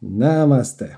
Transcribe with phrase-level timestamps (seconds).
[0.00, 0.96] Namaste.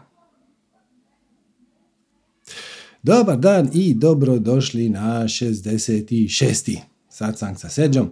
[3.03, 6.79] Dobar dan i dobro došli na 66.
[7.09, 8.11] satsang sa Seđom,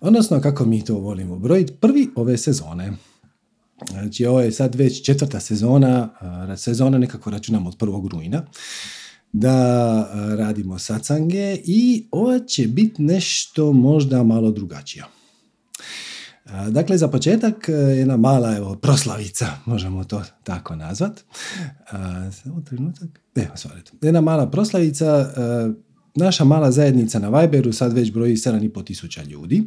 [0.00, 2.92] odnosno kako mi to volimo brojiti, prvi ove sezone.
[3.90, 6.08] Znači ovo je sad već četvrta sezona,
[6.56, 8.46] sezona nekako računamo od prvog rujna,
[9.32, 15.04] da radimo satsange i ovo će biti nešto možda malo drugačije.
[16.70, 21.20] Dakle, za početak e, jedna mala evo, proslavica, možemo to tako nazvat.
[22.42, 23.20] Samo trenutak.
[23.34, 23.52] Evo,
[24.02, 25.06] jedna mala proslavica.
[25.06, 29.62] E, naša mala zajednica na Viberu sad već broji 7,5 tisuća ljudi.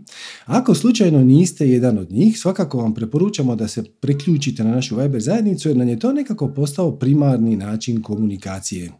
[0.45, 5.21] Ako slučajno niste jedan od njih, svakako vam preporučamo da se priključite na našu Viber
[5.21, 8.91] zajednicu jer nam je to nekako postao primarni način komunikacije.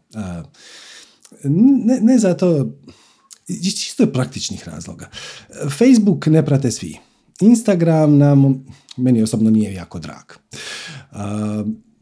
[1.84, 2.76] Ne, ne zato,
[3.46, 5.10] čisto je praktičnih razloga.
[5.78, 7.07] Facebook ne prate svi.
[7.40, 8.64] Instagram nam,
[8.96, 10.24] meni osobno nije jako drag.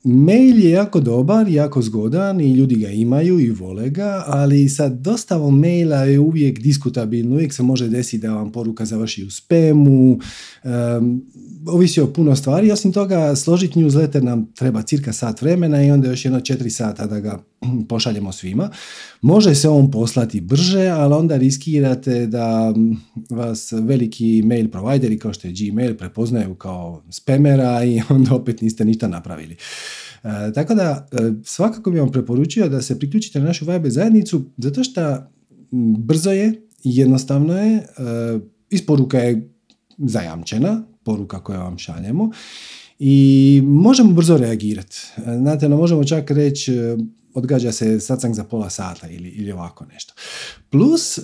[0.08, 4.88] Mail je jako dobar, jako zgodan i ljudi ga imaju i vole ga, ali sa
[4.88, 10.18] dostavom maila je uvijek diskutabilno, uvijek se može desiti da vam poruka završi u spemu,
[10.64, 11.24] um,
[11.66, 16.08] ovisi o puno stvari, osim toga složiti newsletter nam treba cirka sat vremena i onda
[16.10, 17.38] još jedno četiri sata da ga
[17.88, 18.70] pošaljemo svima.
[19.20, 22.74] Može se on poslati brže, ali onda riskirate da
[23.30, 28.84] vas veliki mail provideri kao što je Gmail prepoznaju kao spamera i onda opet niste
[28.84, 29.56] ništa napravili.
[30.24, 34.44] E, tako da e, svakako bih vam preporučio da se priključite na našu Viber zajednicu
[34.56, 35.16] zato što
[35.98, 36.52] brzo je,
[36.84, 37.82] jednostavno je, e,
[38.70, 39.50] isporuka je
[39.98, 42.30] zajamčena, poruka koju vam šaljemo
[42.98, 44.96] i možemo brzo reagirati.
[45.16, 46.72] Znate, no možemo čak reći
[47.36, 50.14] odgađa se satsang za pola sata ili, ili ovako nešto.
[50.70, 51.22] Plus, e,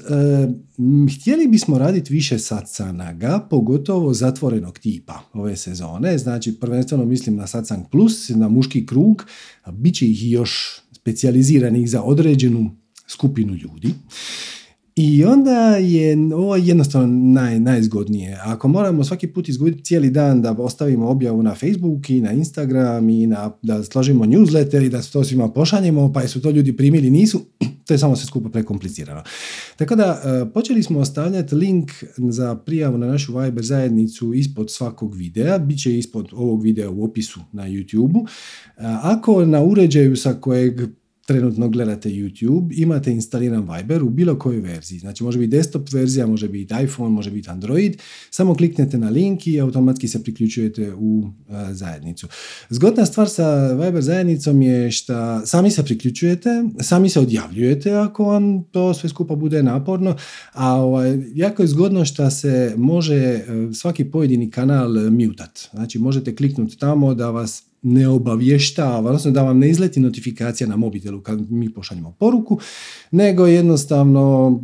[1.16, 7.84] htjeli bismo raditi više satsanaga, pogotovo zatvorenog tipa ove sezone, znači prvenstveno mislim na satsang
[7.90, 9.24] plus, na muški krug,
[9.72, 12.76] bit će ih još specijaliziranih za određenu
[13.06, 13.94] skupinu ljudi.
[14.96, 18.38] I onda je ovo jednostavno naj, najzgodnije.
[18.44, 23.08] Ako moramo svaki put izgubiti cijeli dan da ostavimo objavu na Facebook i na Instagram
[23.08, 27.10] i na, da složimo newsletter i da to svima pošaljemo, pa su to ljudi primili,
[27.10, 27.40] nisu,
[27.86, 29.22] to je samo sve skupo prekomplicirano.
[29.76, 35.14] Tako da e, počeli smo ostavljati link za prijavu na našu Viber zajednicu ispod svakog
[35.14, 38.26] videa, bit će ispod ovog videa u opisu na YouTube-u.
[38.26, 38.28] E,
[39.02, 40.80] ako na uređaju sa kojeg
[41.26, 44.98] trenutno gledate YouTube, imate instaliran Viber u bilo kojoj verziji.
[44.98, 47.96] Znači može biti desktop verzija, može biti iPhone, može biti Android.
[48.30, 51.30] Samo kliknete na link i automatski se priključujete u
[51.70, 52.28] zajednicu.
[52.70, 58.64] Zgodna stvar sa Viber zajednicom je što sami se priključujete, sami se odjavljujete ako vam
[58.64, 60.16] to sve skupa bude naporno,
[60.52, 63.44] a ovaj, jako je zgodno što se može e,
[63.74, 65.58] svaki pojedini kanal mutat.
[65.72, 70.76] Znači možete kliknuti tamo da vas ne obavještava, odnosno da vam ne izleti notifikacija na
[70.76, 72.58] mobitelu kad mi pošaljemo poruku,
[73.10, 74.60] nego jednostavno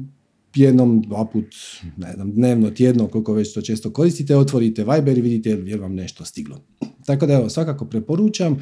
[0.54, 1.54] jednom, dva put,
[1.96, 5.94] ne znam, dnevno, tjedno, koliko već to često koristite, otvorite Viber i vidite je vam
[5.94, 6.60] nešto stiglo.
[7.06, 8.58] Tako da evo, svakako preporučam.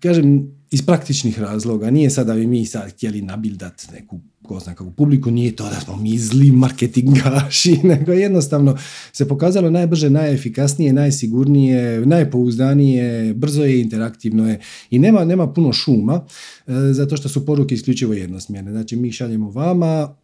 [0.00, 4.60] kažem, iz praktičnih razloga, nije sada da bi mi sad htjeli nabildat neku ko
[4.96, 8.76] publiku, nije to da smo mi zli marketingaši, nego jednostavno
[9.12, 16.24] se pokazalo najbrže, najefikasnije, najsigurnije, najpouzdanije, brzo je, interaktivno je i nema, nema puno šuma,
[16.66, 18.70] e, zato što su poruke isključivo jednosmjerne.
[18.70, 20.14] Znači mi šaljemo vama,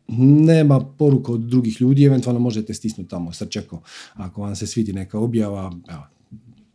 [0.47, 3.83] nema poruka od drugih ljudi, eventualno možete stisnuti tamo srčeko
[4.15, 6.03] ako vam se svidi neka objava, evo,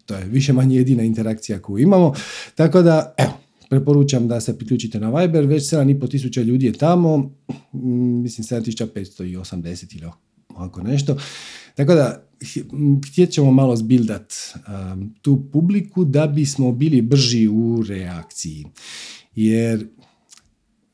[0.06, 2.14] to je više manje jedina interakcija koju imamo,
[2.56, 3.32] tako da, evo,
[3.70, 7.18] Preporučam da se priključite na Viber, već 7,5 tisuća ljudi je tamo,
[7.74, 10.08] mm, mislim 7580 ili
[10.50, 11.18] ovako nešto.
[11.76, 12.30] Tako da,
[13.12, 14.34] htjet ćemo malo zbildat
[14.94, 18.66] um, tu publiku da bismo bili brži u reakciji.
[19.36, 19.88] Jer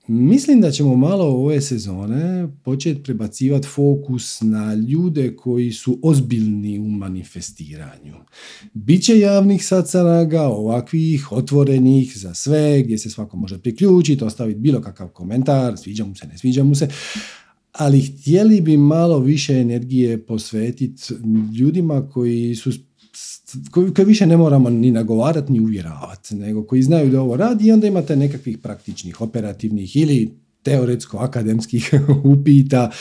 [0.07, 6.88] Mislim da ćemo malo ove sezone početi prebacivati fokus na ljude koji su ozbiljni u
[6.88, 8.16] manifestiranju.
[8.73, 15.07] Biće javnih sacanaga, ovakvih, otvorenih za sve, gdje se svako može priključiti, ostaviti bilo kakav
[15.07, 16.87] komentar, sviđa mu se, ne sviđa mu se,
[17.72, 21.13] ali htjeli bi malo više energije posvetiti
[21.59, 22.72] ljudima koji su
[23.72, 27.72] koji, više ne moramo ni nagovarati ni uvjeravati, nego koji znaju da ovo radi i
[27.72, 30.32] onda imate nekakvih praktičnih, operativnih ili
[30.64, 31.94] teoretsko-akademskih
[32.34, 32.91] upita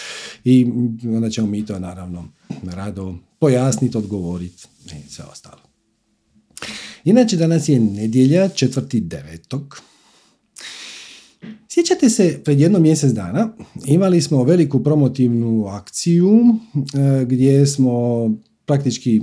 [0.45, 0.67] i
[1.05, 2.29] onda ćemo mi to naravno
[2.63, 5.63] rado pojasniti, odgovoriti i sve ostalo.
[7.05, 9.81] Inače, danas je nedjelja, četvrti devetog.
[11.69, 13.49] Sjećate se, pred jedno mjesec dana
[13.85, 16.31] imali smo veliku promotivnu akciju
[16.75, 18.31] e, gdje smo
[18.67, 19.23] praktički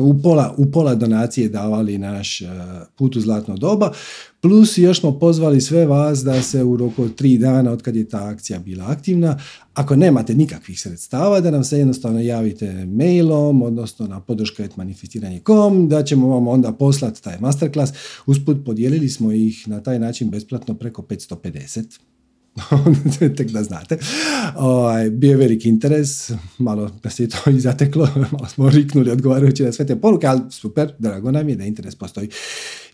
[0.00, 2.48] u pola, u pola donacije davali naš uh,
[2.96, 3.92] put u zlatno doba,
[4.40, 7.96] plus još smo pozvali sve vas da se u roku od tri dana od kad
[7.96, 9.38] je ta akcija bila aktivna,
[9.74, 16.28] ako nemate nikakvih sredstava, da nam se jednostavno javite mailom, odnosno na podrška.manifestiranje.com, da ćemo
[16.28, 17.92] vam onda poslati taj masterclass.
[18.26, 22.09] Usput podijelili smo ih na taj način besplatno preko 550
[23.36, 23.98] tek da znate.
[24.56, 29.64] Ovaj, bio je veliki interes, malo da se to i zateklo, malo smo riknuli odgovarajući
[29.64, 32.28] na sve te poruke, ali super, drago nam je da interes postoji.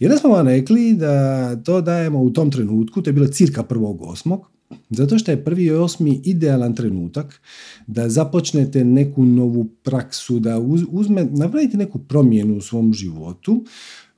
[0.01, 4.03] Jer smo vam rekli da to dajemo u tom trenutku, to je bilo cirka prvog
[4.03, 4.51] osmog,
[4.91, 7.41] zato što je prvi osmi idealan trenutak
[7.87, 10.59] da započnete neku novu praksu, da
[10.91, 13.65] uzme, napravite neku promjenu u svom životu,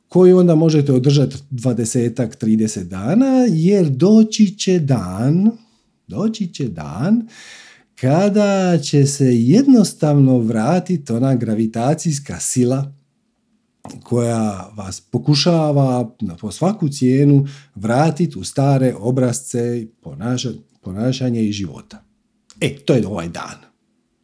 [0.09, 5.51] koju onda možete održati 20 30 dana, jer doći će dan,
[6.07, 7.29] doći će dan
[8.01, 12.93] kada će se jednostavno vratiti ona gravitacijska sila
[14.03, 16.11] koja vas pokušava
[16.41, 19.87] po svaku cijenu vratiti u stare obrazce
[20.81, 22.05] ponašanja i života.
[22.61, 23.69] E, to je ovaj dan.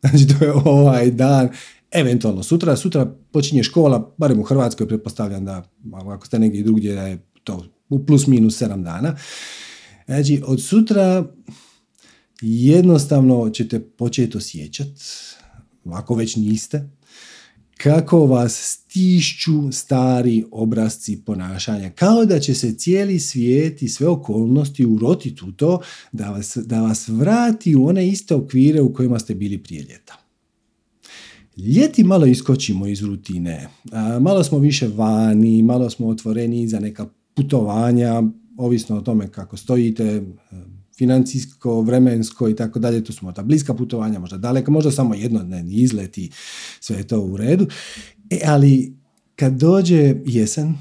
[0.05, 1.49] Znači, to je ovaj dan
[1.95, 5.63] eventualno sutra, sutra počinje škola, barem u Hrvatskoj pretpostavljam da
[5.93, 9.17] ako ste negdje drugdje da je to u plus minus 7 dana.
[10.07, 11.25] Znači od sutra
[12.43, 15.03] jednostavno ćete početi osjećati,
[15.85, 16.89] ako već niste,
[17.77, 21.91] kako vas stišću stari obrazci ponašanja.
[21.91, 25.81] Kao da će se cijeli svijet i sve okolnosti urotiti u to
[26.13, 30.24] da vas, da vas vrati u one iste okvire u kojima ste bili prije ljeta.
[31.57, 33.69] Ljeti malo iskočimo iz rutine,
[34.21, 38.23] malo smo više vani, malo smo otvoreni za neka putovanja,
[38.57, 40.23] ovisno o tome kako stojite, e,
[40.99, 45.75] financijsko, vremensko i tako dalje, tu smo ta bliska putovanja, možda daleka, možda samo jednodnevni
[45.75, 46.31] izleti,
[46.81, 47.67] sve je to u redu.
[48.31, 48.97] E, ali
[49.37, 50.75] kad dođe jesen,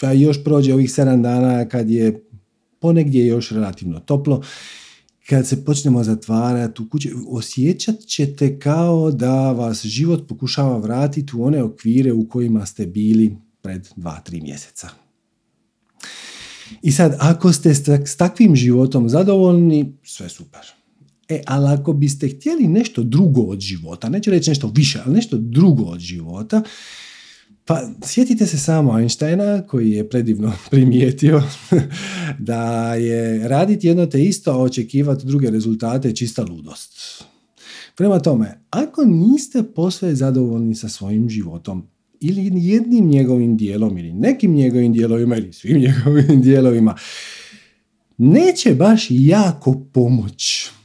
[0.00, 2.24] pa još prođe ovih sedam dana kad je
[2.80, 4.42] ponegdje još relativno toplo,
[5.28, 11.44] kad se počnemo zatvarati u kući, osjećat ćete kao da vas život pokušava vratiti u
[11.44, 14.88] one okvire u kojima ste bili pred dva, tri mjeseca.
[16.82, 17.74] I sad, ako ste
[18.06, 20.60] s takvim životom zadovoljni, sve super.
[21.28, 25.36] E, ali ako biste htjeli nešto drugo od života, neću reći nešto više, ali nešto
[25.38, 26.62] drugo od života,
[27.68, 31.42] pa sjetite se samo Einsteina koji je predivno primijetio
[32.38, 37.24] da je raditi jedno te isto, a očekivati druge rezultate čista ludost.
[37.96, 41.86] Prema tome, ako niste posve zadovoljni sa svojim životom
[42.20, 46.96] ili jednim njegovim dijelom ili nekim njegovim dijelovima ili svim njegovim dijelovima,
[48.18, 50.77] neće baš jako pomoć E,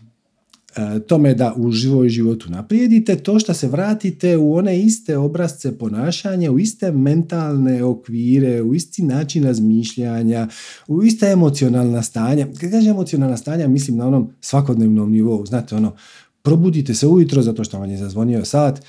[1.08, 6.52] tome da u živoj životu naprijedite, to što se vratite u one iste obrazce ponašanja,
[6.52, 10.48] u iste mentalne okvire, u isti način razmišljanja,
[10.88, 12.48] u iste emocionalna stanja.
[12.60, 15.46] Kad kažem emocionalna stanja, mislim na onom svakodnevnom nivou.
[15.46, 15.96] Znate, ono,
[16.42, 18.82] probudite se ujutro zato što vam je zazvonio sat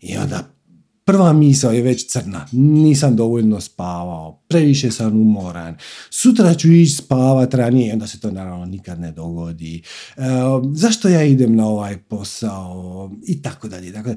[0.00, 0.57] i onda
[1.08, 2.46] Prva misao je već crna.
[2.52, 5.76] Nisam dovoljno spavao, previše sam umoran.
[6.10, 9.82] Sutra ću ići spavat ranije, onda se to naravno nikad ne dogodi.
[10.16, 10.22] E,
[10.72, 13.10] zašto ja idem na ovaj posao?
[13.26, 13.92] I tako dalje.
[13.92, 14.16] Dakle,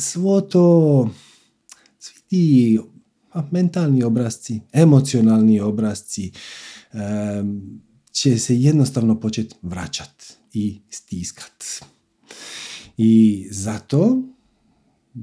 [0.00, 1.10] svo to,
[1.98, 2.78] svi ti
[3.50, 6.32] mentalni obrazci, emocionalni obrazci
[6.92, 6.98] e,
[8.12, 11.64] će se jednostavno početi vraćati i stiskat.
[12.96, 14.22] I zato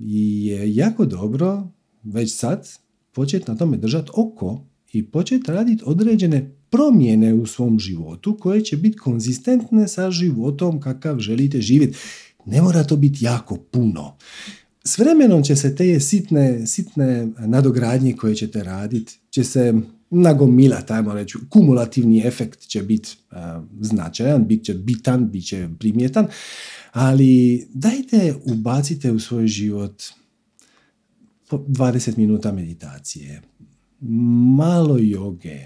[0.02, 1.68] je jako dobro
[2.04, 2.70] već sad
[3.12, 8.78] početi na tome držati oko i početi raditi određene promjene u svom životu koje će
[8.78, 11.98] biti konzistentne sa životom kakav želite živjeti.
[12.46, 14.18] Ne mora to biti jako puno.
[14.86, 19.74] S vremenom će se te sitne, sitne nadogradnje koje ćete raditi, će se
[20.10, 23.18] nagomilati, ajmo reći, kumulativni efekt će biti
[23.82, 26.28] značajan, bit će bitan, bit će primjetan,
[26.94, 30.04] ali dajte ubacite u svoj život
[31.52, 33.42] 20 minuta meditacije,
[34.58, 35.60] malo joge,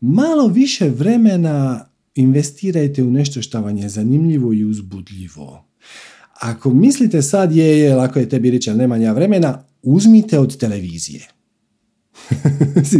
[0.00, 5.64] malo više vremena investirajte u nešto što vam je zanimljivo i uzbudljivo.
[6.40, 11.28] Ako mislite sad je, je lako je tebi reći, ali nema vremena, uzmite od televizije.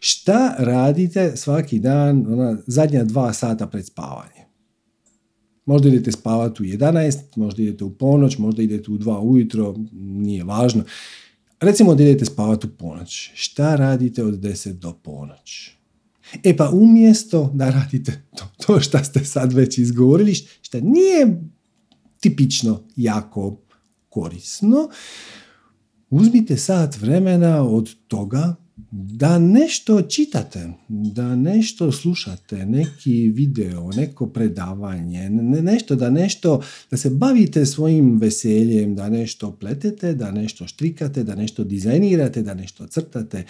[0.00, 4.35] Šta radite svaki dan, ona zadnja dva sata pred spavanje?
[5.66, 10.44] Možda idete spavati u 11, možda idete u ponoć, možda idete u 2 ujutro, nije
[10.44, 10.84] važno.
[11.60, 13.30] Recimo da idete spavati u ponoć.
[13.34, 15.70] Šta radite od 10 do ponoć?
[16.44, 21.40] E pa umjesto da radite to, to što ste sad već izgovorili, što nije
[22.20, 23.60] tipično jako
[24.08, 24.88] korisno,
[26.10, 28.54] uzmite sat vremena od toga
[28.98, 35.30] da nešto čitate, da nešto slušate, neki video, neko predavanje,
[35.62, 41.34] nešto da nešto, da se bavite svojim veseljem, da nešto pletete, da nešto štrikate, da
[41.34, 43.44] nešto dizajnirate, da nešto crtate,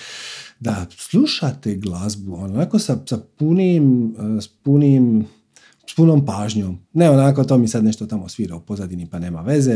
[0.61, 5.27] da slušate glazbu, onako sa, sa punim, s punim
[5.91, 6.79] s punom pažnjom.
[6.93, 9.75] Ne onako, to mi sad nešto tamo svira u pozadini pa nema veze,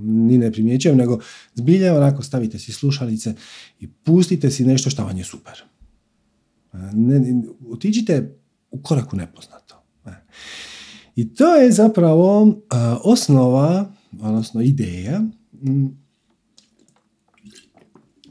[0.00, 1.18] ni ne primjećujem, nego
[1.54, 3.34] zbilje onako stavite si slušalice
[3.80, 5.62] i pustite si nešto što vam je super.
[6.92, 8.38] Ne, otiđite
[8.70, 9.82] u koraku nepoznato.
[11.16, 12.54] I to je zapravo
[13.04, 15.22] osnova, odnosno ideja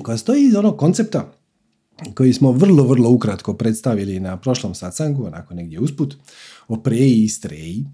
[0.03, 1.33] koja stoji iz onog koncepta
[2.15, 6.17] koji smo vrlo, vrlo ukratko predstavili na prošlom sacangu, onako negdje usput,
[6.67, 7.85] o preji i streji,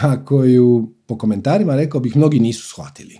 [0.00, 3.18] a koju po komentarima rekao bih mnogi nisu shvatili.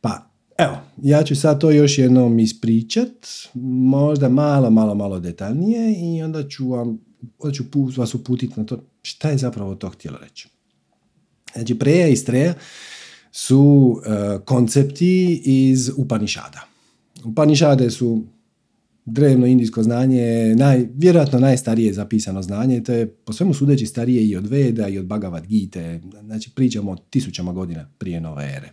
[0.00, 6.22] Pa evo, ja ću sad to još jednom ispričat, možda malo, malo, malo detaljnije i
[6.22, 6.98] onda ću, vam,
[7.38, 7.64] onda ću
[7.96, 10.48] vas uputiti na to šta je zapravo to htjelo reći.
[11.54, 12.54] Znači, preja i streja
[13.32, 16.60] su uh, koncepti iz Upanišada.
[17.24, 18.24] Upanišade su
[19.06, 24.26] drevno indijsko znanje je naj, vjerojatno najstarije zapisano znanje, to je po svemu sudeći starije
[24.26, 28.72] i od Veda i od Bhagavad Gita, znači pričamo o tisućama godina prije nove ere.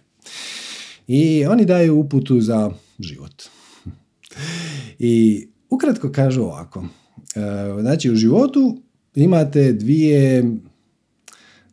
[1.07, 3.43] I oni daju uputu za život.
[4.99, 6.85] I ukratko kažu ovako,
[7.35, 8.81] e, znači u životu
[9.15, 10.43] imate dvije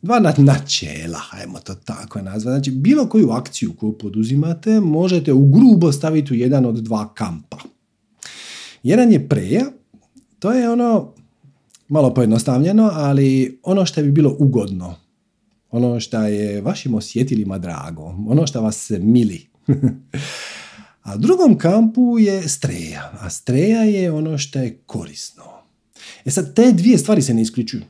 [0.02, 2.54] dva načela, ajmo to tako nazvati.
[2.54, 7.58] Znači, bilo koju akciju koju poduzimate možete u grubo staviti u jedan od dva kampa.
[8.82, 9.64] Jedan je preja,
[10.38, 11.14] to je ono,
[11.88, 14.94] malo pojednostavljeno, ali ono što bi bilo ugodno.
[15.70, 18.02] Ono što je vašim osjetilima drago.
[18.28, 19.46] Ono što vas se mili.
[21.02, 23.12] a drugom kampu je streja.
[23.20, 25.44] A streja je ono što je korisno.
[26.24, 27.82] E sad, te dvije stvari se ne isključuju.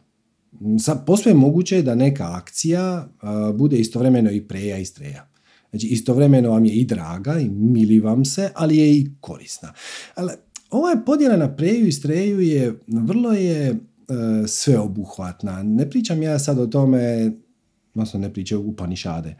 [0.81, 3.09] Sad, posve moguće da neka akcija
[3.55, 5.27] bude istovremeno i preja i streja.
[5.71, 9.73] Znači, istovremeno vam je i draga i mili vam se, ali je i korisna.
[10.15, 10.33] Ali
[10.71, 13.77] ova je podjela na preju i streju je vrlo je e,
[14.47, 15.63] sveobuhvatna.
[15.63, 17.33] Ne pričam ja sad o tome,
[17.95, 19.37] odnosno ne pričam upanišade,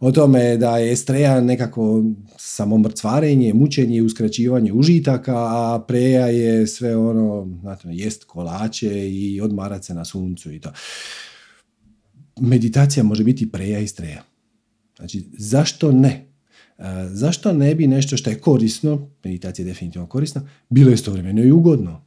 [0.00, 2.04] o tome da je streja nekako
[2.36, 9.84] samo mrcvarenje, mučenje uskraćivanje užitaka, a preja je sve ono, znate, jest kolače i odmarat
[9.84, 10.72] se na suncu i to.
[12.40, 14.22] Meditacija može biti preja i streja.
[14.96, 16.27] Znači, zašto ne?
[17.10, 22.04] Zašto ne bi nešto što je korisno, meditacija je definitivno korisna, bilo istovremeno i ugodno?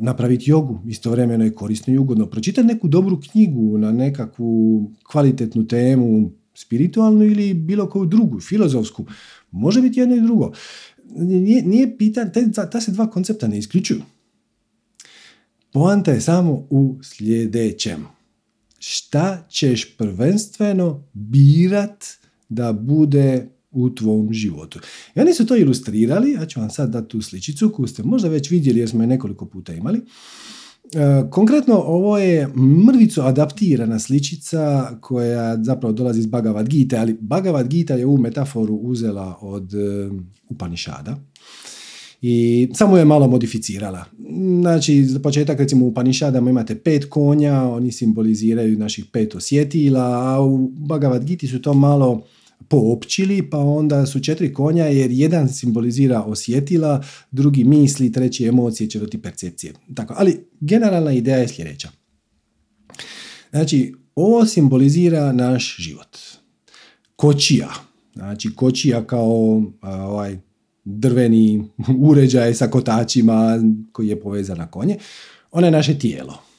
[0.00, 2.26] Napraviti jogu istovremeno je korisno i ugodno.
[2.26, 9.06] Pročitati neku dobru knjigu na nekakvu kvalitetnu temu, spiritualnu ili bilo koju drugu, filozofsku.
[9.50, 10.52] Može biti jedno i drugo.
[11.16, 14.02] Nije, nije pitan, ta, ta se dva koncepta ne isključuju.
[15.72, 18.06] Poanta je samo u sljedećem.
[18.78, 22.04] Šta ćeš prvenstveno birat
[22.54, 24.80] da bude u tvom životu.
[25.14, 28.28] I oni su to ilustrirali, ja ću vam sad dati tu sličicu koju ste možda
[28.28, 30.00] već vidjeli jer smo je nekoliko puta imali.
[30.94, 32.48] E, konkretno ovo je
[32.86, 38.74] mrvicu adaptirana sličica koja zapravo dolazi iz Bhagavad Gita, ali Bhagavad Gita je ovu metaforu
[38.74, 40.10] uzela od e,
[40.48, 41.16] Upanishada
[42.22, 44.04] i samo je malo modificirala.
[44.60, 50.40] Znači, za početak recimo u Panišadama imate pet konja, oni simboliziraju naših pet osjetila, a
[50.40, 52.22] u Bhagavad Gita su to malo
[52.68, 59.22] poopćili, pa onda su četiri konja jer jedan simbolizira osjetila, drugi misli, treći emocije, četvrti
[59.22, 59.72] percepcije.
[59.94, 61.90] Tako, ali generalna ideja je sljedeća.
[63.50, 66.18] Znači, ovo simbolizira naš život.
[67.16, 67.68] Kočija.
[68.14, 70.38] Znači, kočija kao ovaj,
[70.84, 71.64] drveni
[72.08, 73.58] uređaj sa kotačima
[73.92, 74.96] koji je povezan na konje.
[75.50, 76.51] Ona je naše tijelo.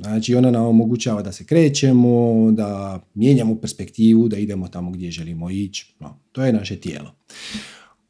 [0.00, 5.50] Znači ona nam omogućava da se krećemo, da mijenjamo perspektivu, da idemo tamo gdje želimo
[5.50, 5.94] ići.
[6.00, 7.14] No, to je naše tijelo.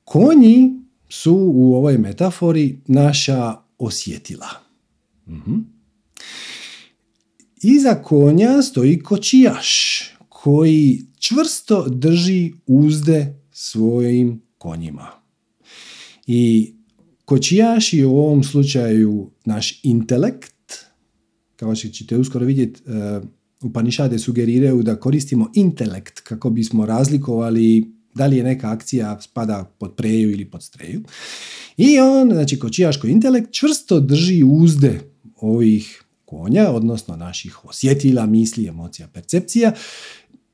[0.04, 0.70] Konji
[1.08, 4.48] su u ovoj metafori naša osjetila.
[5.26, 5.34] uh
[7.62, 15.06] Iza konja stoji kočijaš koji čvrsto drži uzde svojim konjima.
[16.26, 16.72] I
[17.24, 20.57] kočijaš je u ovom slučaju naš intelekt,
[21.58, 23.28] kao što ćete uskoro vidjeti, uh,
[23.62, 29.94] Upanišade sugeriraju da koristimo intelekt kako bismo razlikovali da li je neka akcija spada pod
[29.96, 31.02] preju ili pod streju.
[31.76, 35.00] I on, znači kočijaško intelekt, čvrsto drži uzde
[35.36, 39.72] ovih konja, odnosno naših osjetila, misli, emocija, percepcija,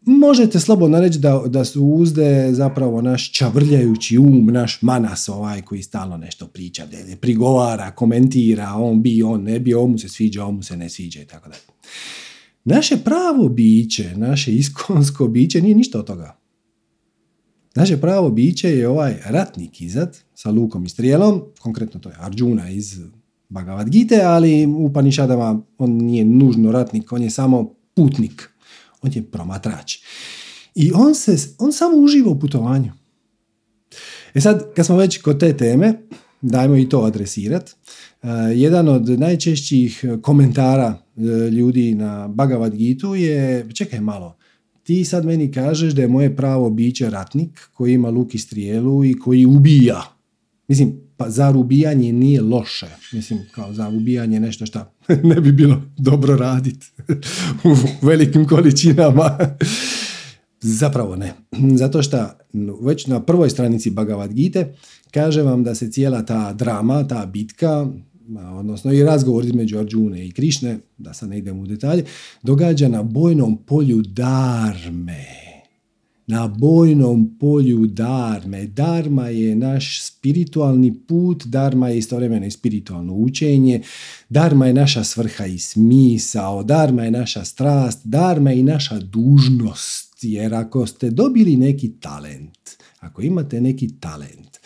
[0.07, 5.83] možete slobodno reći da, da su uzde zapravo naš čavrljajući um, naš manas ovaj koji
[5.83, 6.87] stalno nešto priča,
[7.21, 10.89] prigovara, komentira, on bi, on ne bi, on mu se sviđa, on mu se ne
[10.89, 11.63] sviđa i tako dalje.
[12.65, 16.37] Naše pravo biće, naše iskonsko biće nije ništa od toga.
[17.75, 22.71] Naše pravo biće je ovaj ratnik izad sa lukom i strijelom, konkretno to je Arjuna
[22.71, 23.01] iz
[23.49, 28.51] Bhagavad Gita, ali u Panišadama on nije nužno ratnik, on je samo putnik,
[29.05, 29.99] on je promatrač.
[30.75, 32.93] I on, se, on samo uživa u putovanju.
[34.35, 35.95] E sad, kad smo već kod te teme,
[36.41, 37.73] dajmo i to adresirati.
[38.23, 44.37] Uh, jedan od najčešćih komentara uh, ljudi na Bhagavad Gita je, čekaj malo,
[44.83, 49.05] ti sad meni kažeš da je moje pravo biće ratnik koji ima luk i strijelu
[49.05, 50.03] i koji ubija.
[50.69, 52.87] Mislim, pa zar ubijanje nije loše?
[53.13, 54.81] Mislim, kao za ubijanje nešto što
[55.31, 56.87] ne bi bilo dobro raditi
[57.71, 57.75] u
[58.07, 59.39] velikim količinama.
[60.61, 61.33] Zapravo ne.
[61.77, 62.29] Zato što
[62.81, 64.65] već na prvoj stranici Bhagavad Gita
[65.11, 67.87] kaže vam da se cijela ta drama, ta bitka,
[68.59, 72.05] odnosno i razgovor između Arjune i Krišne, da sad ne idem u detalje,
[72.43, 75.44] događa na bojnom polju Darme.
[76.27, 78.67] Na bojnom polju Darme.
[78.67, 83.83] Darma je naš spiritualni put, Darma je istovremeno i spiritualno učenje,
[84.29, 90.19] Darma je naša svrha i smisao, Darma je naša strast, Darma je i naša dužnost.
[90.23, 94.59] Jer ako ste dobili neki talent, ako imate neki talent,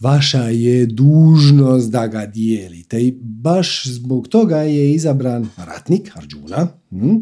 [0.00, 7.16] vaša je dužnost da ga dijelite i baš zbog toga je izabran ratnik Arjuna hm,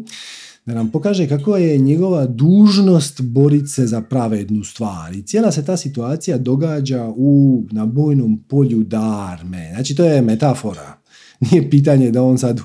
[0.67, 5.15] da nam pokaže kako je njegova dužnost boriti se za pravednu stvar.
[5.15, 9.71] I cijela se ta situacija događa u na bojnom polju Darme.
[9.73, 10.97] Znači to je metafora.
[11.51, 12.59] Nije pitanje da on sad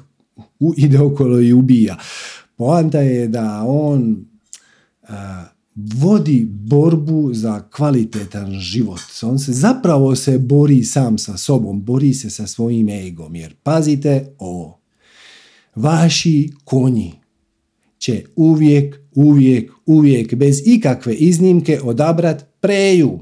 [0.76, 1.96] ide okolo i ubija.
[2.56, 4.24] Poanta je da on
[5.76, 9.00] vodi borbu za kvalitetan život.
[9.22, 13.36] On se zapravo se bori sam sa sobom, bori se sa svojim egom.
[13.36, 14.80] Jer pazite ovo,
[15.74, 17.21] vaši konji
[18.02, 23.18] će uvijek, uvijek, uvijek bez ikakve iznimke odabrat preju.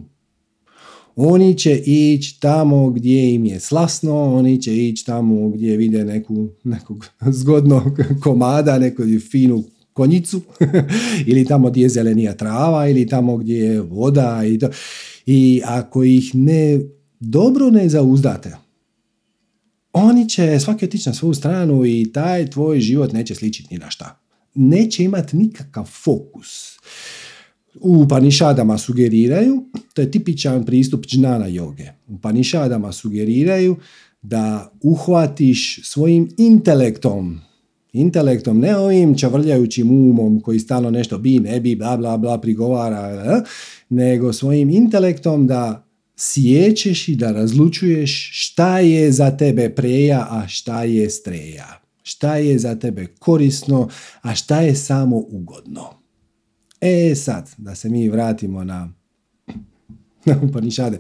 [1.17, 6.49] Oni će ići tamo gdje im je slasno, oni će ići tamo gdje vide neku,
[6.65, 7.07] nekog
[7.41, 10.41] zgodnog komada, neku finu konjicu
[11.27, 14.69] ili tamo gdje je zelenija trava ili tamo gdje je voda i to.
[15.27, 16.81] I ako ih ne
[17.21, 18.57] dobro ne zauzdate,
[19.93, 23.91] oni će svaki otići na svoju stranu i taj tvoj život neće sličiti ni na
[23.91, 24.20] šta.
[24.55, 26.79] Neće imati nikakav fokus.
[27.81, 31.87] U Panišadama sugeriraju, to je tipičan pristup džnana joge.
[32.09, 33.77] U Panišadama sugeriraju
[34.23, 37.41] da uhvatiš svojim intelektom
[37.93, 43.43] intelektom, ne ovim čavrljajućim umom koji stalno nešto bi, ne bi, bla, bla, bla, prigovara,
[43.89, 45.87] nego svojim intelektom da
[46.17, 51.80] sjećeš i da razlučuješ šta je za tebe preja, a šta je streja.
[52.11, 53.89] Šta je za tebe korisno,
[54.23, 55.89] a šta je samo ugodno.
[56.81, 58.93] E sad, da se mi vratimo na,
[60.25, 60.99] na Upanišade.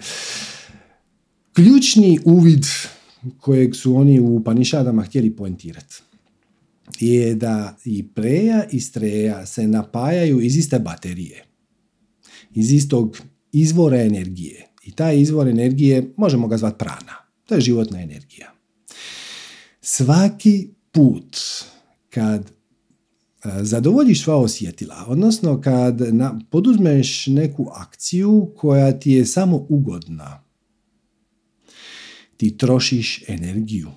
[1.52, 2.64] Ključni uvid
[3.38, 6.02] kojeg su oni u Upanišadama htjeli poentirati
[7.00, 11.44] je da i preja i streja se napajaju iz iste baterije,
[12.54, 13.18] iz istog
[13.52, 14.66] izvora energije.
[14.84, 17.16] I taj izvor energije možemo ga zvati prana.
[17.44, 18.52] To je životna energija.
[19.80, 21.36] Svaki put
[22.10, 22.50] kad e,
[23.62, 26.00] zadovoljiš sva osjetila, odnosno kad
[26.50, 30.42] poduzmeš neku akciju koja ti je samo ugodna,
[32.36, 33.90] ti trošiš energiju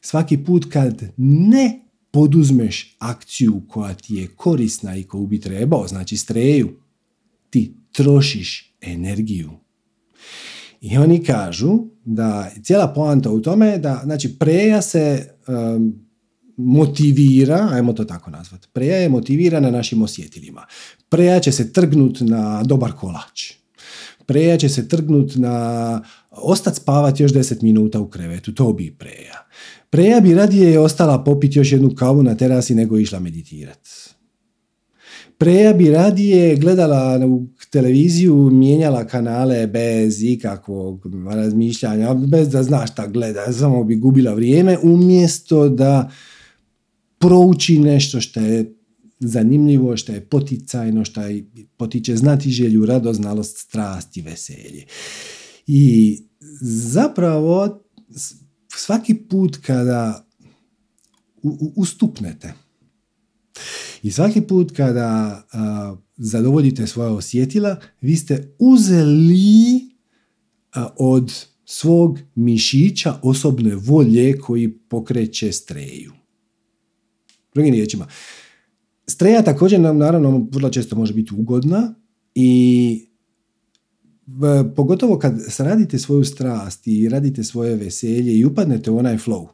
[0.00, 6.16] svaki put kad ne poduzmeš akciju koja ti je korisna i koju bi trebao, znači
[6.16, 6.80] streju,
[7.50, 9.50] ti trošiš energiju.
[10.80, 15.28] I oni kažu da cijela poanta u tome da znači preja se
[16.56, 20.66] motivira, ajmo to tako nazvati, preja je motivirana našim osjetilima.
[21.08, 23.52] Preja će se trgnut na dobar kolač.
[24.26, 29.46] Preja će se trgnut na ostat spavati još 10 minuta u krevetu, to bi preja.
[29.90, 33.90] Preja bi radije ostala popiti još jednu kavu na terasi nego išla meditirati.
[35.38, 43.06] Preja bi radije gledala u televiziju, mijenjala kanale bez ikakvog razmišljanja, bez da zna šta
[43.06, 46.10] gleda, samo bi gubila vrijeme, umjesto da
[47.18, 48.74] prouči nešto što je
[49.20, 54.84] zanimljivo, što je poticajno, što je potiče znati želju, radoznalost, strast i veselje.
[55.66, 56.16] I
[56.90, 57.84] zapravo
[58.68, 60.26] svaki put kada
[61.76, 62.52] ustupnete
[64.02, 65.42] I svaki put kada
[66.16, 69.90] zadovoljite svoja osjetila, vi ste uzeli
[70.96, 71.32] od
[71.64, 76.12] svog mišića osobne volje koji pokreće streju.
[77.54, 78.06] Drugim riječima,
[79.06, 81.94] streja također nam naravno vrlo često može biti ugodna
[82.34, 83.04] i
[84.76, 89.48] pogotovo kad radite svoju strast i radite svoje veselje i upadnete u onaj flow,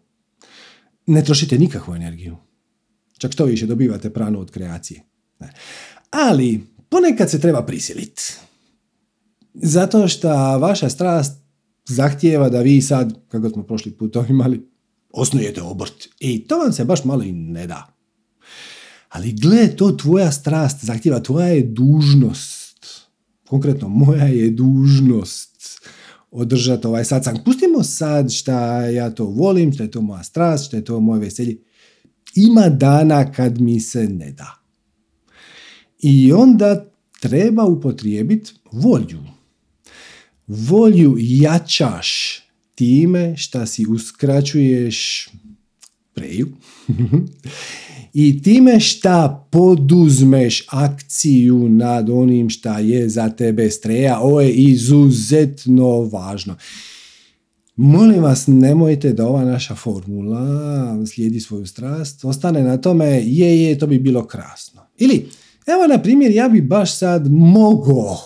[1.07, 2.37] ne trošite nikakvu energiju.
[3.18, 5.03] Čak što više dobivate pranu od kreacije.
[6.11, 8.22] Ali ponekad se treba prisiliti.
[9.55, 11.33] Zato što vaša strast
[11.85, 14.68] zahtijeva da vi sad, kako smo prošli put imali,
[15.12, 16.09] osnujete obrt.
[16.20, 17.94] I to vam se baš malo i ne da.
[19.09, 22.87] Ali gle, to tvoja strast zahtjeva, tvoja je dužnost.
[23.48, 25.55] Konkretno, moja je dužnost
[26.31, 27.38] održati ovaj satsang.
[27.44, 31.20] Pustimo sad šta ja to volim, šta je to moja strast, šta je to moje
[31.20, 31.57] veselje.
[32.35, 34.61] Ima dana kad mi se ne da.
[35.99, 39.20] I onda treba upotrijebiti volju.
[40.47, 42.40] Volju jačaš
[42.75, 45.29] time šta si uskraćuješ
[46.14, 46.49] preju
[48.14, 54.20] i time šta poduzmeš akciju nad onim šta je za tebe streja.
[54.20, 56.57] Ovo je izuzetno važno.
[57.77, 63.79] Molim vas, nemojte da ova naša formula slijedi svoju strast, ostane na tome, je, je,
[63.79, 64.83] to bi bilo krasno.
[64.99, 65.29] Ili,
[65.67, 68.19] evo na primjer, ja bi baš sad mogao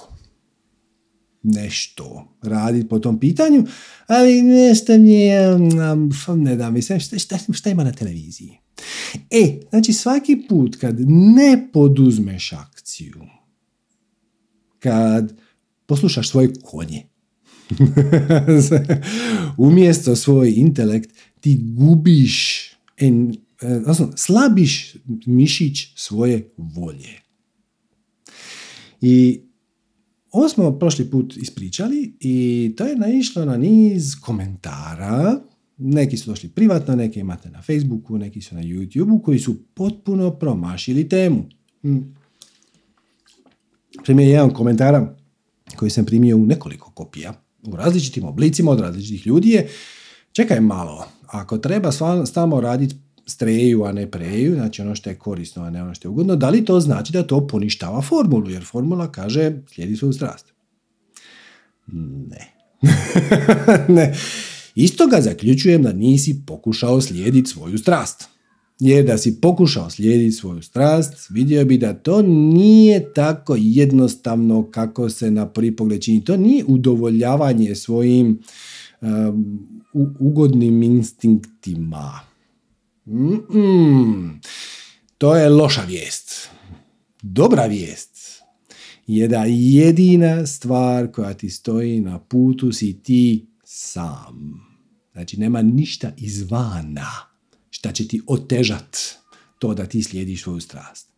[1.43, 3.65] nešto raditi po tom pitanju,
[4.07, 5.59] ali nešto mi je,
[6.37, 8.59] ne da mi se, šta, šta ima na televiziji?
[9.31, 13.21] E, znači svaki put kad ne poduzmeš akciju,
[14.79, 15.33] kad
[15.87, 17.08] poslušaš svoje konje,
[19.69, 27.21] umjesto svoj intelekt, ti gubiš, en, odnosno, slabiš mišić svoje volje.
[29.01, 29.41] I
[30.31, 35.41] ovo smo prošli put ispričali i to je naišlo na niz komentara.
[35.79, 40.31] Neki su došli privatno, neki imate na Facebooku, neki su na YouTubeu koji su potpuno
[40.31, 41.45] promašili temu.
[41.83, 42.15] Hmm.
[44.05, 45.17] Primjer jedan komentara
[45.77, 49.69] koji sam primio u nekoliko kopija u različitim oblicima od različitih ljudi je
[50.33, 51.93] čekaj malo, ako treba
[52.27, 56.09] stalno raditi streju, a ne preju, znači ono što je korisno, a ne ono što
[56.09, 58.51] je ugodno, da li to znači da to poništava formulu?
[58.51, 60.53] Jer formula kaže slijedi svoju strast.
[62.29, 62.55] Ne.
[63.97, 64.15] ne.
[64.75, 68.29] Isto ga zaključujem da nisi pokušao slijediti svoju strast.
[68.81, 75.11] Jer da si pokušao slijediti svoju strast, vidio bi da to nije tako jednostavno kako
[75.11, 76.25] se na prvi pogled čini.
[76.25, 78.39] To nije udovoljavanje svojim
[79.01, 79.69] um,
[80.21, 82.21] ugodnim instinktima.
[85.19, 86.49] To je loša vijest.
[87.23, 88.43] Dobra vijest
[89.07, 94.61] je da jedina stvar koja ti stoji na putu si ti sam.
[95.13, 97.28] Znači nema ništa izvana
[97.79, 98.97] šta će ti otežat
[99.59, 101.09] to da ti slijediš svoju strast.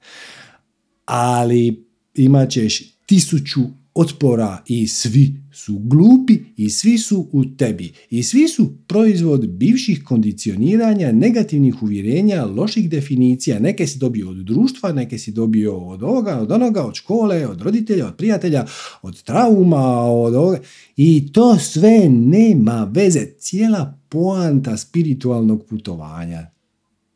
[1.04, 3.60] Ali imat ćeš tisuću
[3.94, 10.04] otpora i svi su glupi i svi su u tebi i svi su proizvod bivših
[10.04, 13.58] kondicioniranja, negativnih uvjerenja, loših definicija.
[13.58, 17.62] Neke si dobio od društva, neke si dobio od ovoga, od onoga, od škole, od
[17.62, 18.66] roditelja, od prijatelja,
[19.02, 20.58] od trauma, od ovoga.
[20.96, 23.26] I to sve nema veze.
[23.38, 26.50] Cijela poanta spiritualnog putovanja,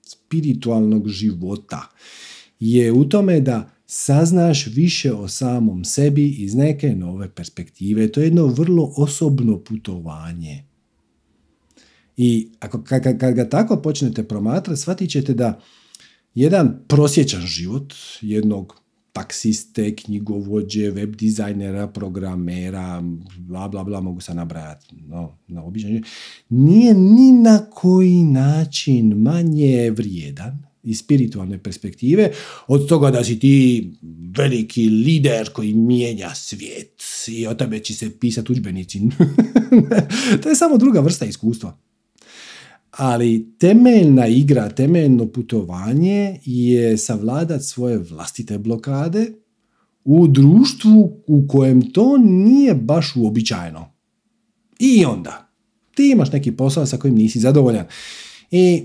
[0.02, 1.90] spiritualnog života
[2.60, 8.12] je u tome da saznaš više o samom sebi iz neke nove perspektive.
[8.12, 10.64] To je jedno vrlo osobno putovanje.
[12.16, 15.60] I ako, kad, kad ga tako počnete promatrati, shvatit ćete da
[16.34, 23.02] jedan prosječan život jednog taksiste, knjigovođe, web dizajnera, programera,
[23.38, 26.02] bla, bla, bla, mogu se nabrajati, no, na običan
[26.48, 32.30] nije ni na koji način manje vrijedan iz spiritualne perspektive,
[32.66, 33.90] od toga da si ti
[34.36, 39.00] veliki lider koji mijenja svijet i o tebe će se pisati udžbenici.
[40.42, 41.78] to je samo druga vrsta iskustva.
[42.90, 49.26] Ali temeljna igra, temeljno putovanje je savladat svoje vlastite blokade
[50.04, 53.94] u društvu u kojem to nije baš uobičajeno.
[54.78, 55.52] I onda,
[55.94, 57.86] ti imaš neki posao sa kojim nisi zadovoljan.
[58.50, 58.84] I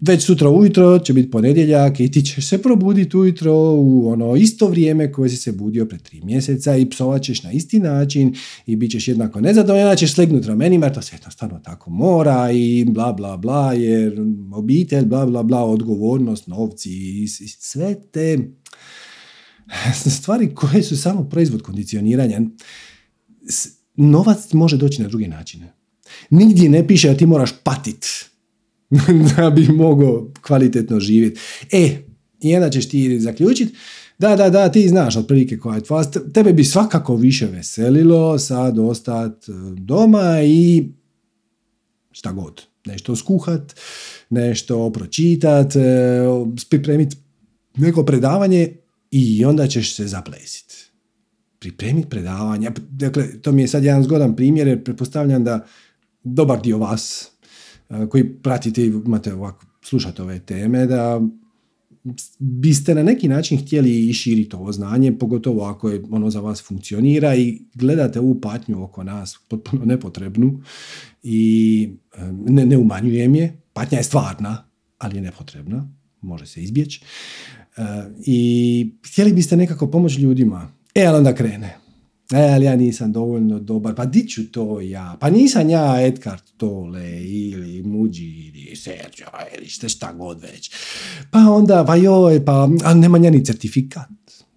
[0.00, 4.68] već sutra ujutro će biti ponedjeljak i ti ćeš se probuditi ujutro u ono isto
[4.68, 8.34] vrijeme koje si se budio pred tri mjeseca i psovat ćeš na isti način
[8.66, 13.12] i bit ćeš jednako nezadovoljan, ćeš slegnuti ramenima, to se jednostavno tako mora i bla
[13.12, 14.20] bla bla, jer
[14.52, 18.38] obitelj, bla bla bla, odgovornost, novci i sve te
[20.18, 22.40] stvari koje su samo proizvod kondicioniranja.
[23.96, 25.72] Novac može doći na druge načine.
[26.30, 28.29] Nigdje ne piše da ti moraš patit
[29.36, 31.40] da bi mogao kvalitetno živjeti.
[31.72, 31.96] E,
[32.40, 33.74] i onda ćeš ti zaključiti,
[34.18, 38.78] da, da, da, ti znaš otprilike koja je tvoja, tebe bi svakako više veselilo sad
[38.78, 40.88] ostat e, doma i
[42.12, 43.74] šta god, nešto skuhat,
[44.30, 45.80] nešto pročitat, e,
[46.70, 47.16] pripremiti
[47.76, 48.76] neko predavanje
[49.10, 50.74] i onda ćeš se zaplesiti.
[51.58, 52.70] Pripremiti predavanje.
[52.90, 55.66] Dakle, to mi je sad jedan zgodan primjer jer pretpostavljam da
[56.22, 57.29] dobar dio vas
[58.10, 61.20] koji pratite i imate ovako, slušate ove teme, da
[62.38, 66.62] biste na neki način htjeli i širiti ovo znanje, pogotovo ako je ono za vas
[66.62, 70.62] funkcionira i gledate ovu patnju oko nas, potpuno nepotrebnu
[71.22, 71.90] i
[72.46, 74.64] ne, ne umanjujem je, patnja je stvarna,
[74.98, 77.02] ali je nepotrebna, može se izbjeći.
[78.26, 80.72] I htjeli biste nekako pomoći ljudima.
[80.94, 81.79] E, ali onda krene.
[82.34, 85.16] E, ali ja nisam dovoljno dobar, pa di ću to ja?
[85.20, 89.26] Pa nisam ja Edgar Tole ili Muđi ili Sergio
[89.58, 90.70] ili šta, šta god već.
[91.30, 94.08] Pa onda, pa joj, pa, a nemam ja ni certifikat.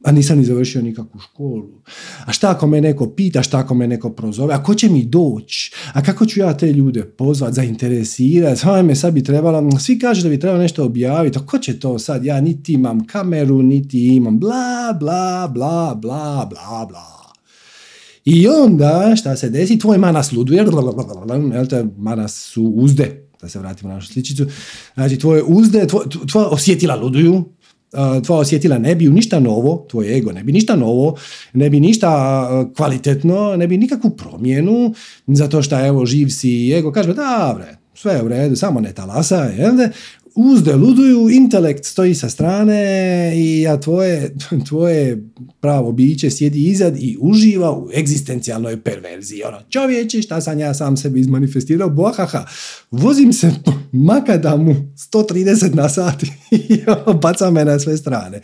[0.03, 1.81] A nisam ni završio nikakvu školu.
[2.25, 5.05] A šta ako me neko pita, šta ako me neko prozove, a ko će mi
[5.05, 5.71] doći?
[5.93, 8.65] A kako ću ja te ljude pozvat, zainteresirati?
[8.83, 11.99] me sad bi trebalo, svi kažu da bi trebalo nešto objaviti, a ko će to
[11.99, 12.25] sad?
[12.25, 17.12] Ja niti imam kameru, niti imam bla, bla, bla, bla, bla, bla.
[18.25, 20.65] I onda, šta se desi, tvoj manas luduje,
[21.53, 24.45] jel te, manas su uzde, da se vratimo na našu sličicu,
[24.93, 25.87] znači tvoje uzde,
[26.31, 27.43] tvoja osjetila luduju,
[28.25, 31.15] tvoja osjetila ne bi ništa novo, tvoj ego ne bi ništa novo,
[31.53, 34.93] ne bi ništa kvalitetno, ne bi nikakvu promjenu,
[35.27, 38.93] zato što evo živ si ego, kaže, da bre, sve je u redu, samo ne
[38.93, 39.75] talasa, jel
[40.35, 44.35] uzde luduju, intelekt stoji sa strane i ja tvoje,
[44.67, 49.43] tvoje pravo biće sjedi izad i uživa u egzistencijalnoj perverziji.
[49.43, 52.45] Ono, čovječe, šta sam ja sam sebi izmanifestirao, bohaha,
[52.91, 53.51] vozim se
[53.91, 54.75] makadamu
[55.13, 56.83] 130 na sat i
[57.21, 58.41] baca me na sve strane.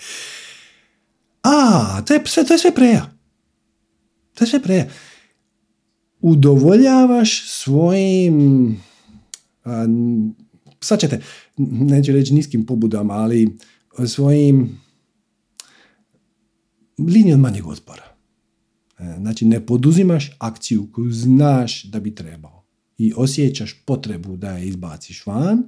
[1.43, 3.11] A, to je, to je sve preja.
[4.33, 4.85] To je sve preja.
[6.21, 8.77] Udovoljavaš svojim
[9.63, 9.85] a,
[10.81, 11.21] sad ćete,
[11.57, 13.57] neću reći niskim pobudama, ali
[14.07, 14.79] svojim
[16.97, 18.03] linijom manjeg otpora.
[18.99, 22.65] E, znači, ne poduzimaš akciju koju znaš da bi trebao
[22.97, 25.63] i osjećaš potrebu da je izbaciš van,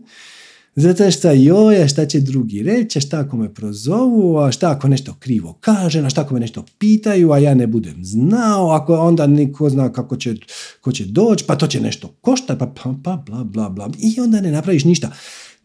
[0.76, 4.72] zato što joj, a šta će drugi reći, a šta ako me prozovu, a šta
[4.72, 8.70] ako nešto krivo kaže, a šta ako me nešto pitaju, a ja ne budem znao,
[8.70, 10.36] ako onda niko zna kako će,
[10.82, 13.90] ko će doći, pa to će nešto košta, pa, pa, pa bla, bla, bla.
[14.00, 15.12] I onda ne napraviš ništa.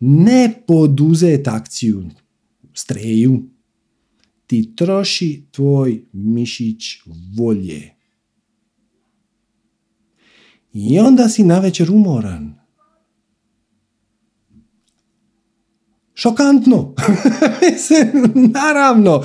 [0.00, 2.04] Ne poduzet akciju
[2.74, 3.42] streju,
[4.46, 6.82] ti troši tvoj mišić
[7.36, 7.94] volje.
[10.72, 12.65] I onda si navečer umoran
[16.18, 16.94] Šokantno.
[18.62, 19.22] Naravno,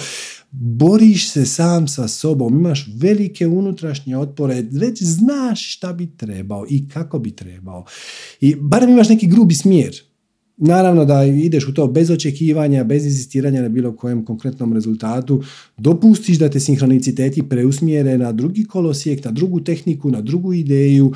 [0.52, 6.90] boriš se sam sa sobom, imaš velike unutrašnje otpore, već znaš šta bi trebao i
[6.90, 7.86] kako bi trebao.
[8.42, 10.02] I barem imaš neki grubi smjer.
[10.58, 15.44] Naravno da ideš u to bez očekivanja, bez insistiranja na bilo kojem konkretnom rezultatu,
[15.78, 21.14] dopustiš da te sinhroniciteti preusmjere na drugi kolosijek, na drugu tehniku, na drugu ideju,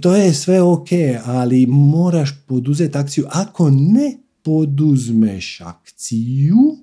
[0.00, 0.88] to je sve ok,
[1.24, 3.24] ali moraš poduzeti akciju.
[3.28, 6.76] Ako ne, poduzmeš akciju,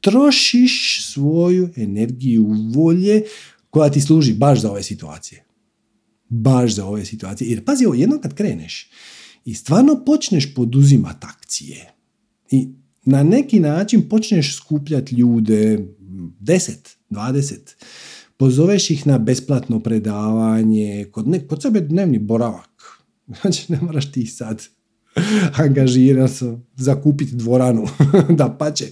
[0.00, 3.22] trošiš svoju energiju volje
[3.70, 5.44] koja ti služi baš za ove situacije.
[6.28, 7.50] Baš za ove situacije.
[7.50, 8.90] Jer pazi, ovo, jednom kad kreneš
[9.44, 11.92] i stvarno počneš poduzimati akcije
[12.50, 12.68] i
[13.04, 15.78] na neki način počneš skupljati ljude,
[16.40, 17.54] 10, 20,
[18.36, 22.70] pozoveš ih na besplatno predavanje, kod, ne, kod sebe dnevni boravak.
[23.40, 24.62] Znači, ne moraš ti sad
[25.64, 27.86] angažira se zakupiti dvoranu,
[28.38, 28.86] da pa će.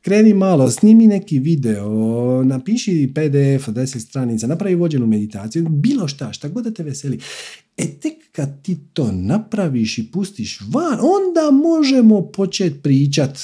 [0.00, 6.48] Kreni malo, snimi neki video, napiši PDF 10 stranica, napravi vođenu meditaciju, bilo šta, šta
[6.48, 7.20] god da te veseli.
[7.76, 13.38] E tek kad ti to napraviš i pustiš van, onda možemo početi pričat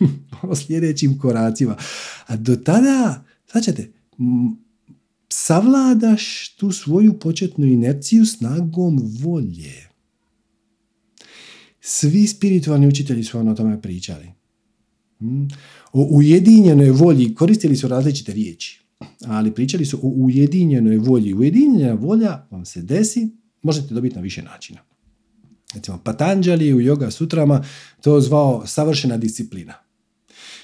[0.42, 1.76] o sljedećim koracima.
[2.26, 3.92] A do tada, sad ćete,
[5.28, 9.87] savladaš tu svoju početnu inerciju snagom volje
[11.90, 14.26] Svi spiritualni učitelji su ono o tome pričali.
[15.20, 15.42] Mm.
[15.92, 18.84] O ujedinjenoj volji koristili su različite riječi,
[19.24, 21.34] ali pričali su o ujedinjenoj volji.
[21.34, 23.28] Ujedinjena volja vam se desi,
[23.62, 24.80] možete dobiti na više načina.
[25.74, 27.64] Recimo, Patanđali u yoga sutrama
[28.00, 29.74] to zvao savršena disciplina.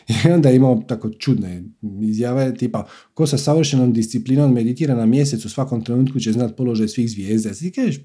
[0.08, 1.64] I onda imao tako čudne
[2.02, 6.88] izjave, tipa, ko sa savršenom disciplinom meditira na mjesec, u svakom trenutku će znat položaj
[6.88, 7.50] svih zvijezda.
[7.62, 8.00] I kažeš,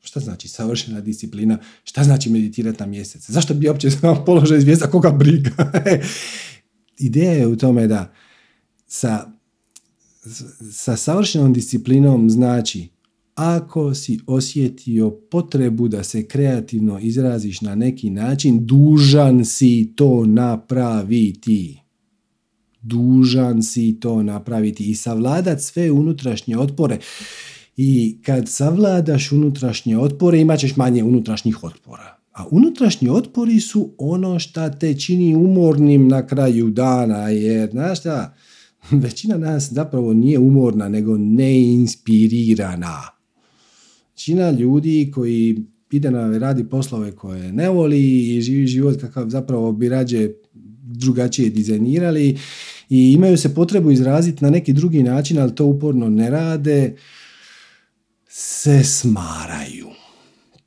[0.00, 3.88] šta znači savršena disciplina, šta znači meditirati na mjesec, zašto bi uopće
[4.26, 5.72] položaj zvijezda, koga briga.
[6.98, 8.12] Ideja je u tome da
[8.86, 9.26] sa,
[10.72, 12.88] sa savršenom disciplinom znači
[13.34, 21.80] ako si osjetio potrebu da se kreativno izraziš na neki način, dužan si to napraviti.
[22.82, 26.98] Dužan si to napraviti i savladat sve unutrašnje otpore.
[27.76, 32.18] I kad savladaš unutrašnje otpore, imat ćeš manje unutrašnjih otpora.
[32.32, 38.34] A unutrašnji otpori su ono što te čini umornim na kraju dana, jer, znaš šta,
[38.90, 43.00] većina nas zapravo nije umorna, nego neinspirirana.
[44.12, 49.72] Većina ljudi koji ide na radi poslove koje ne voli i živi život kakav zapravo
[49.72, 50.30] bi rađe
[50.82, 52.38] drugačije dizajnirali
[52.90, 56.96] i imaju se potrebu izraziti na neki drugi način, ali to uporno ne rade,
[58.36, 59.88] se smaraju.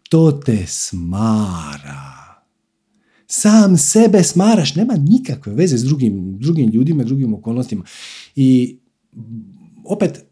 [0.10, 2.44] To te smara.
[3.28, 7.84] Sam sebe smaraš, nema nikakve veze s drugim, drugim ljudima, drugim okolnostima.
[8.36, 8.80] I
[9.86, 10.26] opet,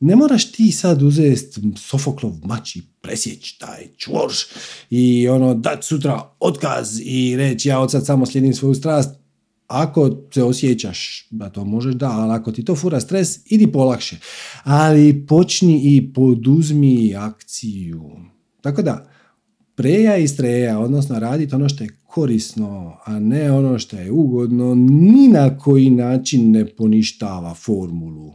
[0.00, 4.46] ne moraš ti sad uzeti Sofoklov mač i presjeći taj čvorš
[4.90, 9.21] i ono dat sutra otkaz i reći ja od sad samo slijedim svoju strast.
[9.72, 14.16] Ako se osjećaš da to možeš, da, ali ako ti to fura stres, idi polakše.
[14.64, 18.10] Ali počni i poduzmi akciju.
[18.60, 19.10] Tako da,
[19.74, 24.74] preja i streja, odnosno raditi ono što je korisno, a ne ono što je ugodno,
[24.74, 28.32] ni na koji način ne poništava formulu.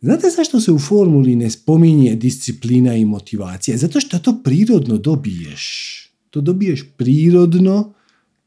[0.00, 3.76] Znate zašto se u formuli ne spominje disciplina i motivacija?
[3.76, 5.96] Zato što to prirodno dobiješ.
[6.30, 7.92] To dobiješ prirodno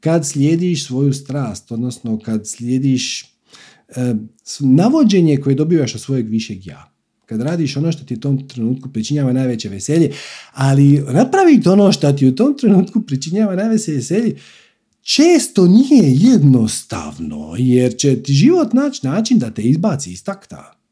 [0.03, 4.15] kad slijediš svoju strast, odnosno kad slijediš e,
[4.59, 6.93] navođenje koje dobivaš od svojeg višeg ja.
[7.25, 10.11] Kad radiš ono što ti u tom trenutku pričinjava najveće veselje,
[10.51, 14.35] ali napraviti ono što ti u tom trenutku pričinjava najveće veselje,
[15.01, 20.83] često nije jednostavno, jer će ti život naći način da te izbaci iz takta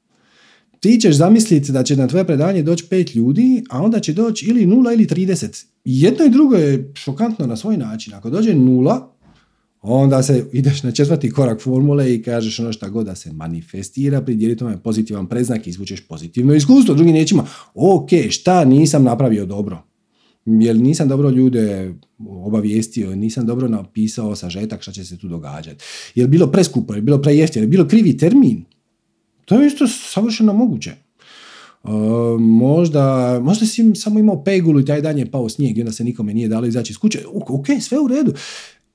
[0.81, 4.45] ti ćeš zamisliti da će na tvoje predanje doći pet ljudi, a onda će doći
[4.45, 5.65] ili nula ili 30.
[5.85, 8.13] Jedno i drugo je šokantno na svoj način.
[8.13, 9.11] Ako dođe nula,
[9.81, 14.21] onda se ideš na četvrti korak formule i kažeš ono šta god da se manifestira,
[14.21, 16.95] pridjeli tome pozitivan preznak i izvučeš pozitivno iskustvo.
[16.95, 19.83] Drugim riječima, ok, šta nisam napravio dobro?
[20.45, 21.93] Jer nisam dobro ljude
[22.27, 25.83] obavijestio, nisam dobro napisao sažetak šta će se tu događati.
[26.15, 28.65] Je bilo preskupo, je bilo prejeftino, je bilo krivi termin?
[29.45, 30.91] To je isto savršeno moguće.
[31.83, 31.91] Uh,
[32.39, 36.03] možda, možda si samo imao pegulu i taj dan je pao snijeg i onda se
[36.03, 37.23] nikome nije dalo izaći iz kuće.
[37.33, 38.33] Ok, sve u redu.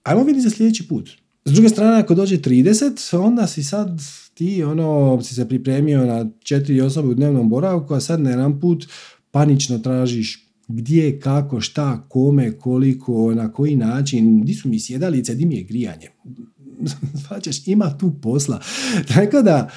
[0.03, 1.11] Ajmo vidjeti za sljedeći put.
[1.45, 4.01] S druge strane, ako dođe 30, onda si sad
[4.35, 8.61] ti ono, si se pripremio na četiri osobe u dnevnom boravku, a sad na jedan
[8.61, 8.87] put
[9.31, 15.47] panično tražiš gdje, kako, šta, kome, koliko, na koji način, di su mi sjedalice, di
[15.47, 16.09] mi je grijanje.
[17.27, 18.61] Svačaš, ima tu posla.
[19.15, 19.71] Tako da,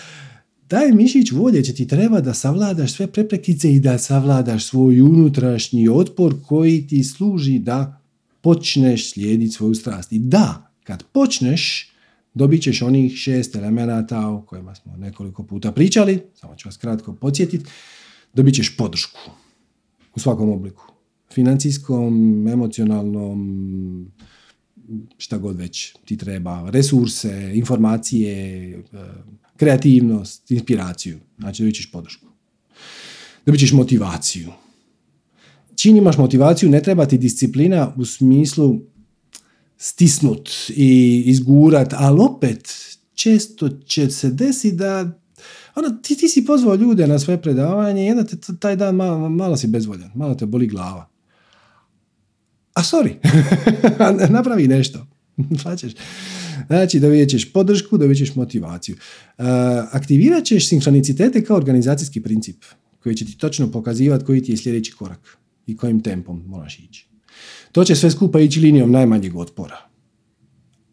[0.70, 5.90] taj mišić volje će ti treba da savladaš sve preprekice i da savladaš svoj unutrašnji
[5.90, 8.02] otpor koji ti služi da
[8.42, 10.14] počneš slijediti svoju strast.
[10.14, 11.92] I da, kad počneš,
[12.34, 17.14] dobit ćeš onih šest elemenata o kojima smo nekoliko puta pričali, samo ću vas kratko
[17.14, 17.66] podsjetiti,
[18.34, 19.20] dobit ćeš podršku
[20.16, 20.84] u svakom obliku.
[21.34, 24.12] Financijskom, emocionalnom,
[25.18, 28.84] šta god već ti treba, resurse, informacije,
[29.60, 31.20] kreativnost, inspiraciju.
[31.38, 32.26] Znači dobit ćeš podršku.
[33.46, 34.52] Dobit ćeš motivaciju.
[35.76, 38.80] Čim imaš motivaciju, ne treba ti disciplina u smislu
[39.78, 42.74] stisnut i izgurat, ali opet
[43.14, 45.20] često će se desiti da
[45.76, 49.30] ono, ti, ti si pozvao ljude na svoje predavanje i onda te taj dan malo,
[49.30, 51.10] malo si bezvoljan, malo te boli glava.
[52.74, 53.14] A sorry,
[54.36, 55.08] napravi nešto.
[55.64, 55.94] Plaćeš.
[56.68, 58.96] Znači, dobit ćeš podršku, dobit ćeš motivaciju.
[58.96, 59.46] Uh,
[59.92, 62.64] aktivirat ćeš sinhronicitete kao organizacijski princip
[63.00, 65.38] koji će ti točno pokazivati koji ti je sljedeći korak
[65.68, 67.08] i kojim tempom moraš ići.
[67.72, 69.78] To će sve skupa ići linijom najmanjeg otpora.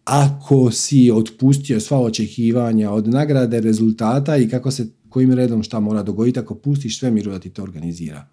[0.05, 6.03] Ako si otpustio sva očekivanja od nagrade, rezultata i kako se kojim redom šta mora
[6.03, 8.29] dogoditi, ako pustiš sve miru da ti to organizira.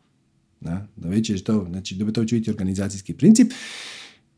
[0.61, 3.51] Da, da već to, znači to će biti organizacijski princip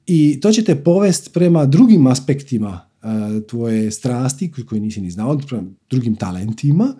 [0.07, 3.09] i to će te povest prema drugim aspektima uh,
[3.47, 6.95] tvoje strasti koje nisi ni znao, prema drugim talentima.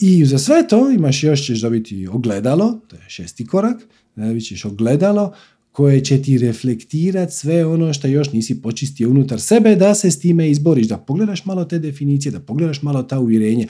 [0.00, 3.82] I za sve to imaš još ćeš dobiti ogledalo, to je šesti korak,
[4.16, 5.32] da ćeš ogledalo
[5.72, 10.20] koje će ti reflektirati sve ono što još nisi počistio unutar sebe da se s
[10.20, 13.66] time izboriš, da pogledaš malo te definicije, da pogledaš malo ta uvjerenje,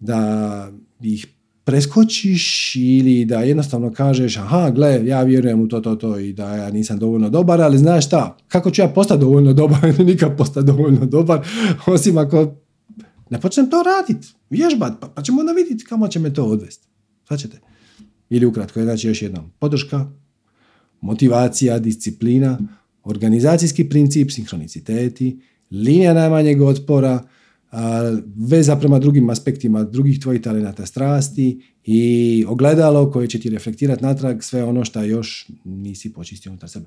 [0.00, 1.26] da ih
[1.68, 6.56] preskočiš ili da jednostavno kažeš aha, gle, ja vjerujem u to, to, to i da
[6.56, 10.66] ja nisam dovoljno dobar, ali znaš šta, kako ću ja postati dovoljno dobar, nikad postati
[10.66, 11.46] dovoljno dobar,
[11.86, 12.54] osim ako
[13.30, 16.86] ne počnem to raditi, vježbat, pa, pa ćemo onda vidjeti kamo će me to odvesti.
[17.26, 17.60] Svačete?
[18.30, 20.06] Ili ukratko, znači još jednom, podrška,
[21.00, 22.58] motivacija, disciplina,
[23.04, 25.40] organizacijski princip, sinhroniciteti,
[25.70, 27.22] linija najmanjeg otpora,
[28.36, 34.42] veza prema drugim aspektima drugih tvojih talenata strasti i ogledalo koje će ti reflektirati natrag
[34.42, 36.86] sve ono što još nisi počistio unutar sebe.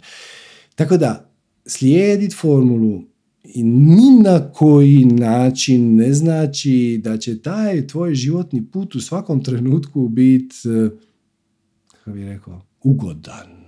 [0.76, 1.32] Tako da,
[1.66, 3.04] slijedit formulu
[3.44, 9.44] i ni na koji način ne znači da će taj tvoj životni put u svakom
[9.44, 10.90] trenutku biti, eh,
[11.92, 13.61] kako bih rekao, ugodan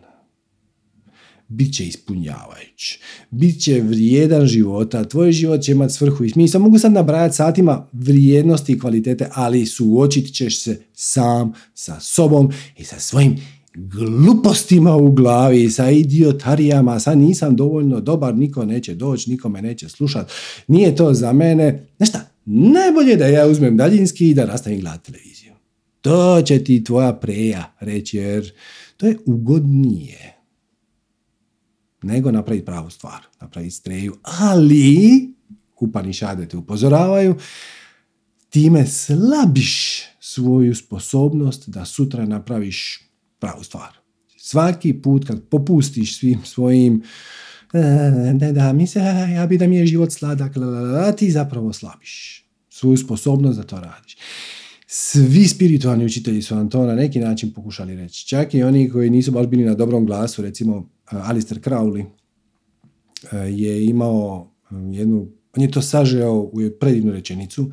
[1.53, 2.99] bit će ispunjavajući,
[3.29, 6.59] bit će vrijedan života, tvoj život će imati svrhu i smisla.
[6.59, 12.83] Mogu sad nabrajati satima vrijednosti i kvalitete, ali suočit ćeš se sam sa sobom i
[12.83, 13.35] sa svojim
[13.75, 19.89] glupostima u glavi, sa idiotarijama, sa nisam dovoljno dobar, niko neće doći, niko me neće
[19.89, 20.31] slušat,
[20.67, 21.87] nije to za mene.
[21.99, 25.53] Nešta, najbolje da ja uzmem daljinski i da nastavim gledati televiziju.
[26.01, 28.51] To će ti tvoja preja reći, jer
[28.97, 30.32] to je ugodnije
[32.03, 35.33] nego napraviti pravu stvar, napraviti streju, ali
[35.83, 37.35] Upanišade te upozoravaju,
[38.49, 43.89] time slabiš svoju sposobnost da sutra napraviš pravu stvar.
[44.37, 47.03] Svaki put kad popustiš svim svojim
[48.33, 48.99] ne da mi se,
[49.35, 50.53] ja bi da mi je život sladak,
[51.17, 54.17] ti zapravo slabiš svoju sposobnost da to radiš.
[54.87, 58.27] Svi spiritualni učitelji su vam to na neki način pokušali reći.
[58.27, 60.89] Čak i oni koji nisu baš bili na dobrom glasu, recimo
[61.23, 62.05] Alistair Crowley
[63.49, 64.51] je imao
[64.91, 67.71] jednu, on je to sažeo u predivnu rečenicu,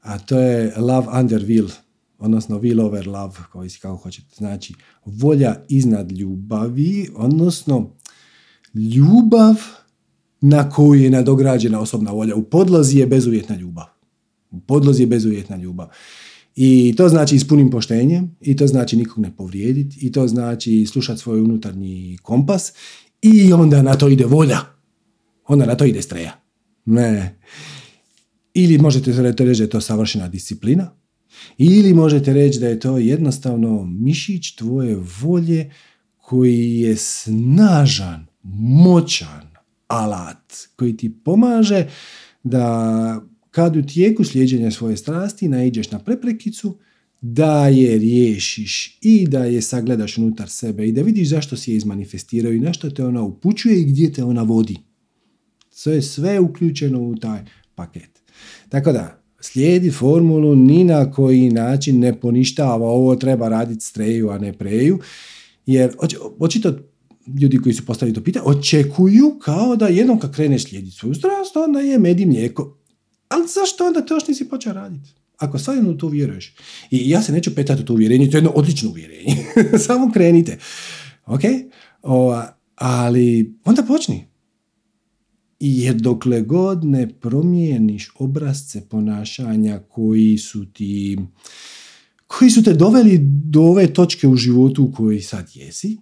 [0.00, 1.70] a to je love under will,
[2.18, 4.34] odnosno will over love, koji si kako hoćete.
[4.36, 7.96] Znači, volja iznad ljubavi, odnosno
[8.74, 9.54] ljubav
[10.40, 12.36] na koju je nadograđena osobna volja.
[12.36, 13.86] U podlozi je bezuvjetna ljubav.
[14.50, 15.88] U podlozi je bezuvjetna ljubav.
[16.56, 21.20] I to znači ispunim poštenjem, i to znači nikog ne povrijediti, i to znači slušati
[21.20, 22.72] svoj unutarnji kompas,
[23.22, 24.58] i onda na to ide volja.
[25.46, 26.40] Onda na to ide streja.
[26.84, 27.38] Ne.
[28.54, 30.90] Ili možete reći da je to savršena disciplina,
[31.58, 35.70] ili možete reći da je to jednostavno mišić tvoje volje
[36.16, 38.26] koji je snažan,
[38.84, 39.50] moćan
[39.86, 41.86] alat koji ti pomaže
[42.42, 46.78] da kad u tijeku slijeđenja svoje strasti naiđeš na preprekicu,
[47.20, 51.76] da je riješiš i da je sagledaš unutar sebe i da vidiš zašto si je
[51.76, 54.76] izmanifestirao i na što te ona upućuje i gdje te ona vodi.
[55.70, 57.40] Sve je sve uključeno u taj
[57.74, 58.22] paket.
[58.68, 64.38] Tako da, slijedi formulu ni na koji način ne poništava ovo treba raditi streju, a
[64.38, 64.98] ne preju,
[65.66, 65.92] jer
[66.38, 66.78] očito
[67.40, 71.56] ljudi koji su postavili to pitanje, očekuju kao da jednom kad kreneš slijediti svoju strast,
[71.56, 72.81] onda je med i mlijeko.
[73.32, 75.10] Ali zašto onda to još nisi počeo raditi?
[75.38, 76.54] Ako stvarno u to vjeruješ.
[76.90, 79.36] I ja se neću petati u to uvjerenje, to je jedno odlično uvjerenje.
[79.86, 80.58] Samo krenite.
[81.26, 81.40] Ok?
[82.02, 82.42] O,
[82.74, 84.26] ali onda počni.
[85.60, 91.18] Jer dokle god ne promijeniš obrazce ponašanja koji su ti
[92.26, 95.98] koji su te doveli do ove točke u životu u kojoj sad jesi,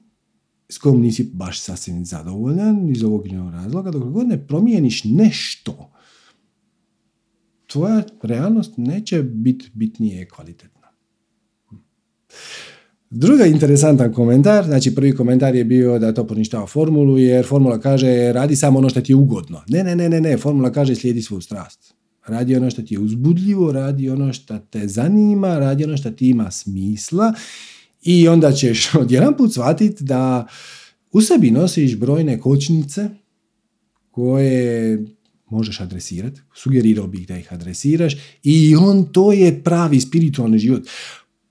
[0.68, 5.92] s kojom nisi baš sasvim zadovoljan iz ovog razloga, dokle god ne promijeniš nešto
[7.72, 10.88] tvoja realnost neće biti bitnije kvalitetna.
[13.10, 18.32] Druga interesantan komentar, znači prvi komentar je bio da to poništava formulu jer formula kaže
[18.32, 19.62] radi samo ono što ti je ugodno.
[19.68, 21.94] Ne, ne, ne, ne, ne, formula kaže slijedi svoju strast.
[22.26, 26.28] Radi ono što ti je uzbudljivo, radi ono što te zanima, radi ono što ti
[26.28, 27.32] ima smisla
[28.02, 30.46] i onda ćeš odjedan put shvatiti da
[31.12, 33.08] u sebi nosiš brojne kočnice
[34.10, 35.04] koje
[35.51, 40.82] možeš adresirati, sugerirao bih da ih adresiraš i on to je pravi spiritualni život.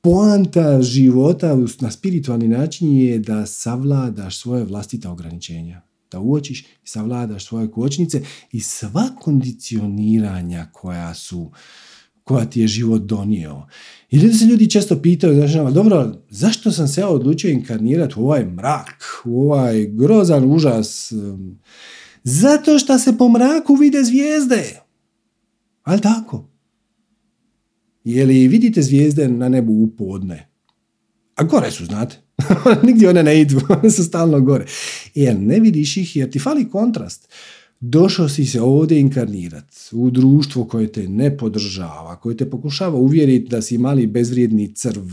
[0.01, 5.81] Poanta života na spiritualni način je da savladaš svoje vlastita ograničenja.
[6.11, 8.21] Da uočiš i savladaš svoje kočnice
[8.51, 11.51] i sva kondicioniranja koja su
[12.29, 13.67] koja ti je život donio.
[14.09, 18.23] I ljudi se ljudi često pitaju, znači, dobro, zašto sam se ja odlučio inkarnirati u
[18.23, 21.13] ovaj mrak, u ovaj grozan užas?
[22.23, 24.81] Zato što se po mraku vide zvijezde.
[25.83, 26.49] Ali tako.
[28.03, 30.49] Je li vidite zvijezde na nebu u podne?
[31.35, 32.17] A gore su, znate.
[32.85, 34.65] Nigdje one ne idu, one su stalno gore.
[35.15, 37.29] Jer ne vidiš ih jer ti fali kontrast
[37.81, 43.49] došao si se ovdje inkarnirati u društvo koje te ne podržava, koje te pokušava uvjeriti
[43.49, 45.05] da si mali bezvrijedni crv,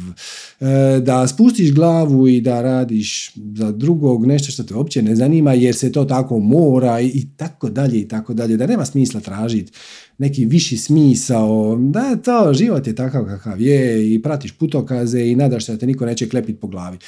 [0.60, 5.52] e, da spustiš glavu i da radiš za drugog nešto što te uopće ne zanima
[5.52, 9.72] jer se to tako mora i tako dalje i tako dalje, da nema smisla tražiti
[10.18, 15.36] neki viši smisao, da je to, život je takav kakav je i pratiš putokaze i
[15.36, 16.98] nadaš se da te niko neće klepiti po glavi.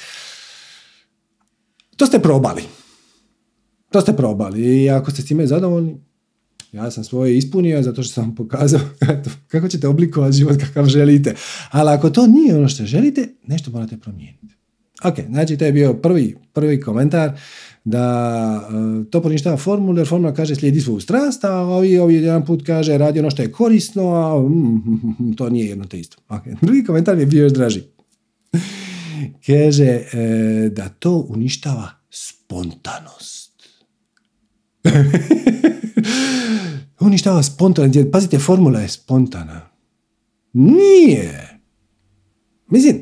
[1.97, 2.78] To ste probali.
[3.89, 5.97] To ste probali i ako ste s time zadovoljni,
[6.71, 8.79] ja sam svoje ispunio zato što sam vam pokazao
[9.51, 11.35] kako ćete oblikovati život kakav želite.
[11.71, 14.55] Ali ako to nije ono što želite, nešto morate promijeniti.
[15.03, 17.31] Ok, znači to je bio prvi, prvi komentar
[17.83, 22.45] da uh, to poništava formulu, jer formula kaže slijedi svoju strast, a ovi, ovi jedan
[22.45, 26.17] put kaže radi ono što je korisno, a mm, to nije jedno te isto.
[26.29, 26.55] Okay.
[26.65, 27.81] Drugi komentar je bio još draži.
[29.45, 33.48] kaže e, da to uništava spontanost.
[36.99, 37.93] Uništava spontano.
[38.11, 39.69] Pazite, formula je spontana.
[40.53, 41.59] Nije.
[42.67, 42.97] Mislim,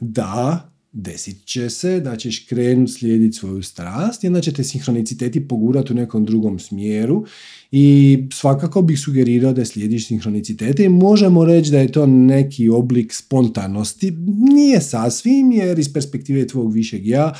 [0.00, 5.92] da, desit će se da ćeš krenuti slijediti svoju strast i će te sinhroniciteti pogurati
[5.92, 7.24] u nekom drugom smjeru
[7.70, 13.12] i svakako bih sugerirao da slijediš sinhronicitete i možemo reći da je to neki oblik
[13.12, 14.10] spontanosti.
[14.54, 17.34] Nije sasvim jer iz perspektive tvog višeg ja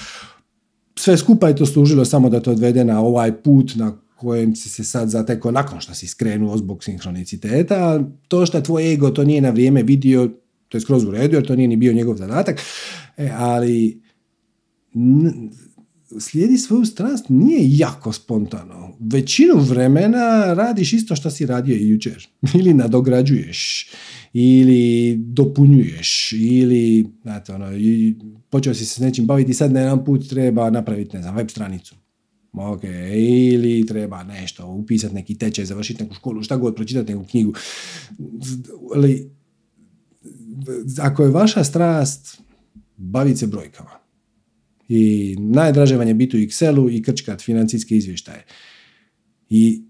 [0.99, 4.69] sve skupa je to služilo samo da to odvede na ovaj put na kojem si
[4.69, 8.05] se sad zatekao nakon što si skrenuo zbog sinhroniciteta.
[8.29, 10.31] To što tvoj ego to nije na vrijeme vidio,
[10.69, 12.61] to je skroz u redu jer to nije ni bio njegov zadatak,
[13.17, 14.03] e, ali
[16.21, 18.97] slijedi svoju strast nije jako spontano.
[19.01, 22.29] Većinu vremena radiš isto što si radio i jučer.
[22.59, 23.91] Ili nadograđuješ
[24.39, 28.15] ili dopunjuješ ili znate, ono, i
[28.51, 31.51] počeo si se s nečim baviti sad na jedan put treba napraviti ne znam, web
[31.51, 31.95] stranicu
[32.53, 32.83] ok,
[33.15, 37.55] ili treba nešto, upisati neki tečaj, završiti neku školu, šta god, pročitati neku knjigu.
[38.95, 39.31] Ali,
[41.01, 42.41] ako je vaša strast
[42.97, 43.91] baviti se brojkama
[44.89, 48.45] i najdraže vam je biti u Excelu i krčkat financijske izvještaje
[49.49, 49.83] i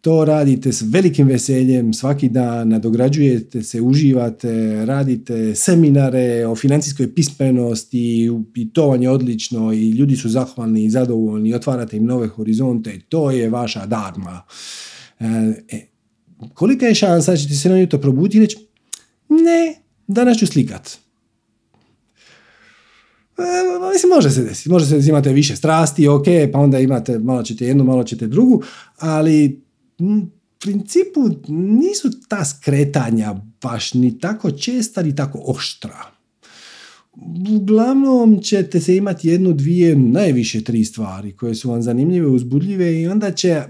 [0.00, 8.30] to radite s velikim veseljem svaki dan, nadograđujete se, uživate, radite seminare o financijskoj pismenosti
[8.54, 13.00] i to vam je odlično i ljudi su zahvalni i zadovoljni, otvarate im nove horizonte,
[13.08, 14.42] to je vaša darma.
[15.20, 15.26] E,
[15.72, 15.86] e
[16.54, 18.56] kolika je šansa da ćete se na jutro probuditi i reći
[19.28, 19.74] ne,
[20.06, 20.98] danas ću slikat.
[23.38, 23.42] E,
[23.92, 24.70] mislim, može se desiti.
[24.70, 28.26] Može se desiti, imate više strasti, ok, pa onda imate, malo ćete jednu, malo ćete
[28.26, 28.62] drugu,
[28.98, 29.65] ali
[30.58, 36.16] principu nisu ta skretanja baš ni tako česta ni tako oštra.
[37.56, 43.06] Uglavnom ćete se imati jednu, dvije, najviše tri stvari koje su vam zanimljive, uzbudljive i
[43.06, 43.62] onda će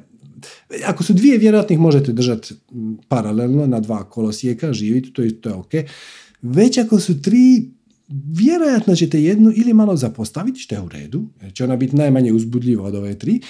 [0.86, 2.54] ako su dvije, vjerojatno možete držati
[3.08, 5.72] paralelno na dva kolosijeka, živjeti, to je, to je ok.
[6.42, 7.70] Već ako su tri,
[8.08, 12.32] vjerojatno ćete jednu ili malo zapostaviti, što je u redu, jer će ona biti najmanje
[12.32, 13.40] uzbudljiva od ove tri,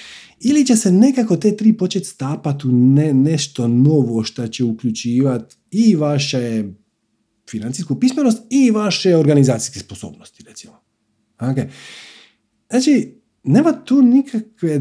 [0.40, 5.57] ili će se nekako te tri početi stapati u ne, nešto novo što će uključivati
[5.70, 6.64] i vaše
[7.50, 10.80] financijsku pismenost i vaše organizacijske sposobnosti, recimo.
[11.38, 11.68] Okay.
[12.70, 14.80] Znači, nema tu nikakve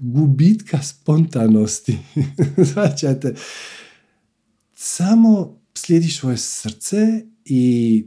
[0.00, 1.98] gubitka spontanosti.
[2.72, 3.34] Značate,
[4.74, 8.04] samo slijediš svoje srce i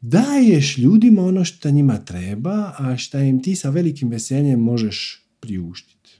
[0.00, 6.10] daješ ljudima ono što njima treba, a što im ti sa velikim veseljem možeš priuštiti.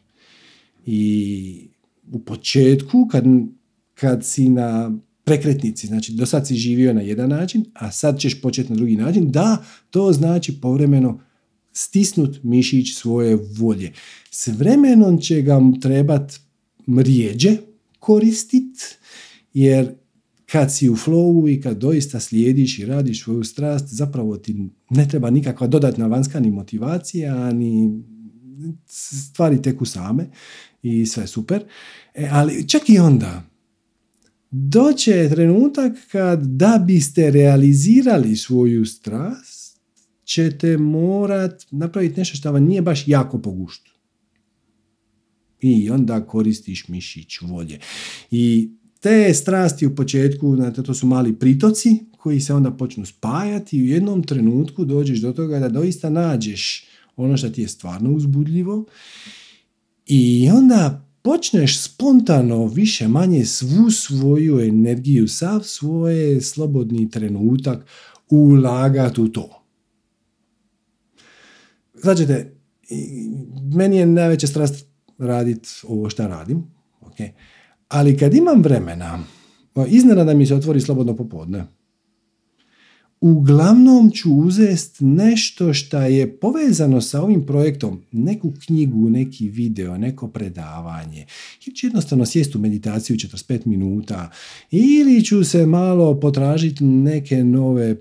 [0.87, 1.69] I
[2.13, 3.25] u početku, kad,
[3.95, 8.41] kad si na prekretnici, znači do sad si živio na jedan način, a sad ćeš
[8.41, 11.21] početi na drugi način, da, to znači povremeno
[11.73, 13.93] stisnut mišić svoje volje.
[14.31, 16.35] S vremenom će ga trebat
[16.89, 17.57] mrijeđe
[17.99, 18.99] koristit,
[19.55, 19.95] jer
[20.53, 25.09] kad si u flowu i kad doista slijediš i radiš svoju strast, zapravo ti ne
[25.09, 28.03] treba nikakva dodatna vanjska ni motivacija, ni
[28.87, 30.27] stvari teku same
[30.83, 31.65] i sve super.
[32.15, 33.43] E, ali čak i onda,
[34.51, 39.81] doće trenutak kad da biste realizirali svoju strast,
[40.25, 43.93] ćete morat napraviti nešto što vam nije baš jako po guštu.
[45.61, 47.79] I onda koristiš mišić volje.
[48.31, 48.71] I
[49.01, 53.83] te strasti u početku, znate, to su mali pritoci koji se onda počnu spajati i
[53.83, 56.85] u jednom trenutku dođeš do toga da doista nađeš
[57.17, 58.85] ono što ti je stvarno uzbudljivo
[60.07, 67.87] i onda počneš spontano više manje svu svoju energiju, sav svoje slobodni trenutak
[68.29, 69.65] ulagati u to.
[71.95, 72.27] Znači,
[73.75, 74.87] meni je najveća strast
[75.19, 76.65] raditi ovo što radim,
[77.01, 77.31] okay.
[77.89, 79.19] Ali kad imam vremena,
[79.89, 81.65] iznenada mi se otvori slobodno popodne,
[83.21, 90.29] uglavnom ću uzest nešto što je povezano sa ovim projektom, neku knjigu, neki video, neko
[90.29, 91.27] predavanje,
[91.67, 94.31] ili ću jednostavno sjesti u meditaciju 45 minuta,
[94.71, 97.97] ili ću se malo potražiti neke nove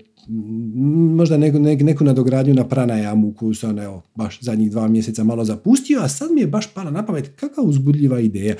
[1.16, 6.00] možda neku, neku nadogradnju na pranajamu koju sam evo, baš zadnjih dva mjeseca malo zapustio,
[6.02, 8.54] a sad mi je baš pala na pamet kakva uzbudljiva ideja.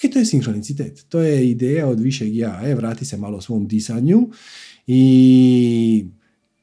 [0.00, 3.68] Ok, to je sinkronicitet, to je ideja od višeg ja, e, vrati se malo svom
[3.68, 4.28] disanju
[4.86, 6.06] i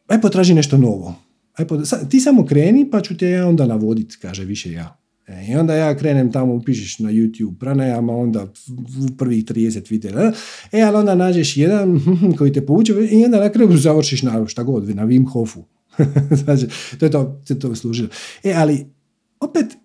[0.07, 1.15] aj potraži nešto novo.
[1.53, 1.65] Aj
[2.09, 4.99] ti samo kreni pa ću te ja onda navoditi, kaže više ja.
[5.27, 10.31] E, I onda ja krenem tamo, upišeš na YouTube pranajama, onda u prvih 30 videa.
[10.71, 11.99] E, ali onda nađeš jedan
[12.37, 15.63] koji te pouče i onda na kraju završiš na šta god, na Wim Hofu.
[16.43, 16.67] znači,
[16.99, 18.09] to je to, to, to služilo.
[18.43, 18.85] E, ali
[19.39, 19.77] opet,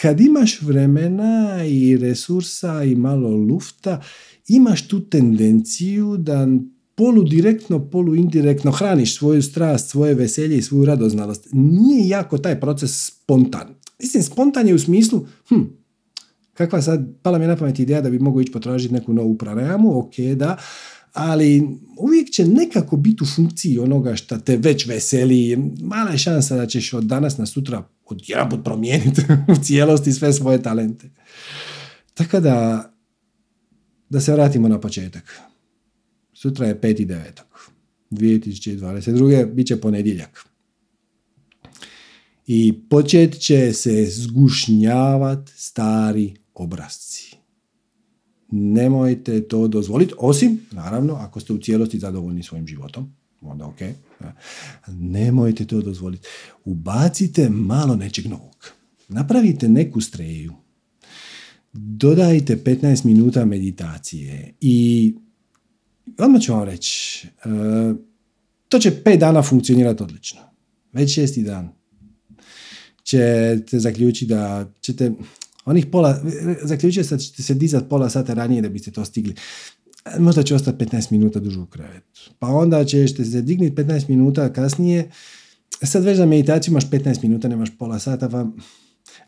[0.00, 4.02] kad imaš vremena i resursa i malo lufta,
[4.48, 6.48] imaš tu tendenciju da
[6.94, 11.48] polu direktno, polu indirektno hraniš svoju strast, svoje veselje i svoju radoznalost.
[11.52, 13.74] Nije jako taj proces spontan.
[14.00, 15.62] Mislim, spontan je u smislu, hm,
[16.54, 19.38] kakva sad, pala mi je na pamet ideja da bi mogao ići potražiti neku novu
[19.38, 20.56] pranajamu, ok, da,
[21.16, 21.62] ali
[21.98, 25.56] uvijek će nekako biti u funkciji onoga što te već veseli.
[25.80, 30.62] Mala je šansa da ćeš od danas na sutra odjedanput promijeniti u cijelosti sve svoje
[30.62, 31.10] talente.
[32.14, 32.90] Tako da,
[34.08, 35.40] da se vratimo na početak.
[36.32, 37.22] Sutra je 5.9.
[38.10, 39.54] 2022.
[39.54, 40.44] bit će ponedjeljak.
[42.46, 47.25] I počet će se zgušnjavati stari obrazci.
[48.50, 53.78] Nemojte to dozvoliti, osim, naravno, ako ste u cijelosti zadovoljni svojim životom, onda ok.
[54.88, 56.26] Nemojte to dozvoliti.
[56.64, 58.72] Ubacite malo nečeg novog.
[59.08, 60.52] Napravite neku streju.
[61.72, 65.14] Dodajte 15 minuta meditacije i
[66.18, 67.94] odmah ću vam reći, e,
[68.68, 70.40] to će 5 dana funkcionirati odlično.
[70.92, 71.76] Već šesti dan
[73.06, 75.12] ćete zaključiti da ćete
[75.66, 76.20] onih pola,
[76.62, 79.34] zaključite da ćete se dizati pola sata ranije da biste to stigli.
[80.18, 82.20] Možda će ostati 15 minuta duže u krevetu.
[82.38, 85.10] Pa onda ćete se dignuti 15 minuta kasnije.
[85.82, 88.46] Sad već za meditaciju imaš 15 minuta, nemaš pola sata, pa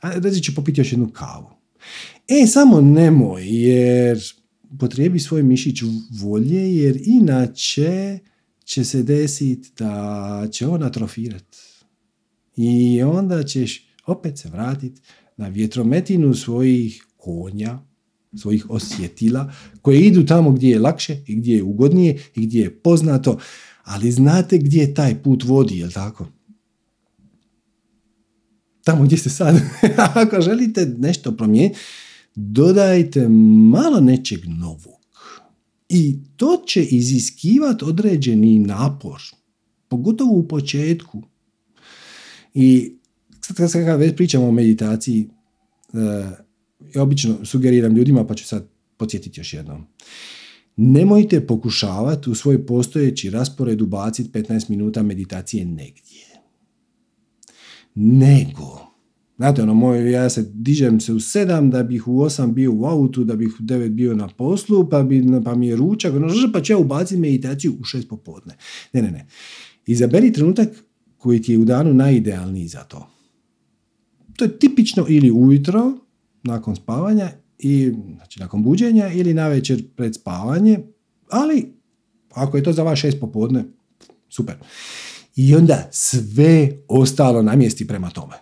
[0.02, 1.50] reći ću popiti još jednu kavu.
[2.28, 4.20] E, samo nemoj, jer
[4.78, 5.82] potrijebi svoj mišić
[6.20, 8.18] volje, jer inače
[8.64, 11.58] će se desiti da će on atrofirati.
[12.56, 15.00] I onda ćeš opet se vratiti
[15.38, 17.78] na vjetrometinu svojih konja,
[18.36, 22.74] svojih osjetila, koje idu tamo gdje je lakše i gdje je ugodnije i gdje je
[22.74, 23.38] poznato,
[23.84, 26.26] ali znate gdje taj put vodi, jel tako?
[28.84, 29.60] Tamo gdje ste sad.
[30.14, 31.78] Ako želite nešto promijeniti,
[32.34, 33.28] dodajte
[33.70, 34.98] malo nečeg novog.
[35.88, 39.22] I to će iziskivati određeni napor,
[39.88, 41.22] pogotovo u početku.
[42.54, 42.98] I
[43.56, 45.28] sad kad već pričamo o meditaciji,
[45.92, 46.00] uh,
[46.94, 49.86] ja obično sugeriram ljudima, pa ću sad podsjetiti još jednom.
[50.76, 56.28] Nemojte pokušavati u svoj postojeći raspored ubaciti 15 minuta meditacije negdje.
[57.94, 58.80] Nego,
[59.36, 62.84] znate ono, moj, ja se dižem se u sedam da bih u osam bio u
[62.84, 66.28] autu, da bih u devet bio na poslu, pa, bi, pa mi je ručak, ono,
[66.52, 68.56] pa ću ja ubaciti meditaciju u šest popodne.
[68.92, 69.26] Ne, ne, ne.
[69.86, 70.68] Izaberi trenutak
[71.16, 73.17] koji ti je u danu najidealniji za to.
[74.38, 75.92] To je tipično ili ujutro,
[76.42, 80.78] nakon spavanja, i, znači nakon buđenja, ili na večer pred spavanje,
[81.30, 81.72] ali
[82.30, 83.64] ako je to za vas šest popodne,
[84.28, 84.54] super.
[85.36, 88.34] I onda sve ostalo namjesti prema tome.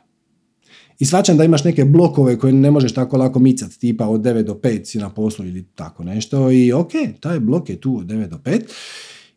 [0.98, 4.42] I svačam da imaš neke blokove koje ne možeš tako lako micati, tipa od 9
[4.42, 6.50] do 5 si na poslu ili tako nešto.
[6.50, 8.62] I ok, taj blok je tu od 9 do 5.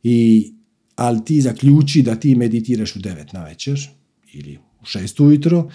[0.04, 0.48] I
[0.96, 3.90] ali ti zaključi da ti meditiraš u 9 na večer
[4.34, 5.70] ili u 6 ujutro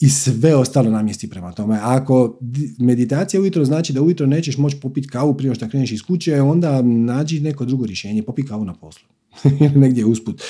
[0.00, 1.78] i sve ostalo namjesti prema tome.
[1.82, 2.38] Ako
[2.78, 6.82] meditacija ujutro znači da ujutro nećeš moći popiti kavu prije što kreneš iz kuće, onda
[6.82, 9.08] nađi neko drugo rješenje, popi kavu na poslu.
[9.82, 10.42] Negdje usput.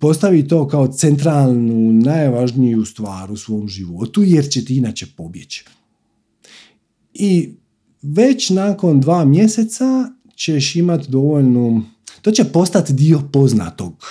[0.00, 5.64] Postavi to kao centralnu, najvažniju stvar u svom životu, jer će ti inače pobjeći.
[7.14, 7.50] I
[8.02, 11.82] već nakon dva mjeseca ćeš imati dovoljnu,
[12.22, 14.04] to će postati dio poznatog.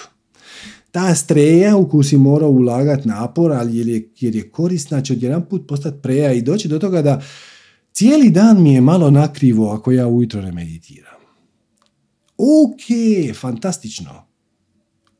[0.97, 5.13] Ta streja u koju si morao ulagati napor, ali jer je, jer je korisna, će
[5.13, 7.21] odjedan put postati preja i doći do toga da
[7.93, 11.19] cijeli dan mi je malo nakrivo ako ja ujutro ne meditiram.
[12.37, 12.81] Ok,
[13.35, 14.27] fantastično.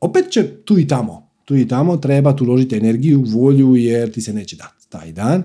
[0.00, 4.32] Opet će tu i tamo, tu i tamo treba uložiti energiju, volju jer ti se
[4.32, 5.42] neće dati taj dan,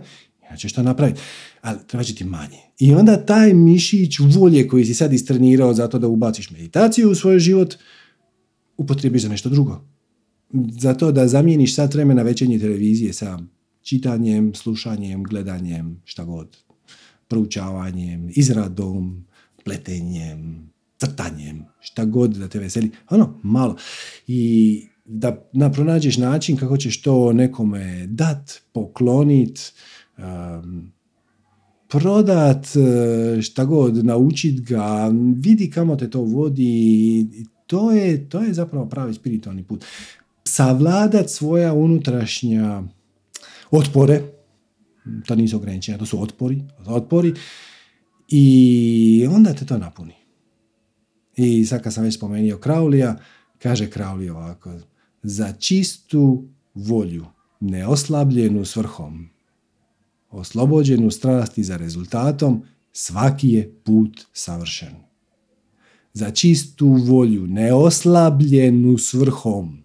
[0.48, 1.22] inače što napraviti
[1.62, 2.60] ali treba će ti manje.
[2.80, 7.40] I onda taj mišić volje koji si sad istrenirao zato da ubaciš meditaciju u svoj
[7.40, 7.76] život,
[8.78, 9.93] upotrebiš za nešto drugo.
[10.54, 13.40] Zato da zamijeniš sat vremena večernje televizije sa
[13.82, 16.58] čitanjem, slušanjem, gledanjem, šta god.
[17.28, 19.26] Proučavanjem, izradom,
[19.64, 22.92] pletenjem, crtanjem, šta god da te veseli.
[23.10, 23.76] Ono, malo.
[24.28, 29.74] I da, da pronađeš način kako ćeš to nekome dat, poklonit,
[30.18, 30.92] um,
[31.88, 37.28] prodat, e, šta god, naučit ga, vidi kamo te to vodi,
[37.68, 39.86] to je, to je zapravo pravi spiritualni put.
[40.54, 42.84] Savladat svoja unutrašnja
[43.72, 44.22] otpore,
[45.26, 47.34] to nisu ograničenja, to su otpori, otpori,
[48.30, 50.14] i onda te to napuni.
[51.36, 53.18] I sad kad sam već spomenuo Kraulija,
[53.58, 54.74] kaže Krauli ovako,
[55.24, 57.26] za čistu volju,
[57.60, 59.30] neoslabljenu svrhom,
[60.30, 64.94] oslobođenu strasti za rezultatom, svaki je put savršen.
[66.14, 69.83] Za čistu volju, neoslabljenu svrhom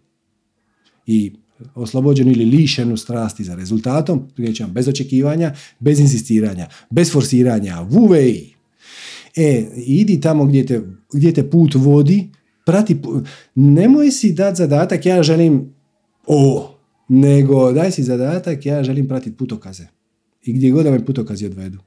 [1.09, 1.33] i
[1.75, 4.29] oslobođenu ili lišenu strasti za rezultatom,
[4.69, 8.53] bez očekivanja, bez insistiranja, bez forsiranja, vuvej.
[9.37, 10.83] E, idi tamo gdje te,
[11.13, 12.31] gdje te put vodi,
[12.67, 12.97] prati,
[13.55, 15.75] nemoj si dati zadatak, ja želim
[16.27, 16.75] o,
[17.09, 19.87] nego daj si zadatak, ja želim pratiti putokaze
[20.45, 21.79] i gdje god da me putokazi odvedu.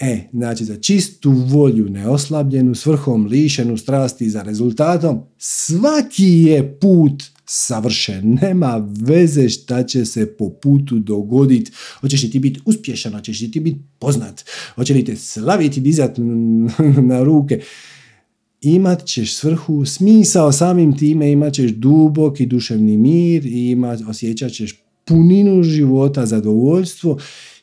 [0.00, 8.38] E, znači za čistu volju, neoslabljenu, svrhom, lišenu strasti za rezultatom, svaki je put savršen.
[8.42, 11.72] Nema veze šta će se po putu dogoditi.
[12.00, 14.44] Hoćeš li ti biti uspješan, hoćeš li ti biti poznat,
[14.74, 16.16] hoće li te slaviti, dizat
[17.10, 17.60] na ruke.
[18.60, 24.74] Imat ćeš svrhu, smisao samim time, imat ćeš duboki duševni mir i ima, osjećat ćeš
[25.04, 27.18] puninu života, zadovoljstvo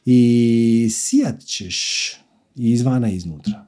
[0.06, 2.10] i sijat ćeš
[2.56, 3.68] izvana i iznutra.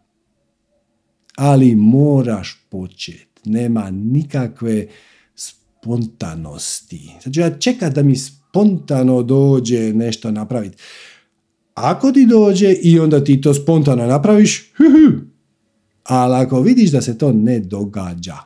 [1.35, 3.27] Ali moraš početi.
[3.45, 4.87] Nema nikakve
[5.85, 7.11] spontanosti.
[7.23, 10.77] Znači ja čekam da mi spontano dođe nešto napraviti.
[11.73, 14.71] Ako ti dođe i onda ti to spontano napraviš,
[16.03, 18.37] ali ako vidiš da se to ne događa,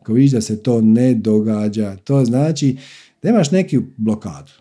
[0.00, 2.76] ako vidiš da se to ne događa, to znači
[3.22, 4.52] da imaš neki blokadu.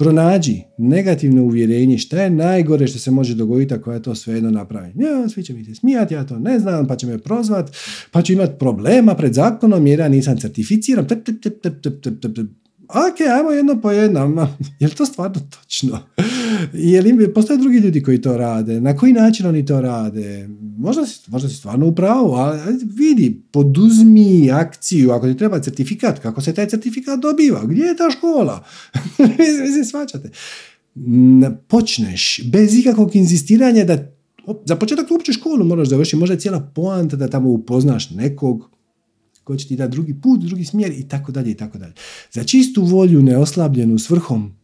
[0.00, 5.00] Pronađi negativno uvjerenje šta je najgore što se može dogoditi ako ja to svejedno napravim.
[5.00, 7.76] Ja, svi će mi se smijati, ja to ne znam, pa će me prozvat,
[8.10, 11.06] pa ću imati problema pred zakonom jer ja nisam certificiran
[12.90, 14.38] ok, ajmo jedno po jednom.
[14.80, 15.98] Je li to stvarno točno?
[16.72, 18.80] Je li, postoje drugi ljudi koji to rade?
[18.80, 20.48] Na koji način oni to rade?
[20.78, 25.10] Možda si, možda si stvarno u pravu, ali vidi, poduzmi akciju.
[25.10, 27.64] Ako ti treba certifikat, kako se taj certifikat dobiva?
[27.64, 28.64] Gdje je ta škola?
[29.38, 30.30] Mislim, svačate.
[31.68, 34.12] Počneš bez ikakvog inzistiranja da
[34.64, 36.16] za početak uopće školu moraš završiti.
[36.16, 38.70] Možda je cijela poanta da tamo upoznaš nekog
[39.44, 41.92] ko će ti dati drugi put, drugi smjer i tako dalje i tako dalje.
[42.32, 44.54] Za čistu volju neoslabljenu svrhom,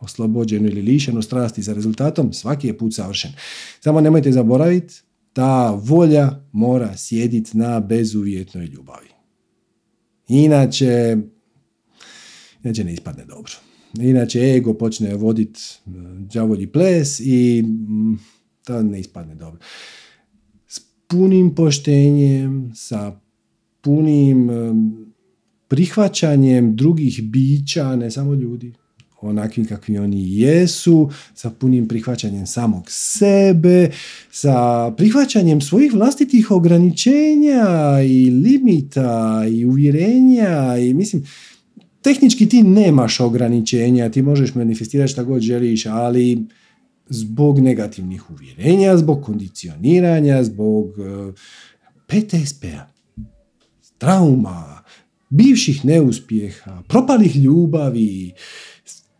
[0.00, 3.32] oslobođenu ili lišenu strasti za rezultatom, svaki je put savršen.
[3.80, 4.94] Samo nemojte zaboraviti,
[5.32, 9.08] ta volja mora sjediti na bezuvjetnoj ljubavi.
[10.28, 11.16] Inače,
[12.64, 13.52] inače ne ispadne dobro.
[13.98, 15.60] Inače ego počne voditi
[16.34, 18.18] đavolji ples i mm,
[18.64, 19.60] to ne ispadne dobro.
[20.66, 23.20] S punim poštenjem, sa
[23.80, 24.50] punim
[25.68, 28.72] prihvaćanjem drugih bića, ne samo ljudi,
[29.20, 33.90] onakvim kakvi oni jesu, sa punim prihvaćanjem samog sebe,
[34.30, 41.24] sa prihvaćanjem svojih vlastitih ograničenja i limita i uvjerenja i mislim,
[42.02, 46.46] tehnički ti nemaš ograničenja, ti možeš manifestirati šta god želiš, ali
[47.08, 51.32] zbog negativnih uvjerenja, zbog kondicioniranja, zbog eh,
[52.06, 52.89] PTSP-a,
[54.00, 54.82] trauma,
[55.30, 58.32] bivših neuspjeha, propalih ljubavi,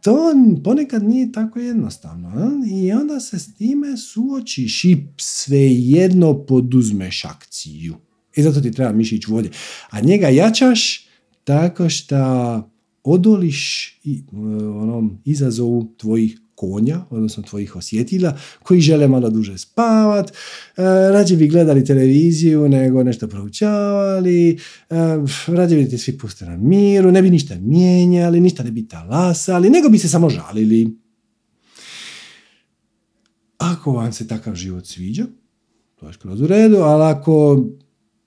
[0.03, 2.51] to ponekad nije tako jednostavno.
[2.73, 7.95] I onda se s time suočiš i svejedno poduzmeš akciju.
[8.37, 9.51] I zato ti treba mišić volje.
[9.91, 11.07] A njega jačaš
[11.45, 12.17] tako što
[13.05, 20.33] odoliš i, onom izazovu tvojih konja, odnosno tvojih osjetila, koji žele malo duže spavat, e,
[21.13, 24.97] rađe bi gledali televiziju nego nešto proučavali, e,
[25.47, 29.71] rađe bi te svi puste na miru, ne bi ništa mijenjali, ništa ne bi talasali,
[29.71, 30.97] nego bi se samo žalili.
[33.59, 35.27] Ako vam se takav život sviđa,
[35.97, 37.65] to je skroz u redu, ali ako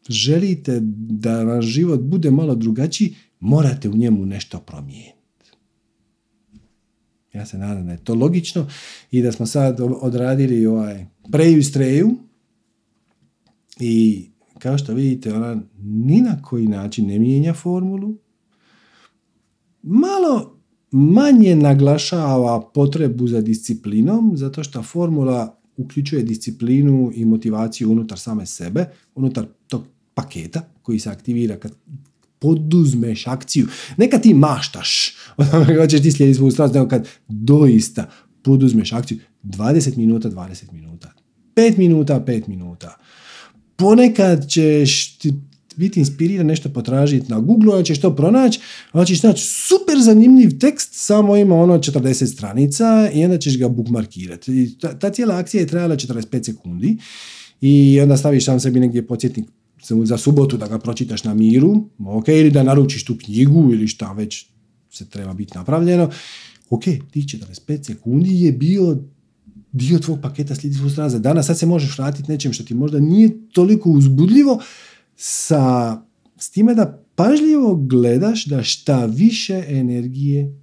[0.09, 0.79] želite
[1.21, 5.22] da vam život bude malo drugačiji, morate u njemu nešto promijeniti.
[7.33, 8.67] Ja se nadam da je to logično
[9.11, 12.15] i da smo sad odradili ovaj preju i streju
[13.79, 14.25] i
[14.59, 18.15] kao što vidite ona ni na koji način ne mijenja formulu.
[19.81, 20.59] Malo
[20.91, 28.85] manje naglašava potrebu za disciplinom zato što formula uključuje disciplinu i motivaciju unutar same sebe,
[29.15, 31.71] unutar tog paketa koji se aktivira kad
[32.43, 33.67] poduzmeš akciju.
[33.97, 35.15] Neka ti maštaš,
[35.79, 38.09] hoćeš ti slijediti svoju strast, nego kad doista
[38.41, 41.13] poduzmeš akciju 20 minuta, 20 minuta.
[41.55, 42.97] 5 minuta, 5 minuta.
[43.75, 45.33] Ponekad ćeš ti
[45.75, 48.59] biti inspiriran nešto potražiti na Google, a ćeš to pronaći,
[48.91, 53.67] a ćeš naći super zanimljiv tekst, samo ima ono 40 stranica i onda ćeš ga
[53.67, 54.77] bookmarkirati.
[54.79, 56.97] Ta, ta cijela akcija je trajala 45 sekundi
[57.61, 59.45] i onda staviš sam sebi negdje podsjetnik
[60.03, 64.11] za subotu da ga pročitaš na miru, ok, ili da naručiš tu knjigu ili šta
[64.13, 64.45] već
[64.89, 66.09] se treba biti napravljeno,
[66.69, 68.97] ok, ti 45 sekundi je bio
[69.71, 72.99] dio tvog paketa svoj strana za dana, sad se možeš vratiti nečem što ti možda
[72.99, 74.59] nije toliko uzbudljivo,
[75.15, 75.97] sa,
[76.37, 80.62] s time da pažljivo gledaš da šta više energije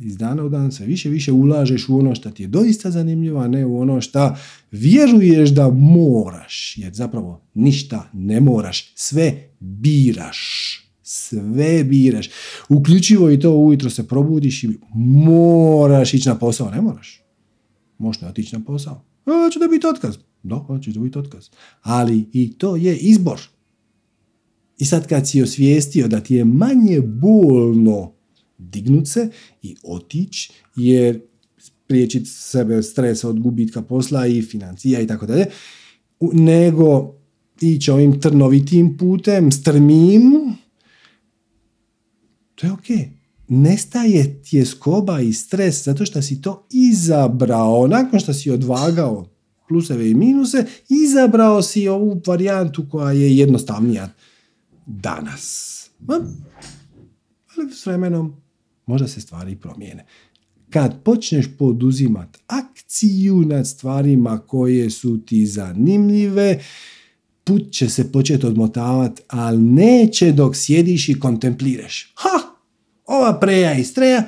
[0.00, 3.40] iz dana u dan sve više više ulažeš u ono što ti je doista zanimljivo,
[3.40, 4.36] a ne u ono što
[4.70, 10.74] vjeruješ da moraš, jer zapravo ništa ne moraš, sve biraš.
[11.02, 12.30] Sve biraš.
[12.68, 16.70] Uključivo i to ujutro se probudiš i moraš ići na posao.
[16.70, 17.22] Ne moraš.
[17.98, 19.04] Možeš ne otići na posao.
[19.24, 20.16] Hoću da biti otkaz.
[20.42, 21.48] Da, hoćeš da biti otkaz.
[21.82, 23.40] Ali i to je izbor.
[24.78, 28.17] I sad kad si osvijestio da ti je manje bolno
[28.58, 29.28] dignut se
[29.62, 31.20] i otići, jer
[31.58, 35.46] spriječiti sebe stresa od gubitka posla i financija i tako dalje,
[36.32, 37.14] nego
[37.60, 40.22] ići ovim trnovitim putem, strmim,
[42.54, 42.84] to je ok.
[43.48, 47.86] Nestaje tjeskoba i stres zato što si to izabrao.
[47.86, 49.28] Nakon što si odvagao
[49.68, 54.08] pluseve i minuse, izabrao si ovu varijantu koja je jednostavnija
[54.86, 55.74] danas.
[57.56, 58.36] Ali s vremenom
[58.88, 60.04] možda se stvari promijene.
[60.70, 66.60] Kad počneš poduzimat akciju nad stvarima koje su ti zanimljive,
[67.44, 72.12] put će se početi odmotavati, ali neće dok sjediš i kontempliraš.
[72.16, 72.38] Ha!
[73.06, 74.22] Ova preja i streja,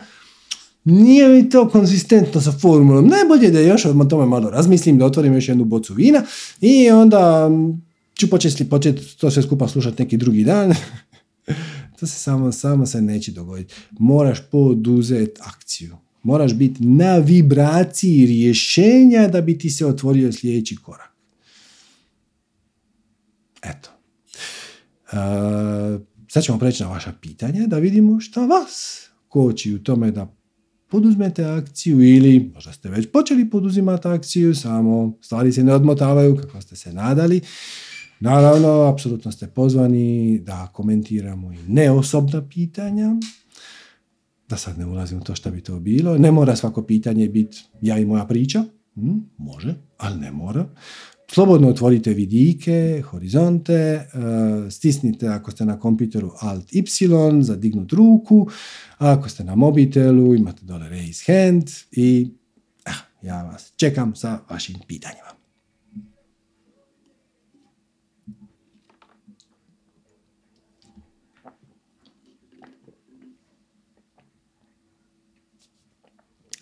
[0.84, 3.08] nije mi to konzistentno sa formulom.
[3.08, 6.22] Najbolje da još o tome malo razmislim, da otvorim još jednu bocu vina
[6.60, 7.50] i onda
[8.14, 10.74] ću početi, početi to sve skupa slušati neki drugi dan.
[12.00, 13.74] To se samo, samo se neće dogoditi.
[13.90, 15.96] Moraš poduzeti akciju.
[16.22, 21.10] Moraš biti na vibraciji rješenja da bi ti se otvorio sljedeći korak.
[23.62, 23.90] Eto.
[25.12, 30.34] Uh, sad ćemo preći na vaša pitanja da vidimo šta vas koči u tome da
[30.88, 36.60] poduzmete akciju ili možda ste već počeli poduzimati akciju, samo stvari se ne odmotavaju kako
[36.60, 37.40] ste se nadali.
[38.20, 43.16] Naravno, apsolutno ste pozvani da komentiramo i neosobna pitanja,
[44.48, 46.18] da sad ne ulazim u to što bi to bilo.
[46.18, 48.64] Ne mora svako pitanje biti ja i moja priča,
[48.94, 50.66] hm, može, ali ne mora.
[51.32, 54.06] Slobodno otvorite vidike, horizonte, e,
[54.70, 56.84] stisnite ako ste na kompjuteru Alt Y
[57.40, 58.48] za dignut ruku,
[58.98, 62.30] ako ste na mobitelu imate dole raise hand i
[62.86, 62.92] eh,
[63.22, 65.39] ja vas čekam sa vašim pitanjima.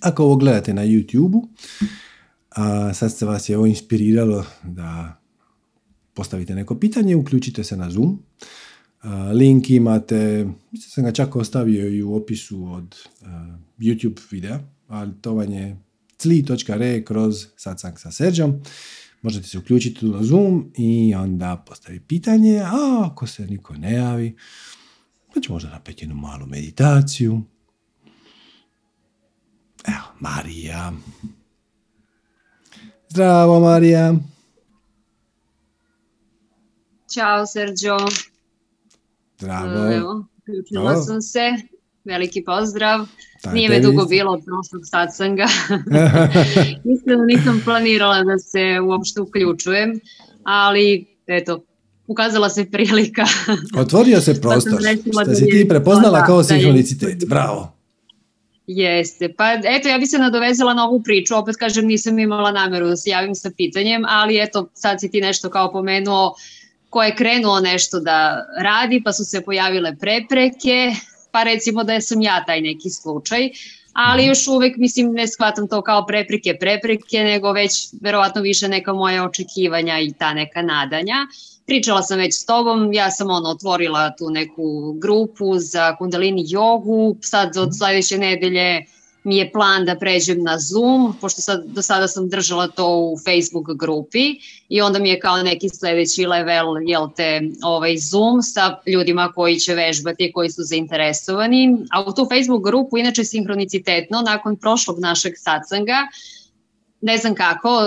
[0.00, 1.48] Ako ovo gledate na YouTube-u,
[2.50, 5.20] a sad se vas je ovo inspiriralo da
[6.14, 8.22] postavite neko pitanje, uključite se na Zoom.
[9.32, 12.96] link imate, mislim sam ga čak ostavio i u opisu od
[13.78, 15.76] YouTube videa, ali to vam je
[16.18, 18.60] cli.re kroz satsang sa Serđom.
[19.22, 24.36] Možete se uključiti na Zoom i onda postaviti pitanje, a ako se niko ne javi,
[25.32, 27.42] znači možda napraviti jednu malu meditaciju,
[29.88, 30.92] Evo, Marija.
[33.08, 34.14] Zdravo, Marija.
[37.14, 37.98] Ćao, Sergio.
[39.38, 39.92] Zdravo.
[39.92, 41.54] Evo, uključila sam se.
[42.04, 43.06] veliki pozdrav.
[43.52, 45.46] Nije me dugo bilo od prošlog satsanga.
[46.94, 50.00] Iskreno nisam planirala da se uopšte uključujem,
[50.42, 51.64] ali eto,
[52.06, 53.24] ukazala se prilika.
[53.76, 54.80] Otvorio se prostor,
[55.22, 57.77] što si ti prepoznala kao sinhronicitet, bravo.
[58.68, 62.88] Jeste, pa eto ja bi se nadovezala na ovu priču, opet kažem nisam imala nameru
[62.88, 66.34] da se javim sa pitanjem, ali eto sad si ti nešto kao pomenuo
[66.90, 70.92] ko je krenuo nešto da radi pa su se pojavile prepreke,
[71.30, 73.50] pa recimo da sam ja taj neki slučaj,
[73.92, 74.28] ali mhm.
[74.28, 79.24] još uvek mislim ne shvatam to kao prepreke prepreke, nego već verovatno više neka moja
[79.24, 81.26] očekivanja i ta neka nadanja.
[81.68, 87.16] Pričala sam već s tobom, ja sam ono otvorila tu neku grupu za kundalini jogu,
[87.20, 87.72] sad od mhm.
[87.72, 88.84] sledeće nedelje
[89.24, 93.16] mi je plan da pređem na Zoom, pošto sad, do sada sam držala to u
[93.24, 94.24] Facebook grupi
[94.68, 99.58] i onda mi je kao neki sledeći level, jel te, ovaj Zoom sa ljudima koji
[99.58, 101.76] će vežbati, koji su zainteresovani.
[101.90, 106.06] A u tu Facebook grupu, inače sinhronicitetno, nakon prošlog našeg satsanga,
[107.00, 107.80] ne znam kako,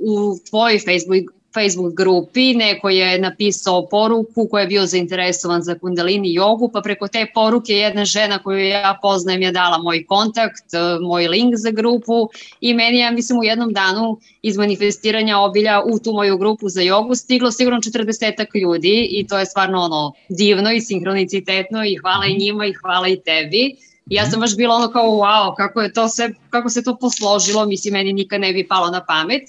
[0.00, 6.34] u tvojoj Facebook Facebook grupi, neko je napisao poruku ko je bio zainteresovan za kundalini
[6.34, 10.78] jogu, pa preko te poruke jedna žena koju ja poznajem je dala moj kontakt, e,
[11.00, 12.28] moj link za grupu
[12.60, 16.82] i meni ja mislim u jednom danu iz manifestiranja obilja u tu moju grupu za
[16.82, 22.26] jogu stiglo sigurno 40 ljudi i to je stvarno ono divno i sinhronicitetno i hvala
[22.26, 23.76] i njima i hvala i tebi.
[24.06, 27.66] Ja sam baš bila ono kao wow, kako je to sve, kako se to posložilo,
[27.66, 29.42] mislim meni nikad ne bi palo na pamet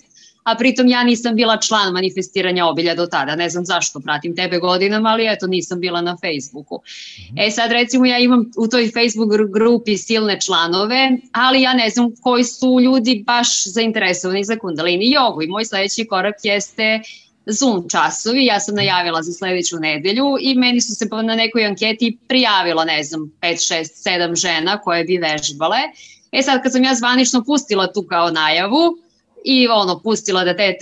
[0.46, 4.60] a pritom ja nisam bila član manifestiranja obilja do tada, ne znam zašto pratim tebe
[4.60, 6.82] godinama, ali eto nisam bila na Facebooku.
[7.30, 7.40] Mhm.
[7.40, 12.12] E sad recimo ja imam u toj Facebook grupi silne članove, ali ja ne znam
[12.22, 17.02] koji su ljudi baš zainteresovani za kundalini jogu i moj sledeći korak jeste
[17.46, 22.18] Zoom časovi, ja sam najavila za sledeću nedelju i meni su se na nekoj anketi
[22.28, 25.78] prijavilo, ne znam, 5, 6, 7 žena koje bi vežbale.
[26.32, 28.98] E sad kad sam ja zvanično pustila tu kao najavu,
[29.48, 30.78] i ono pustila da te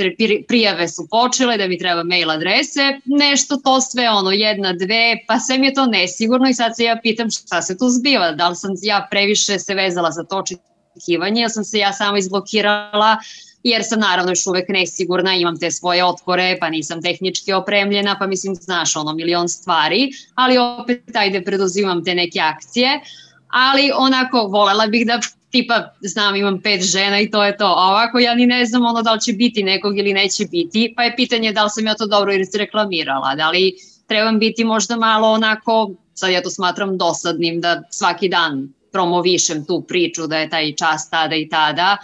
[0.47, 5.39] prijave su počele, da mi treba mail adrese, nešto to sve ono jedna, dve, pa
[5.39, 8.49] sve mi je to nesigurno i sad se ja pitam šta se tu zbiva, da
[8.49, 13.17] li sam ja previše se vezala za to očekivanje, ili sam se ja sama izblokirala?
[13.63, 18.27] Jer sam naravno još uvek nesigurna, imam te svoje otpore, pa nisam tehnički opremljena, pa
[18.27, 23.01] mislim, znaš, ono, milion stvari, ali opet, ajde, preduzimam te neke akcije,
[23.47, 25.19] ali onako, volela bih da
[25.53, 27.65] tipa, znam, imam pet žena i to je to.
[27.65, 30.93] A ovako ja ni ne znam ono da li će biti nekog ili neće biti,
[30.95, 33.73] pa je pitanje da li sam ja to dobro reklamirala, da li
[34.07, 39.81] trebam biti možda malo onako, sad ja to smatram dosadnim, da svaki dan promovišem tu
[39.87, 41.97] priču da je taj čas tada i tada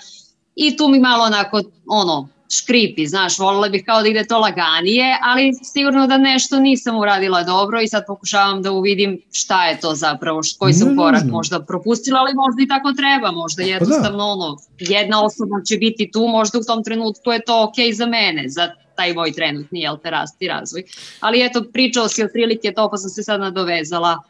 [0.55, 5.17] i tu mi malo onako, ono, škripi, znaš, volila bih kao da ide to laganije,
[5.23, 9.95] ali sigurno da nešto nisam uradila dobro i sad pokušavam da uvidim šta je to
[9.95, 14.57] zapravo, koji sam korak možda propustila, ali možda i tako treba, možda pa jednostavno ono,
[14.79, 18.71] jedna osoba će biti tu, možda u tom trenutku je to ok za mene, za
[18.95, 20.83] taj moj trenutni, jel te, rast i razvoj.
[21.19, 24.23] Ali eto, pričao si otprilike to, pa sam se sad nadovezala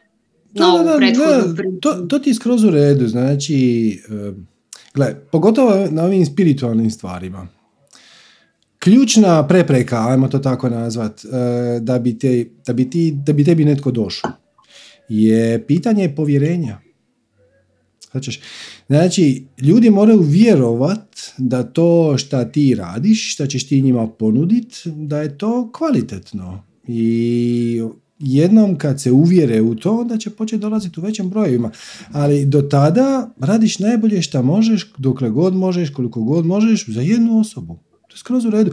[0.51, 3.99] da, na ovu da, da, prethodnu da, to, to ti je skroz u redu, znači,
[4.09, 4.35] uh,
[4.93, 7.47] gle, pogotovo na ovim spiritualnim stvarima,
[8.79, 13.43] ključna prepreka, ajmo to tako nazvat, e, da bi, te, da bi, ti, da bi
[13.43, 14.31] tebi netko došao,
[15.09, 16.79] je pitanje povjerenja.
[18.87, 25.21] Znači, ljudi moraju vjerovat da to šta ti radiš, šta ćeš ti njima ponudit, da
[25.21, 26.63] je to kvalitetno.
[26.87, 27.81] I
[28.19, 31.71] jednom kad se uvjere u to, onda će početi dolaziti u većim brojevima.
[32.11, 37.39] Ali do tada radiš najbolje šta možeš, dokle god možeš, koliko god možeš, za jednu
[37.39, 37.79] osobu.
[38.19, 38.71] Skroz u redu.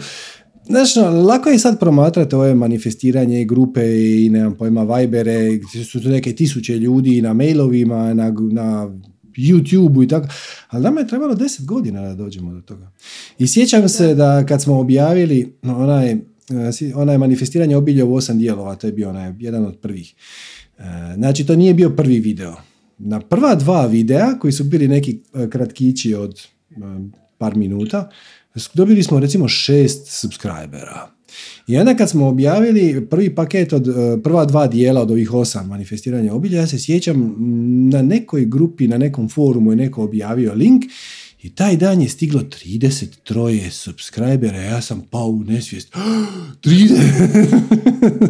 [0.67, 3.81] Znači, lako je sad promatrati ove manifestiranje grupe
[4.25, 8.91] i nemam pojma Vibere, gdje su tu neke tisuće ljudi na mailovima, na, na
[9.37, 10.29] YouTube-u i tako,
[10.69, 12.93] ali nama je trebalo deset godina da dođemo do toga.
[13.39, 16.17] I sjećam se da kad smo objavili onaj,
[16.95, 20.15] onaj manifestiranje obilja u osam dijelova, to je bio onaj, jedan od prvih.
[20.79, 20.83] E,
[21.17, 22.55] znači, to nije bio prvi video.
[22.99, 26.47] Na prva dva videa, koji su bili neki e, kratkići od
[27.39, 28.11] par minuta,
[28.75, 31.11] dobili smo recimo šest subscribera.
[31.67, 33.93] I onda kad smo objavili prvi paket od e,
[34.23, 37.35] prva dva dijela od ovih osam manifestiranja obilja, ja se sjećam
[37.91, 40.85] na nekoj grupi, na nekom forumu je neko objavio link
[41.43, 45.97] i taj dan je stiglo 33 subscribera, ja sam pao u nesvijest.
[46.65, 46.97] 30!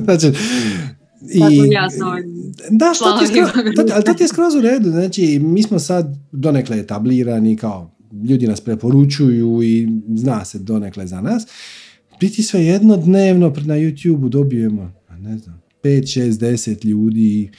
[0.05, 0.27] znači,
[1.31, 1.61] i,
[2.71, 3.49] da, što ti skroz,
[3.95, 4.91] ali to ti je skroz u redu.
[4.91, 7.96] Znači, mi smo sad donekle etablirani kao
[8.29, 11.47] ljudi nas preporučuju i zna se donekle za nas.
[12.21, 17.51] Biti sve jednodnevno na YouTube-u dobijemo, ne znam, 5, 6, 10 ljudi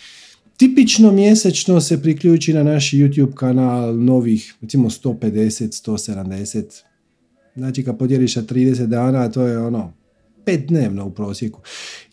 [0.58, 6.64] tipično mjesečno se priključi na naš YouTube kanal novih, recimo 150, 170.
[7.56, 9.94] Znači kad podijeliš na 30 dana, to je ono,
[10.46, 11.62] pet dnevno u prosjeku.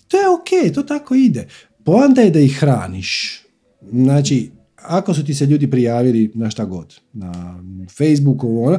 [0.08, 1.46] To je ok, to tako ide.
[1.84, 3.42] Poanta je da ih hraniš.
[3.92, 4.50] Znači,
[4.84, 7.60] ako su ti se ljudi prijavili na šta god, na
[7.98, 8.78] Facebooku, ono,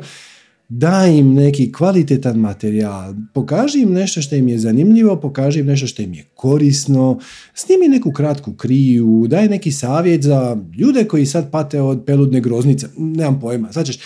[0.70, 5.88] daj im neki kvalitetan materijal, pokaži im nešto što im je zanimljivo, pokaži im nešto
[5.88, 7.20] što im je korisno,
[7.54, 12.88] snimi neku kratku kriju, daj neki savjet za ljude koji sad pate od peludne groznice,
[12.98, 13.98] nemam pojma, sad ćeš,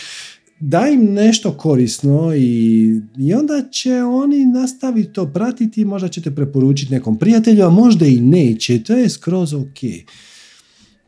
[0.60, 6.94] daj im nešto korisno i, i onda će oni nastaviti to pratiti, možda ćete preporučiti
[6.94, 9.80] nekom prijatelju, a možda i neće, to je skroz ok.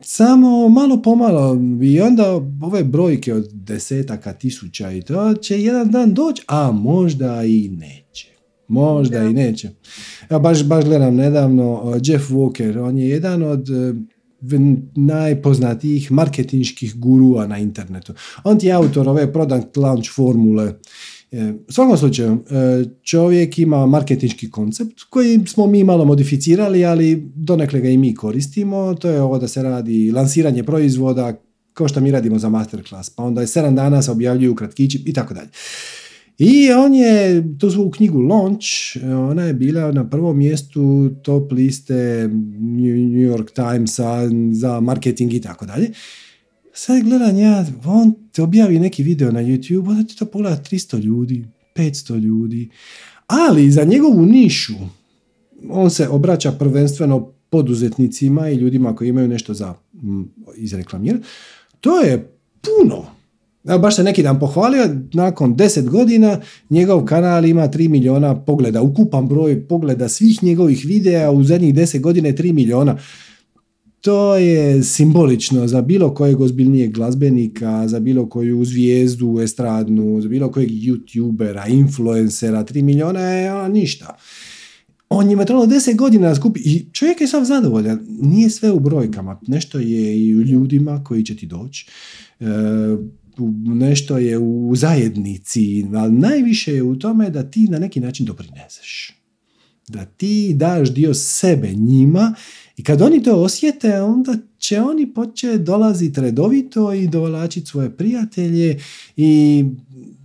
[0.04, 6.14] Samo malo pomalo i onda ove brojke od desetaka tisuća i to će jedan dan
[6.14, 8.28] doći, a možda i neće.
[8.68, 9.70] Možda i neće.
[10.30, 13.94] Ja baš, baš gledam nedavno Jeff Walker, on je jedan od e,
[14.94, 18.14] najpoznatijih marketinških gurua na internetu.
[18.44, 20.72] On ti je autor ove product launch formule
[21.68, 27.80] u svakom slučaju, e, čovjek ima marketinški koncept koji smo mi malo modificirali, ali donekle
[27.80, 28.94] ga i mi koristimo.
[28.94, 33.10] To je ovo da se radi lansiranje proizvoda kao što mi radimo za masterclass.
[33.10, 35.48] Pa onda je 7 dana se objavljuju kratkići i tako dalje.
[36.38, 38.66] I on je, tu u knjigu Launch,
[39.30, 42.28] ona je bila na prvom mjestu top liste
[42.58, 45.90] New York Timesa za marketing i tako dalje.
[46.74, 51.00] Sad gledam ja, on te objavi neki video na YouTube, onda ti to pogleda 300
[51.00, 51.44] ljudi,
[51.76, 52.68] 500 ljudi,
[53.26, 54.74] ali za njegovu nišu
[55.70, 59.74] on se obraća prvenstveno poduzetnicima i ljudima koji imaju nešto za
[60.56, 61.24] izreklamirati.
[61.80, 63.04] To je puno.
[63.64, 68.82] Evo, baš se neki dan pohvalio, nakon 10 godina njegov kanal ima 3 miliona pogleda,
[68.82, 72.98] ukupan broj pogleda svih njegovih videa u zadnjih 10 godine 3 miliona
[74.02, 80.50] to je simbolično za bilo kojeg ozbiljnijeg glazbenika, za bilo koju zvijezdu estradnu, za bilo
[80.50, 84.16] kojeg youtubera, influencera, 3 milijuna je ono, ništa.
[85.08, 88.06] On je trebalo 10 godina skupi i čovjek je sav zadovoljan.
[88.08, 91.86] Nije sve u brojkama, nešto je i u ljudima koji će ti doći,
[92.40, 92.46] e,
[93.64, 99.18] nešto je u zajednici, ali najviše je u tome da ti na neki način doprineseš.
[99.88, 102.34] Da ti daš dio sebe njima
[102.82, 108.80] i kad oni to osjete, onda će oni početi dolaziti redovito i dovlačiti svoje prijatelje
[109.16, 109.64] i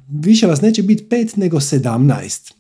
[0.10, 2.54] više vas neće biti pet nego sedamnaest.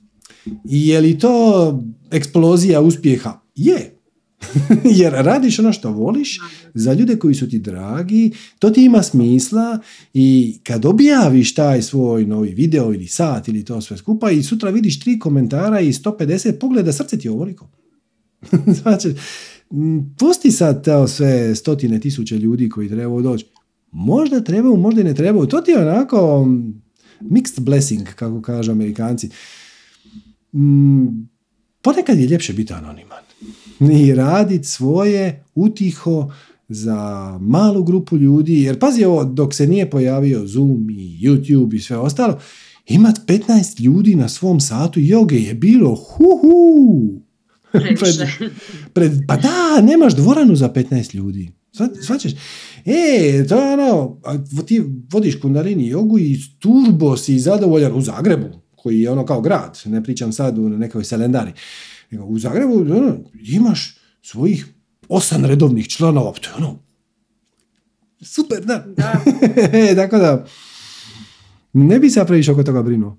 [0.69, 3.39] I je li to eksplozija uspjeha?
[3.55, 3.97] Je.
[4.99, 6.39] Jer radiš ono što voliš
[6.73, 9.79] za ljude koji su ti dragi, to ti ima smisla
[10.13, 14.69] i kad objaviš taj svoj novi video ili sat ili to sve skupa i sutra
[14.69, 17.69] vidiš tri komentara i 150 pogleda, srce ti je ovoliko.
[18.81, 19.13] znači,
[20.19, 23.45] pusti sad to sve stotine tisuća ljudi koji trebaju doći.
[23.91, 25.45] Možda trebaju, možda i ne trebaju.
[25.45, 26.47] To ti je onako
[27.21, 29.29] mixed blessing, kako kažu amerikanci.
[31.81, 33.23] Ponekad je ljepše biti anoniman.
[34.03, 36.31] I raditi svoje utiho
[36.69, 38.61] za malu grupu ljudi.
[38.61, 42.39] Jer pazi ovo, dok se nije pojavio Zoom i YouTube i sve ostalo,
[42.85, 47.26] imat 15 ljudi na svom satu joge je bilo hu hu
[47.71, 47.97] pred,
[48.93, 51.51] pred, pa da, nemaš dvoranu za 15 ljudi.
[52.01, 52.31] Svačeš?
[52.85, 54.17] E, to je ono,
[54.65, 59.79] ti vodiš kundalini jogu i turbo si zadovoljan u Zagrebu, koji je ono kao grad,
[59.85, 61.51] ne pričam sad u nekoj selendari.
[62.11, 64.65] u Zagrebu ono, imaš svojih
[65.09, 66.79] osam redovnih članova, to je ono,
[68.21, 68.85] super, da.
[68.97, 69.21] da.
[69.73, 70.45] E, tako da,
[71.73, 73.17] ne bi se previše oko toga brinuo.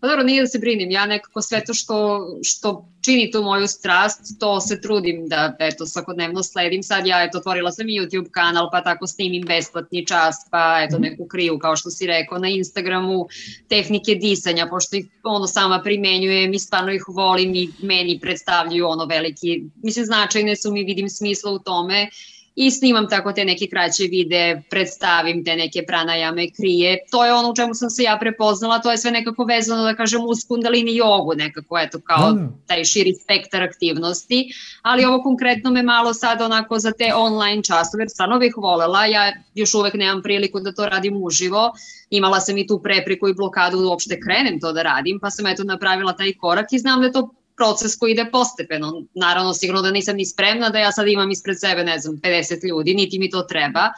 [0.00, 3.66] Pa dobro, nije da se brinim, ja nekako sve to što, što čini tu moju
[3.66, 6.82] strast, to se trudim da eto, svakodnevno sledim.
[6.82, 11.02] Sad ja eto, otvorila sam YouTube kanal, pa tako snimim besplatni čas, pa eto, mhm.
[11.02, 13.26] neku kriju, kao što si rekao, na Instagramu,
[13.68, 19.04] tehnike disanja, pošto ih ono sama primenjujem i stvarno ih volim i meni predstavljaju ono
[19.04, 22.08] veliki, mislim značajne su mi, vidim smisla u tome
[22.54, 26.98] i snimam tako te neke kraće vide, predstavim te neke pranajame, krije.
[27.10, 29.94] To je ono u čemu sam se ja prepoznala, to je sve nekako vezano da
[29.94, 32.36] kažem uz kundalini jogu, nekako eto kao
[32.66, 34.48] taj širi spektar aktivnosti,
[34.82, 39.06] ali ovo konkretno me malo sad onako za te online časove, jer stvarno bih volela,
[39.06, 41.72] ja još uvek nemam priliku da to radim uživo,
[42.10, 45.46] imala sam i tu prepriku i blokadu da uopšte krenem to da radim, pa sam
[45.46, 49.02] eto napravila taj korak i znam da je to proces koji ide postepeno.
[49.14, 52.68] Naravno, sigurno da nisam ni spremna da ja sad imam ispred sebe, ne znam, 50
[52.68, 53.92] ljudi, niti mi to treba,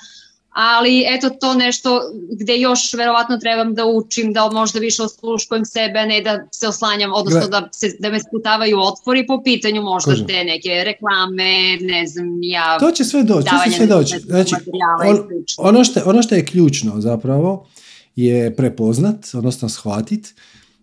[0.57, 2.01] ali eto to nešto
[2.41, 6.69] gde još verovatno trebam da učim, da možda više osluškujem sebe, a ne da se
[6.69, 10.27] oslanjam, odnosno da, se, da me sputavaju otpori po pitanju možda Kožem.
[10.27, 12.79] te neke reklame, ne znam, ja...
[12.79, 14.19] To će sve doći, to će sve doći.
[14.19, 14.55] Znači,
[15.07, 15.19] on,
[15.59, 17.67] ono, što, ono što je ključno zapravo
[18.17, 20.35] je prepoznat, odnosno shvatit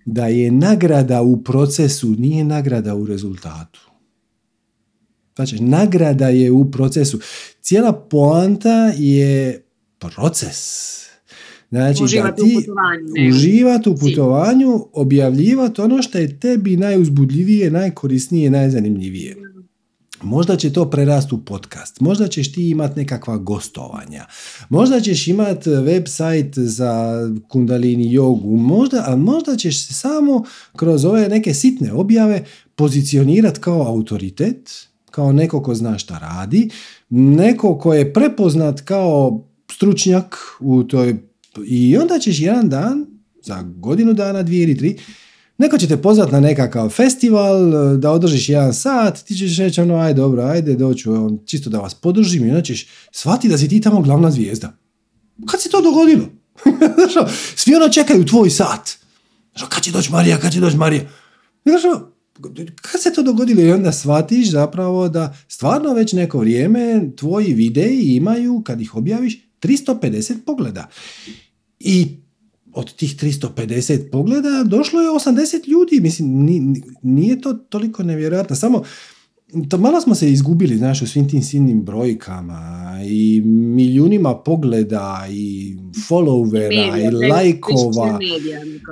[0.05, 3.79] da je nagrada u procesu, nije nagrada u rezultatu.
[5.35, 7.19] Znači, nagrada je u procesu.
[7.61, 9.63] Cijela poanta je
[9.99, 10.93] proces.
[11.69, 13.29] Znači, uživati da ti u putovanju.
[13.29, 19.35] Uživati u putovanju, objavljivati ono što je tebi najuzbudljivije, najkorisnije, najzanimljivije.
[20.23, 24.25] Možda će to prerast u podcast, možda ćeš ti imati nekakva gostovanja,
[24.69, 30.43] možda ćeš imati website za kundalini jogu, možda, a možda ćeš se samo
[30.75, 32.45] kroz ove neke sitne objave
[32.75, 36.69] pozicionirati kao autoritet, kao neko ko zna šta radi,
[37.09, 41.15] neko ko je prepoznat kao stručnjak u toj
[41.65, 43.05] i onda ćeš jedan dan,
[43.43, 44.97] za godinu dana, dvije ili tri,
[45.57, 49.95] Neko će te pozvat na nekakav festival, da održiš jedan sat, ti ćeš reći ono,
[49.95, 51.11] ajde dobro, ajde, doću,
[51.45, 54.77] čisto da vas podržim i onda ćeš shvati da si ti tamo glavna zvijezda.
[55.47, 56.25] Kad se to dogodilo?
[57.55, 58.89] Svi ono čekaju tvoj sat.
[59.69, 61.01] Kad će doći Marija, kad će doći Marija?
[62.81, 68.15] kad se to dogodilo i onda shvatiš zapravo da stvarno već neko vrijeme tvoji videi
[68.15, 70.89] imaju, kad ih objaviš, 350 pogleda.
[71.79, 72.22] I
[72.73, 75.99] od tih 350 pogleda došlo je 80 ljudi.
[76.01, 76.47] Mislim,
[77.01, 78.55] nije to toliko nevjerojatno.
[78.55, 78.83] Samo
[79.69, 85.75] to malo smo se izgubili, znaš, u svim tim silnim brojkama i milijunima pogleda i
[86.09, 88.19] followera i lajkova.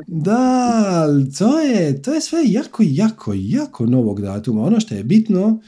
[0.07, 4.63] Da, to je, to je sve jako, jako, jako novog datuma.
[4.63, 5.61] Ono što je bitno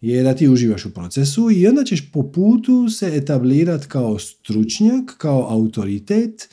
[0.00, 5.14] je da ti uživaš u procesu i onda ćeš po putu se etablirati kao stručnjak,
[5.18, 6.48] kao autoritet,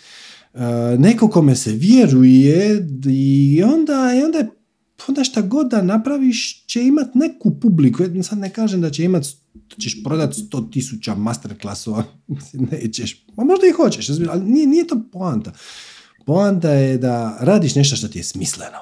[0.97, 4.47] neko kome se vjeruje i onda, i onda
[5.07, 8.03] onda šta god da napraviš će imat neku publiku.
[8.23, 9.25] Sad ne kažem da će imat
[9.81, 12.03] ćeš prodat sto tisuća masterclassova,
[12.71, 15.53] nećeš, a možda i hoćeš, ali nije, nije to poanta.
[16.25, 18.77] Poanta je da radiš nešto što ti je smisleno.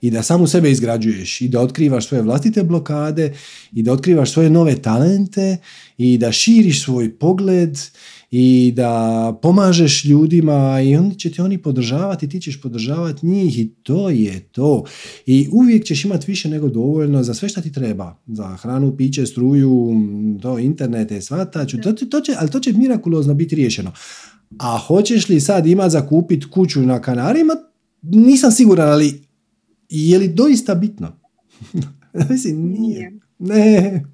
[0.00, 3.34] I da samo sebe izgrađuješ i da otkrivaš svoje vlastite blokade
[3.72, 5.56] i da otkrivaš svoje nove talente
[5.98, 7.78] i da širiš svoj pogled
[8.36, 13.68] i da pomažeš ljudima i onda će te oni podržavati, ti ćeš podržavati njih i
[13.82, 14.84] to je to.
[15.26, 18.16] I uvijek ćeš imati više nego dovoljno za sve što ti treba.
[18.26, 19.92] Za hranu, piće, struju,
[20.42, 23.92] to, internete, svataću, to, to će, ali to će mirakulozno biti riješeno.
[24.58, 27.54] A hoćeš li sad imati za kupiti kuću na Kanarima?
[28.02, 29.22] Nisam siguran, ali
[29.88, 31.18] je li doista bitno?
[32.30, 33.18] Mislim, nije.
[33.38, 34.04] Ne,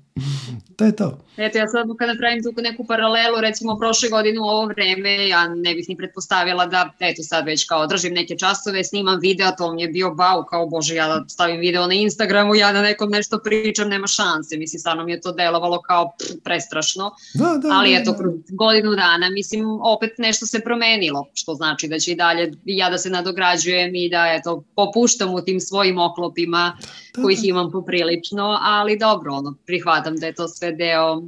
[0.80, 1.18] to je to.
[1.36, 5.48] Eto, ja sad kada pravim tu neku paralelu, recimo prošle godine u ovo vreme, ja
[5.48, 9.72] ne bih ni pretpostavila da, eto sad već kao držim neke časove, snimam video, to
[9.72, 13.10] mi je bio bau, kao bože, ja da stavim video na Instagramu, ja da nekom
[13.10, 17.68] nešto pričam, nema šanse, mislim, stvarno mi je to delovalo kao pff, prestrašno, da, da,
[17.72, 18.14] ali da, eto,
[18.48, 22.98] godinu dana, mislim, opet nešto se promenilo, što znači da će i dalje ja da
[22.98, 26.76] se nadograđujem i da, eto, popuštam u tim svojim oklopima,
[27.16, 31.22] da, kojih imam poprilično, ali dobro, ono, prihvatam da je to sve deo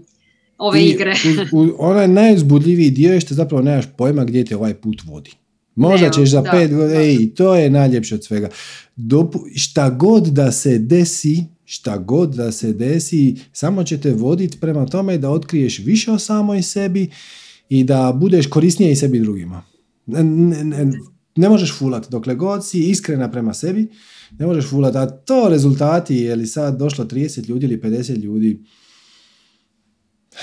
[0.58, 1.14] ove I, igre.
[1.52, 5.30] u, u, onaj najuzbudljiviji dio je što zapravo nemaš pojma gdje te ovaj put vodi.
[5.74, 8.48] Možda ćeš za da, pet godina, ej, to je najljepše od svega.
[8.96, 14.60] Dopu, šta god da se desi, šta god da se desi, samo će te voditi
[14.60, 17.10] prema tome da otkriješ više o samoj sebi
[17.68, 19.62] i da budeš korisnije i sebi drugima.
[20.06, 20.92] Ne, ne,
[21.36, 23.88] ne možeš fulat dokle god si iskrena prema sebi,
[24.38, 28.60] ne možeš fulat, a to rezultati, je li sad došlo 30 ljudi ili 50 ljudi,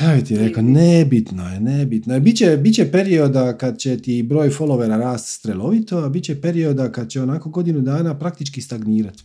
[0.02, 2.20] ja bi ti rekao, nebitno je, nebitno je.
[2.20, 7.10] Biće, biće perioda kad će ti broj followera rast strelovito, a bit će perioda kad
[7.10, 9.24] će onako godinu dana praktički stagnirati.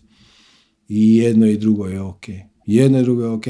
[0.88, 2.24] I jedno i drugo je ok.
[2.66, 3.44] Jedno i drugo je ok.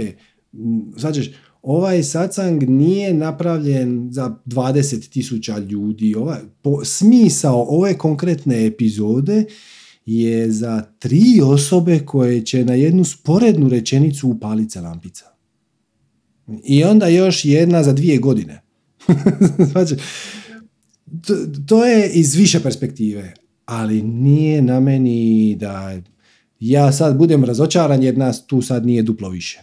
[0.97, 1.31] Sad ćeš,
[1.63, 6.15] ovaj sacang nije napravljen za 20 tisuća ljudi.
[6.15, 9.45] Ovaj, po, smisao ove konkretne epizode
[10.07, 15.34] je za tri osobe koje će na jednu sporednu rečenicu upaliti lampica.
[16.65, 18.63] I onda još jedna za dvije godine.
[19.73, 19.97] znači,
[21.27, 21.35] to,
[21.67, 23.35] to je iz više perspektive,
[23.65, 26.01] ali nije na meni da
[26.61, 29.61] ja sad budem razočaran jer nas tu sad nije duplo više.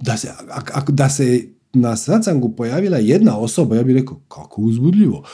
[0.00, 5.24] Da se, ako da se na sacangu pojavila jedna osoba, ja bih rekao, kako uzbudljivo.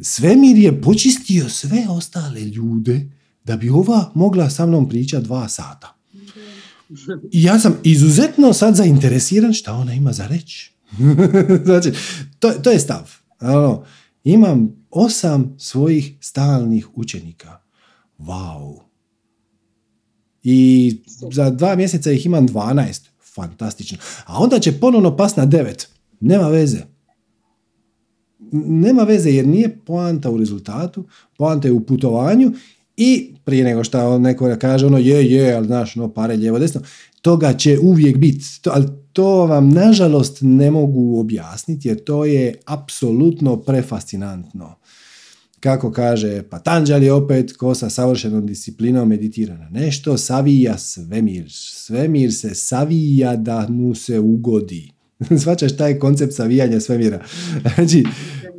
[0.00, 3.10] Svemir je počistio sve ostale ljude
[3.44, 6.01] da bi ova mogla sa mnom pričati dva sata.
[7.32, 10.72] Ja sam izuzetno sad zainteresiran šta ona ima za reći.
[11.64, 11.92] znači,
[12.38, 13.10] to, to je stav.
[13.40, 13.84] Ono,
[14.24, 17.58] imam osam svojih stalnih učenika.
[18.18, 18.80] Wow.
[20.42, 20.96] I
[21.32, 23.00] za dva mjeseca ih imam 12.
[23.34, 23.98] Fantastično.
[24.26, 25.88] A onda će ponovno pas na devet.
[26.20, 26.78] Nema veze.
[28.52, 31.04] Nema veze jer nije poanta u rezultatu,
[31.36, 32.52] poanta je u putovanju
[32.96, 36.80] i prije nego što neko kaže ono je, je, ali znaš, no pare lijevo, desno,
[37.22, 38.44] toga će uvijek biti.
[38.64, 44.74] Ali to vam nažalost ne mogu objasniti jer to je apsolutno prefascinantno.
[45.60, 51.46] Kako kaže Patanđali opet, ko sa savršenom disciplinom meditira na nešto, savija svemir.
[51.50, 54.92] Svemir se savija da mu se ugodi.
[55.42, 57.24] Svačaš taj koncept savijanja svemira.
[57.74, 58.04] Znači,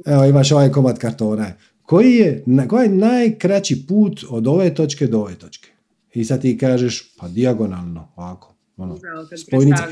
[0.05, 1.53] evo imaš ovaj komad kartona.
[1.93, 5.69] Koji je, koji je najkraći put od ove točke do ove točke?
[6.13, 8.55] I sad ti kažeš, pa dijagonalno, ovako.
[8.77, 8.97] Ono,
[9.47, 9.87] spojnica.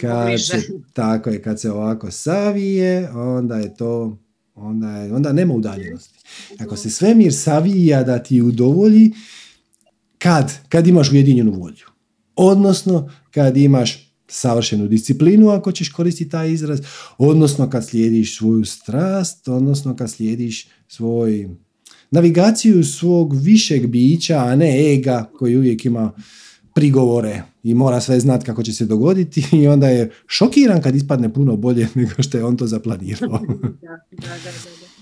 [0.00, 0.62] Kad se,
[0.92, 4.18] tako je, kad se ovako savije, onda je to,
[4.54, 6.18] onda, je, onda nema udaljenosti.
[6.58, 9.12] Ako se svemir savija da ti udovolji,
[10.18, 10.52] kad?
[10.68, 11.86] Kad imaš ujedinjenu volju.
[12.36, 16.80] Odnosno, kad imaš savršenu disciplinu, ako ćeš koristiti taj izraz,
[17.18, 21.48] odnosno kad slijediš svoju strast, odnosno kad slijediš svoj
[22.10, 26.12] navigaciju svog višeg bića, a ne ega koji uvijek ima
[26.74, 31.32] prigovore i mora sve znati kako će se dogoditi i onda je šokiran kad ispadne
[31.32, 33.28] puno bolje nego što je on to zaplanirao.
[33.82, 34.92] da, da, da, da.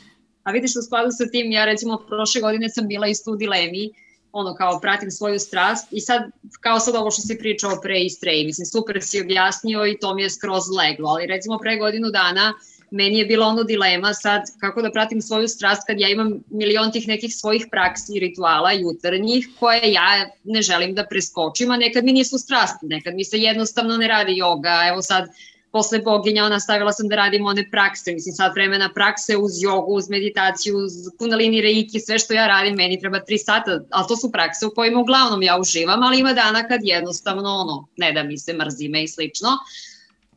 [0.43, 3.90] A vidiš u skladu sa tim, ja recimo prošle godine sam bila isto u dilemi,
[4.32, 6.23] ono kao pratim svoju strast i sad
[6.61, 10.15] kao sad ovo što si pričao pre i strej, mislim super si objasnio i to
[10.15, 12.55] mi je skroz leglo, ali recimo pre godinu dana
[12.90, 16.93] meni je bila ono dilema sad kako da pratim svoju strast kad ja imam milion
[16.93, 22.05] tih nekih svojih praksi i rituala jutarnjih koje ja ne želim da preskočim, a nekad
[22.05, 25.28] mi nisu strasti, nekad mi se jednostavno ne radi joga, evo sad
[25.72, 30.09] posle boginja nastavila sam da radim one prakse, mislim sad vremena prakse uz jogu, uz
[30.10, 34.32] meditaciju, uz kundalini reiki, sve što ja radim, meni treba tri sata, ali to su
[34.32, 38.38] prakse u kojima uglavnom ja uživam, ali ima dana kad jednostavno ono, ne da mi
[38.38, 39.48] se mrzime i slično,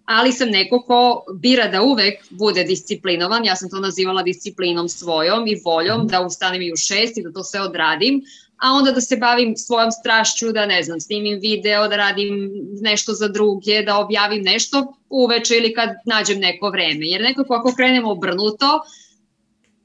[0.05, 5.47] ali sam neko ko bira da uvek bude disciplinovan, ja sam to nazivala disciplinom svojom
[5.47, 6.07] i voljom, mhm.
[6.07, 8.21] da ustanem i u šest i da to sve odradim,
[8.63, 13.13] a onda da se bavim svojom strašću, da ne znam, snimim video, da radim nešto
[13.13, 17.05] za druge, da objavim nešto uveče ili kad nađem neko vreme.
[17.07, 18.81] Jer nekako ako krenemo obrnuto,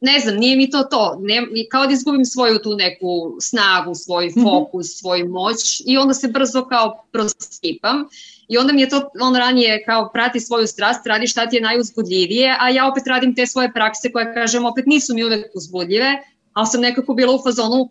[0.01, 4.27] ne znam, nije mi to to, ne, kao da izgubim svoju tu neku snagu, svoj
[4.27, 4.43] mhm.
[4.43, 5.01] fokus, mm -hmm.
[5.01, 8.05] svoju moć i onda se brzo kao proskipam
[8.49, 11.63] i onda mi je to on ranije kao prati svoju strast, radi šta ti je
[11.63, 16.19] najuzbudljivije, a ja opet radim te svoje prakse koje kažem opet nisu mi uvek uzbudljive,
[16.53, 17.89] ali sam nekako bila u fazonu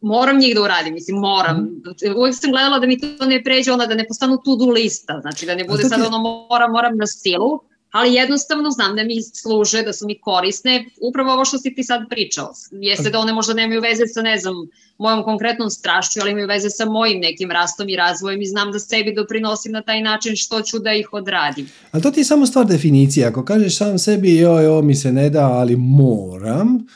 [0.00, 1.56] moram njih da uradim, mislim, moram.
[1.56, 2.18] Mhm.
[2.18, 5.18] Uvijek sam gledala da mi to ne pređe, ona da ne postanu to do lista,
[5.20, 7.60] znači da ne bude sad ono moram, moram na silu,
[7.90, 11.84] ali jednostavno znam da mi služe, da su mi korisne, upravo ovo što si ti
[11.84, 12.52] sad pričao.
[12.70, 14.54] Jeste da one možda nemaju veze sa, ne znam,
[14.98, 18.78] mojom konkretnom strašću, ali imaju veze sa mojim nekim rastom i razvojem i znam da
[18.78, 21.68] sebi doprinosim na taj način što ću da ih odradim.
[21.92, 23.26] Ali to ti je samo stvar definicije.
[23.26, 26.86] Ako kažeš sam sebi, joj, ovo mi se ne da, ali moram,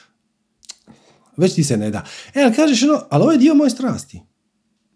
[1.37, 2.05] već ti se ne da.
[2.35, 4.21] E, ali kažeš ono, ali ovo je dio moje strasti.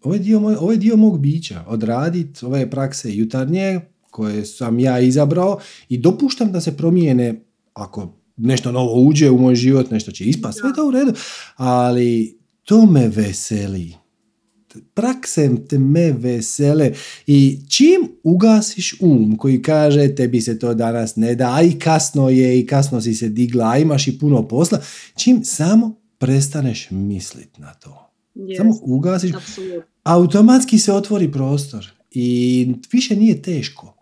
[0.03, 1.63] Ovo je dio, moj, ovo dio mog bića.
[1.67, 3.79] Odradit ove prakse jutarnje
[4.09, 5.59] koje sam ja izabrao
[5.89, 10.59] i dopuštam da se promijene ako nešto novo uđe u moj život, nešto će ispast,
[10.59, 11.13] sve to u redu,
[11.55, 13.93] ali to me veseli.
[14.93, 16.91] Prakse te me vesele
[17.27, 22.29] i čim ugasiš um koji kaže tebi se to danas ne da, a i kasno
[22.29, 24.79] je i kasno si se digla, a imaš i puno posla,
[25.15, 28.11] čim samo prestaneš mislit na to.
[28.35, 29.81] Yes, Samo ugasiš, absolutno.
[30.03, 33.95] automatski se otvori prostor i više nije teško.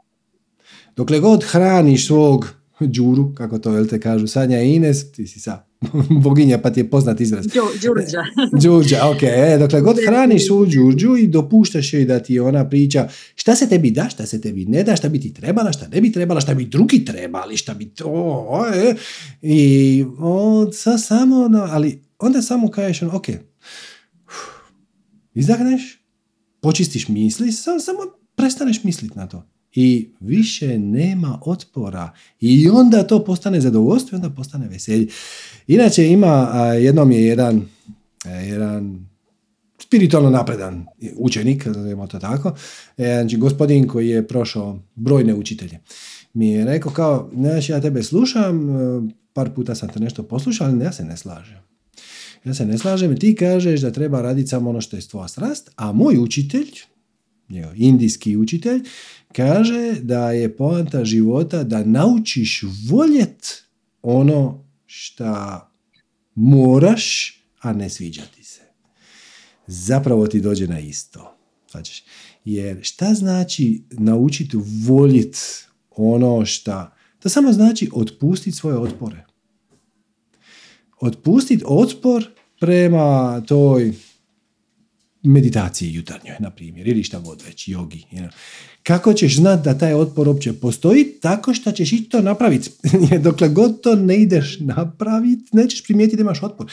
[0.95, 5.64] Dokle god hraniš svog džuru, kako to jel te kažu, Sanja Ines, ti si sa
[6.23, 7.45] boginja pa ti je poznat izraz.
[7.81, 8.23] Đurđa.
[8.61, 9.23] Đurđa, ok.
[9.23, 13.69] E, dokle god hraniš svu džurđu i dopuštaš joj da ti ona priča šta se
[13.69, 16.41] tebi da, šta se tebi ne da, šta bi ti trebala, šta ne bi trebala,
[16.41, 18.65] šta bi drugi trebali, šta bi to...
[18.76, 18.95] E,
[19.41, 23.26] I on, sa, samo, no, ali onda samo kažeš, ono, ok,
[25.34, 26.03] izdahneš,
[26.61, 27.99] počistiš misli, samo, samo
[28.35, 29.48] prestaneš misliti na to.
[29.73, 32.14] I više nema otpora.
[32.39, 35.07] I onda to postane zadovoljstvo i onda postane veselje.
[35.68, 36.30] Inače ima,
[36.80, 37.65] jednom je jedan,
[38.26, 39.07] jedan
[39.80, 40.85] spiritualno napredan
[41.15, 42.56] učenik, nazovimo to tako,
[42.95, 45.80] znači gospodin koji je prošao brojne učitelje.
[46.34, 48.68] Mi je rekao kao, znači ja tebe slušam,
[49.34, 51.57] par puta sam te nešto poslušao, ali ja se ne slažem.
[52.45, 55.72] Ja se ne slažem ti kažeš da treba raditi samo ono što je tvoja strast,
[55.76, 56.72] a moj učitelj,
[57.76, 58.84] indijski učitelj,
[59.38, 63.64] Kaže da je poanta života da naučiš voljet
[64.01, 65.69] ono šta
[66.35, 68.61] moraš, a ne sviđati se.
[69.68, 71.38] Zapravo ti dođe na isto.
[71.72, 72.03] Znači,
[72.45, 75.39] jer šta znači naučiti voljeti
[75.89, 76.95] ono šta?
[77.19, 79.26] To samo znači otpustiti svoje otpore.
[80.99, 82.26] Otpustiti otpor
[82.60, 83.94] prema toj
[85.24, 88.03] meditaciji jutarnjoj, na primjer, ili šta god već, jogi.
[88.84, 91.06] Kako ćeš znati da taj otpor uopće postoji?
[91.22, 92.69] Tako što ćeš i to napraviti.
[93.24, 96.72] Dokle god to ne ideš napraviti, nećeš primijetiti da imaš otpor.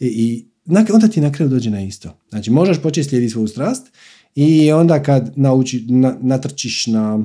[0.00, 0.46] I, i
[0.92, 2.18] onda ti na kraju dođe na isto.
[2.28, 3.86] Znači, možeš početi slijediti svoju strast
[4.34, 5.86] i onda kad nauči,
[6.20, 7.24] natrčiš na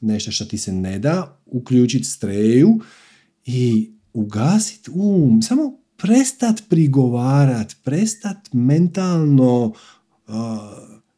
[0.00, 2.80] nešto što ti se ne da, uključiti streju
[3.44, 10.34] i ugasiti um, samo prestat prigovarat, prestat mentalno uh,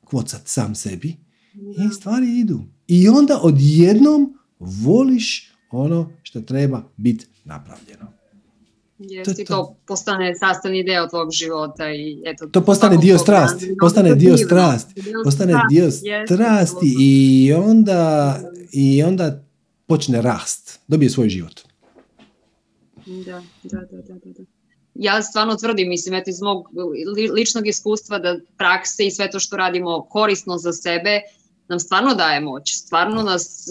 [0.05, 1.17] kvocat sam sebi
[1.55, 2.61] i stvari idu.
[2.87, 8.13] I onda odjednom voliš ono što treba biti napravljeno.
[8.99, 12.47] Jesi, to, to postane sastavni deo tvog života i eto...
[12.47, 15.91] To postane dio strasti, postane dio strasti, postane dio
[16.27, 18.41] strasti i onda,
[18.73, 19.45] i onda
[19.87, 21.66] počne rast, dobije svoj život.
[23.07, 24.45] Da, da, da, da, da.
[24.95, 26.69] Ja stvarno tvrdim, mislim, eto iz mog
[27.35, 31.21] ličnog iskustva da prakse i sve to što radimo korisno za sebe
[31.69, 33.69] nam stvarno daje moć, stvarno nas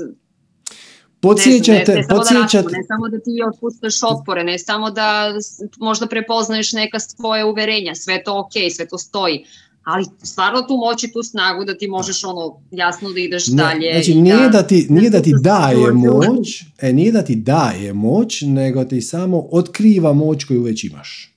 [1.20, 2.70] Podsjećate, ne, ne, samo podsjećate.
[2.70, 5.34] Da ne samo da ti otpustaš otpore, ne samo da
[5.78, 9.45] možda prepoznaješ neka svoje uverenja, sve to ok, sve to stoji,
[9.86, 13.94] ali stvarno tu moći, tu snagu da ti možeš ono jasno da ideš ne, dalje.
[13.94, 17.94] Znači nije da, da ti, nije da ti daje moć, e, nije da ti daje
[17.94, 21.36] moć, nego ti samo otkriva moć koju već imaš.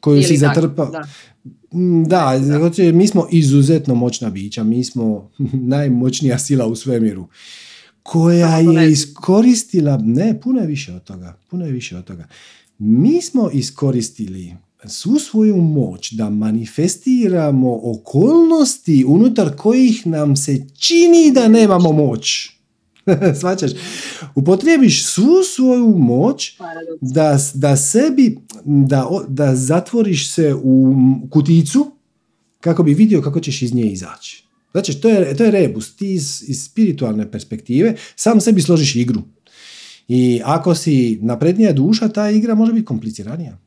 [0.00, 0.90] Koju Ili si zatrpao.
[0.90, 1.04] Da.
[1.74, 5.30] Mm, da, da, mi smo izuzetno moćna bića, mi smo
[5.76, 7.28] najmoćnija sila u svemiru
[8.02, 12.28] koja je iskoristila, ne, puno je više od toga, puno je više od toga.
[12.78, 14.56] Mi smo iskoristili
[14.88, 22.50] svu svoju moć da manifestiramo okolnosti unutar kojih nam se čini da nemamo moć.
[23.40, 23.70] Svačaš?
[24.34, 26.58] Upotrijebiš svu svoju moć
[27.00, 30.94] da, da sebi, da, da zatvoriš se u
[31.30, 31.90] kuticu
[32.60, 34.44] kako bi vidio kako ćeš iz nje izaći.
[34.72, 35.96] Znači, to je, to je rebus.
[35.96, 39.22] Ti iz, iz spiritualne perspektive sam sebi složiš igru.
[40.08, 43.58] I ako si naprednija duša, ta igra može biti kompliciranija.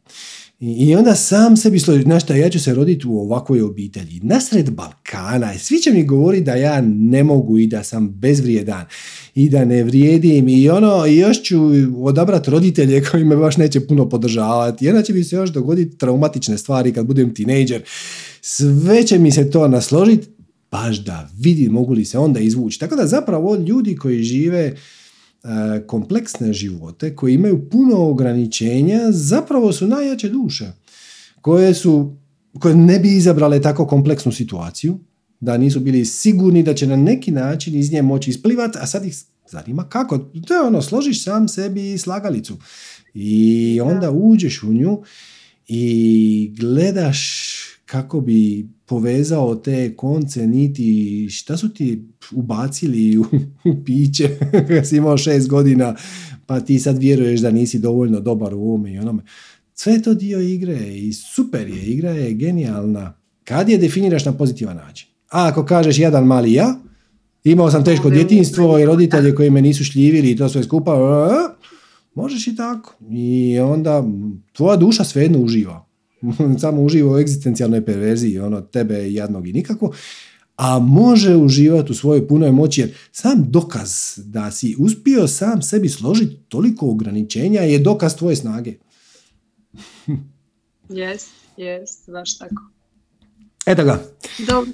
[0.59, 4.71] I, onda sam sebi složi, znaš šta, ja ću se roditi u ovakvoj obitelji, nasred
[4.71, 8.85] Balkana, svi će mi govoriti da ja ne mogu i da sam bezvrijedan
[9.35, 11.57] i da ne vrijedim i ono, još ću
[12.03, 15.97] odabrati roditelje koji me baš neće puno podržavati i onda će mi se još dogoditi
[15.97, 17.81] traumatične stvari kad budem tinejdžer.
[18.41, 20.27] Sve će mi se to nasložiti,
[20.71, 22.79] baš da vidi mogu li se onda izvući.
[22.79, 24.75] Tako da zapravo ljudi koji žive
[25.87, 30.71] kompleksne živote, koji imaju puno ograničenja, zapravo su najjače duše,
[31.41, 32.15] koje su
[32.59, 34.99] koje ne bi izabrale tako kompleksnu situaciju,
[35.39, 39.05] da nisu bili sigurni da će na neki način iz nje moći isplivati, a sad
[39.05, 39.15] ih
[39.51, 40.17] zanima kako.
[40.17, 42.57] To je ono, složiš sam sebi slagalicu
[43.13, 45.01] i onda uđeš u nju
[45.67, 47.51] i gledaš
[47.85, 53.25] kako bi povezao te konce niti šta su ti ubacili u,
[53.85, 54.29] piće
[54.67, 55.95] kad si imao šest godina
[56.45, 59.23] pa ti sad vjeruješ da nisi dovoljno dobar u ovome i onome.
[59.73, 63.13] Sve je to dio igre i super je, igra je genijalna.
[63.43, 65.07] Kad je definiraš na pozitivan način.
[65.31, 66.79] A ako kažeš jedan mali ja,
[67.43, 70.97] imao sam teško djetinstvo i roditelje koji me nisu šljivili i to sve skupa,
[72.15, 72.95] možeš i tako.
[73.11, 74.03] I onda
[74.53, 75.85] tvoja duša svejedno uživa.
[76.61, 79.93] samo uživa u egzistencijalnoj perverziji, ono tebe jadnog i nikako,
[80.55, 85.89] a može uživati u svojoj punoj moći jer sam dokaz da si uspio sam sebi
[85.89, 88.73] složiti toliko ograničenja je dokaz tvoje snage.
[90.89, 92.63] Jest, jest, baš tako.
[93.65, 94.03] Eto ga.
[94.47, 94.71] Dobro.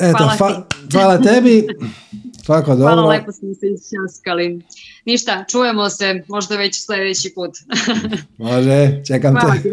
[0.00, 0.62] Eto, hvala, fa-
[0.92, 1.66] hvala tebi.
[2.50, 2.84] Svako dobro.
[2.84, 4.62] Hvala, lepo smo se išćaskali.
[5.04, 7.50] Ništa, čujemo se, možda već sljedeći put.
[8.38, 9.70] Može, čekam hvala, te.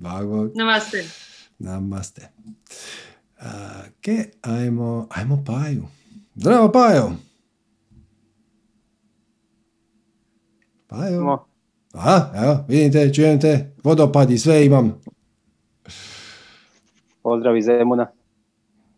[0.00, 1.04] Hvala, Namaste.
[1.58, 2.28] Namaste.
[3.40, 5.82] Ok, ajmo, ajmo Paju.
[6.34, 7.12] Zdravo, Pajo.
[10.86, 11.46] Pajo.
[11.92, 15.00] Aha, evo, vidite, čujem te, vodopad i sve imam.
[17.22, 18.06] Pozdrav iz Zemuna.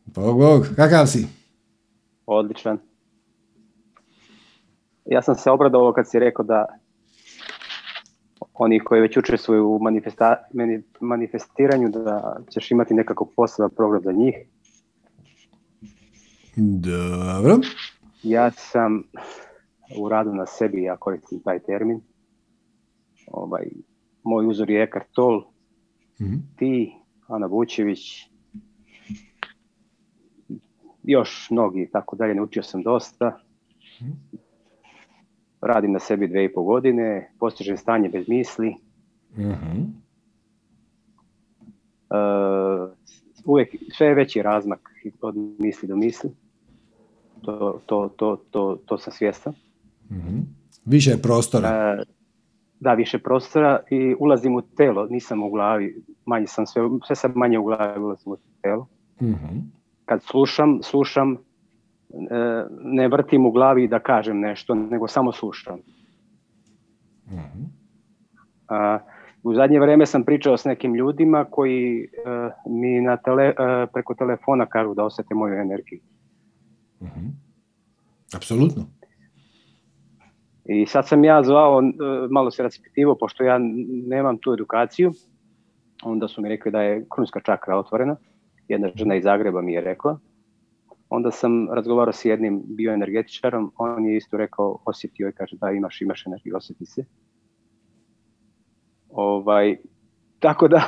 [0.05, 1.42] Bog, bog, kakav si?
[2.27, 2.79] Odličan.
[5.05, 6.67] Ja sam se obradovao kad si rekao da
[8.55, 9.81] oni koji već učestvuju u
[11.01, 14.35] manifestiranju da ćeš imati nekakav poseban program za njih.
[16.57, 17.59] Dobro.
[18.23, 19.03] Ja sam
[19.99, 22.01] u radu na sebi, ja koristim taj termin.
[23.27, 23.67] Ovaj,
[24.23, 25.43] moj uzor je Eckhart Tolle,
[26.21, 26.35] Mhm.
[26.57, 26.93] ti,
[27.27, 28.01] Ana Vučević,
[31.03, 33.39] još mnogi i tako dalje, naučio sam dosta.
[35.61, 38.75] Radim na sebi dve i po godine, postižem stanje bez misli.
[39.39, 39.83] Mhm.
[42.11, 42.91] Uh,
[43.45, 44.81] uvijek sve je veći razmak
[45.21, 46.31] od misli do misli.
[47.43, 49.55] To, to, to, to, to sam svjestan.
[50.11, 50.39] Mhm.
[50.85, 51.69] Više je prostora.
[51.69, 52.05] E,
[52.81, 57.33] da, više prostora i ulazim u telo, nisam u glavi, manje sam sve, sve sam
[57.35, 58.87] manje u glavi, ulazim u telo.
[59.23, 59.59] Mhm.
[60.13, 61.37] Kad slušam, slušam, e,
[62.81, 65.79] ne vrtim u glavi da kažem nešto, nego samo slušam.
[67.27, 67.63] Mhm.
[68.69, 68.99] A,
[69.43, 72.09] u zadnje vrijeme sam pričao s nekim ljudima koji e,
[72.67, 73.55] mi na tele, e,
[73.93, 76.01] preko telefona kažu da osjete moju energiju.
[77.03, 77.27] Mhm.
[78.37, 78.83] Apsolutno.
[80.65, 81.83] I sad sam ja zvao,
[82.31, 83.59] malo se raspitivao, pošto ja
[84.07, 85.13] nemam tu edukaciju,
[86.03, 88.17] onda su mi rekli da je krunska čakra otvorena,
[88.69, 90.19] jedna žena iz Zagreba mi je rekla.
[91.09, 96.01] Onda sam razgovarao s jednim bioenergetičarom, on je isto rekao, osjetio i kaže da imaš,
[96.01, 97.05] imaš energiju, osjeti se.
[99.09, 99.77] Ovaj,
[100.39, 100.83] tako da,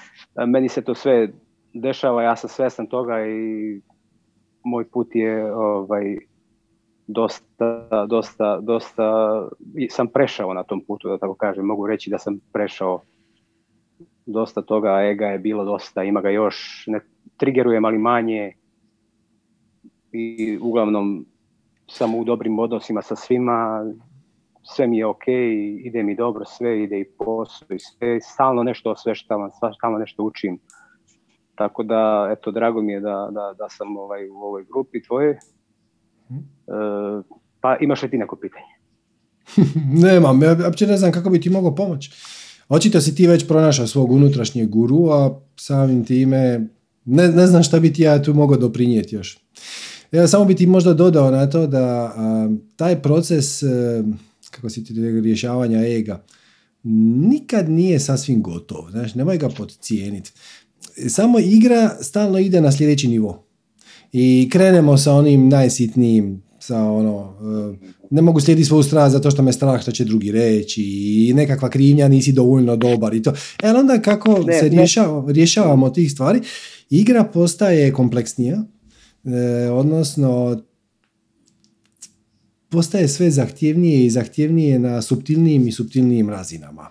[0.52, 1.28] meni se to sve
[1.74, 3.80] dešava, ja sam svjestan toga i
[4.64, 6.16] moj put je ovaj,
[7.06, 9.04] dosta, dosta, dosta,
[9.90, 13.00] sam prešao na tom putu, da tako kažem, mogu reći da sam prešao
[14.26, 17.00] dosta toga, ega je bilo dosta, ima ga još, ne
[17.40, 18.52] trigerujem, ali manje
[20.12, 21.26] i uglavnom
[21.90, 23.84] sam u dobrim odnosima sa svima,
[24.62, 25.28] sve mi je ok,
[25.84, 30.58] ide mi dobro, sve ide i posao i sve, stalno nešto osveštavam, stalno nešto učim.
[31.54, 35.30] Tako da, eto, drago mi je da, da, da sam ovaj, u ovoj grupi tvoje.
[35.30, 35.38] E,
[37.60, 38.72] pa imaš li ti neko pitanje?
[40.06, 42.10] Nemam, ja uopće ne znam kako bi ti mogao pomoći.
[42.68, 46.68] Očito si ti već pronašao svog unutrašnjeg guru, a samim time
[47.10, 49.38] ne, ne znam šta bi ti ja tu mogao doprinijeti još.
[50.12, 53.66] Ja samo bi ti možda dodao na to da a, taj proces, e,
[54.50, 56.24] kako si ti rješavanja ega,
[56.82, 58.90] nikad nije sasvim gotov.
[58.90, 60.32] Znaš, nemoj ga podcijeniti.
[61.08, 63.46] Samo igra stalno ide na sljedeći nivo.
[64.12, 67.34] I krenemo sa onim najsitnijim, sa ono,
[67.72, 71.32] e, ne mogu slijediti svoju strast zato što me strah što će drugi reći i
[71.34, 73.30] nekakva krivnja, nisi dovoljno dobar i to.
[73.62, 74.76] E, ali onda kako Ne, se ne.
[74.76, 76.40] rješava, rješavamo tih stvari,
[76.90, 78.62] igra postaje kompleksnija,
[79.24, 80.62] e, odnosno
[82.68, 86.90] postaje sve zahtjevnije i zahtjevnije na subtilnijim i subtilnijim razinama.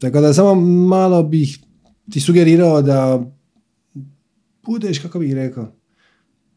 [0.00, 0.54] Tako da samo
[0.86, 1.58] malo bih
[2.10, 3.24] ti sugerirao da
[4.66, 5.64] budeš, kako bih rekao,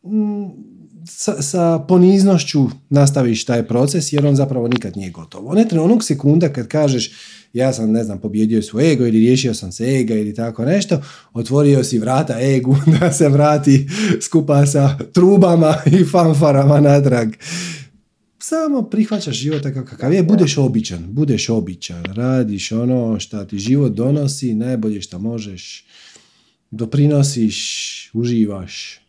[0.06, 0.77] mm,
[1.08, 5.56] sa, sa poniznošću nastaviš taj proces jer on zapravo nikad nije gotov.
[5.56, 7.12] Ne treba onog sekunda kad kažeš
[7.54, 11.02] ja sam, ne znam, pobjedio svoj ego ili riješio sam se ega ili tako nešto,
[11.34, 13.88] otvorio si vrata egu da se vrati
[14.22, 17.30] skupa sa trubama i fanfarama natrag.
[18.40, 23.92] Samo prihvaćaš život takav kakav je, budeš običan, budeš običan, radiš ono što ti život
[23.92, 25.86] donosi, najbolje što možeš,
[26.72, 29.00] doprinosiš, uživaš.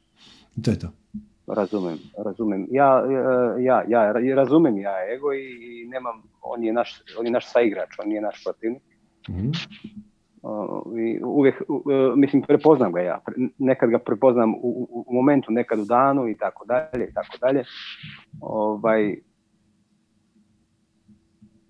[0.56, 0.92] I to je to.
[1.48, 2.66] Razumem, razumem.
[2.70, 3.04] Ja,
[3.58, 7.98] ja, ja razumem ja ego i, i nemam, on je naš, on je naš saigrač,
[7.98, 8.82] on nije naš protivnik.
[9.28, 9.50] Mhm.
[10.42, 11.82] Uh, i uvijek, uh,
[12.16, 13.20] mislim, prepoznam ga ja.
[13.26, 17.14] Pre- Nekad ga prepoznam u, u, u momentu, nekad u danu i tako dalje i
[17.14, 17.64] tako dalje.
[18.40, 19.16] Ovaj,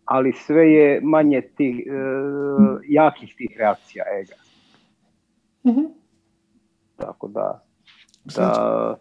[0.04, 4.34] ali sve je manje tih, uh, jakih tih reakcija ega.
[5.66, 5.84] Mhm.
[6.96, 7.64] Tako da,
[8.36, 8.96] da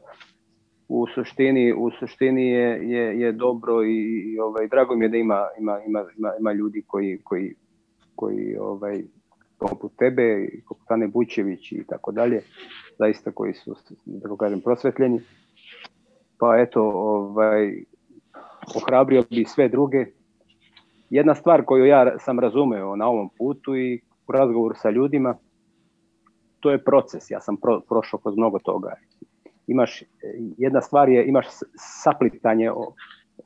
[0.90, 5.18] u suštini, u suštini je, je, je dobro i, i ovaj, drago mi je da
[5.18, 6.06] ima, ima, ima,
[6.40, 7.56] ima, ljudi koji, koji,
[8.16, 9.04] koji ovaj,
[9.58, 12.42] poput tebe, poput Ane Bučević i tako dalje,
[13.00, 15.22] zaista koji su, da kažem, prosvetljeni.
[16.38, 17.84] Pa eto, ovaj,
[18.76, 20.06] ohrabrio bi sve druge.
[21.10, 25.36] Jedna stvar koju ja sam razumeo na ovom putu i u razgovoru sa ljudima,
[26.60, 27.32] to je proces.
[27.32, 28.94] Ja sam pro, prošao kroz mnogo toga.
[29.68, 30.04] Imaš,
[30.58, 31.46] jedna stvar je, imaš
[32.04, 32.72] saplitanje,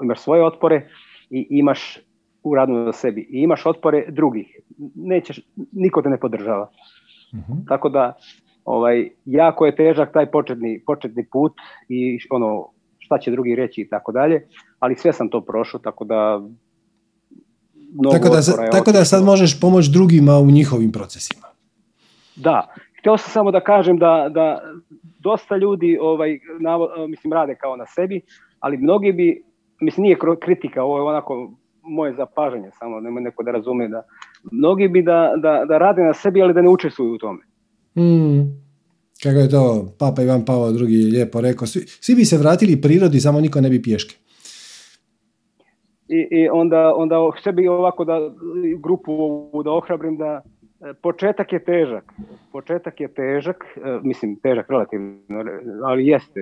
[0.04, 0.88] imaš svoje otpore
[1.30, 2.00] i imaš
[2.44, 3.22] u radu na sebi.
[3.22, 4.60] I imaš otpore drugih.
[4.96, 5.40] Nećeš,
[5.72, 6.72] niko te ne podržava.
[7.34, 7.54] Mhm.
[7.68, 8.18] Tako da,
[8.66, 11.54] ovaj, jako je težak taj početni, početni put
[11.90, 12.68] i ono,
[13.00, 14.48] šta će drugi reći i tako dalje,
[14.80, 16.42] ali sve sam to prošao, tako da
[17.94, 21.48] mnogo Tako da, tako da sad možeš pomoći drugima u njihovim procesima.
[22.36, 22.68] Da,
[23.00, 24.62] htio sam samo da kažem da, da
[25.24, 26.40] dosta ljudi ovaj,
[27.10, 28.22] mislim, rade kao na sebi,
[28.60, 29.44] ali mnogi bi,
[29.82, 31.52] mislim, nije kritika, ovo je onako
[31.84, 34.04] moje zapažanje, samo nema neko da razume da
[34.52, 37.40] mnogi bi da, da, da rade na sebi, ali da ne učestvuju u tome.
[37.96, 38.62] Mm.
[39.24, 43.20] Kako je to Papa Ivan Pavao II lijepo rekao, svi, svi bi se vratili prirodi,
[43.20, 44.16] samo niko ne bi pješke.
[46.08, 48.20] I, i onda, onda sebi ovako da
[48.84, 49.12] grupu
[49.64, 50.42] da ohrabrim da
[51.02, 52.14] početak je težak.
[52.52, 55.44] Početak je težak, e, mislim težak relativno,
[55.86, 56.40] ali jeste.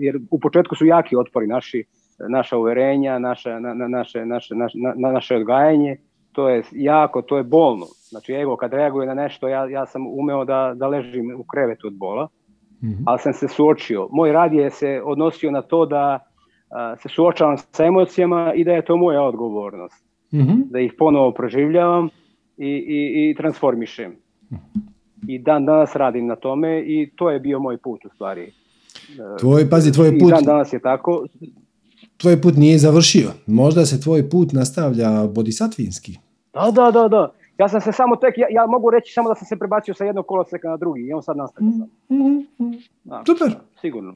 [0.00, 1.84] Jer u početku su jaki otpori naši,
[2.28, 5.96] naša uverenja, naša, na, naše, naše, na, naše odgajanje.
[6.32, 7.86] To je jako, to je bolno.
[8.08, 11.86] Znači ego kad reaguje na nešto, ja, ja sam umeo da, da ležim u krevetu
[11.86, 12.28] od bola,
[12.82, 14.08] mm ali sam se suočio.
[14.12, 16.18] Moj rad je se odnosio na to da
[16.98, 20.04] se suočavam sa emocijama i da je to moja odgovornost.
[20.32, 22.08] mm Da ih ponovo proživljavam
[22.60, 24.16] i, i, i transformišem.
[25.28, 28.52] I dan danas radim na tome i to je bio moj put u stvari.
[29.40, 30.28] Tvoj, pazi, tvoj put...
[30.28, 31.26] I dan danas je tako.
[32.16, 33.30] Tvoj put nije završio.
[33.46, 36.18] Možda se tvoj put nastavlja bodisatvinski.
[36.52, 37.32] Da, da, da, da.
[37.58, 40.04] Ja sam se samo tek, ja, ja mogu reći samo da sam se prebacio sa
[40.04, 41.68] jednog koloseka na drugi i on sad nastavlja.
[41.68, 42.46] Mm-hmm.
[43.26, 43.56] Super.
[43.80, 44.14] sigurno.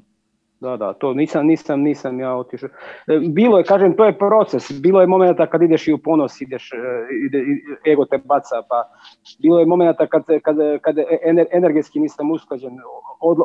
[0.65, 2.69] Da, da, to nisam, nisam, nisam ja otišao.
[3.07, 4.81] E, bilo je, kažem, to je proces.
[4.81, 6.77] Bilo je momenta kad ideš i u ponos, ideš, e,
[7.27, 7.45] ide,
[7.93, 8.89] ego te baca, pa
[9.43, 10.97] bilo je momenta kad, kad, kad
[11.53, 12.78] energetski nisam usklađen,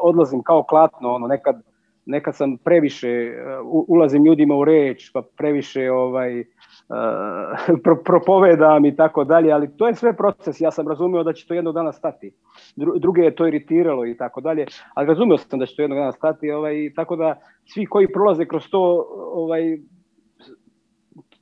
[0.03, 1.61] odlazim kao klatno, ono, nekad,
[2.05, 6.43] nekad sam previše, e, ulazim ljudima u reč, pa previše ovaj,
[7.83, 11.47] pro, propovedam i tako dalje, ali to je sve proces, ja sam razumio da će
[11.47, 12.31] to jednog dana stati.
[12.75, 16.11] Druge je to iritiralo i tako dalje, ali razumio sam da će to jednog dana
[16.11, 19.77] stati, ovaj, tako da svi koji prolaze kroz to, ovaj,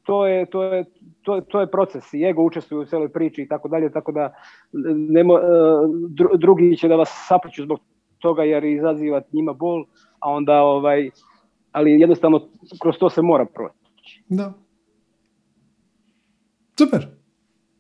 [0.03, 0.85] to je, to je,
[1.21, 4.33] to, to je proces i ego učestvuje u cijeloj priči i tako dalje, tako da
[5.09, 5.33] nemo,
[6.37, 7.79] drugi će da vas sapliću zbog
[8.19, 9.85] toga jer izaziva njima bol,
[10.19, 11.09] a onda ovaj,
[11.71, 12.41] ali jednostavno
[12.81, 14.23] kroz to se mora proći.
[14.29, 14.53] Da.
[16.77, 17.07] Super.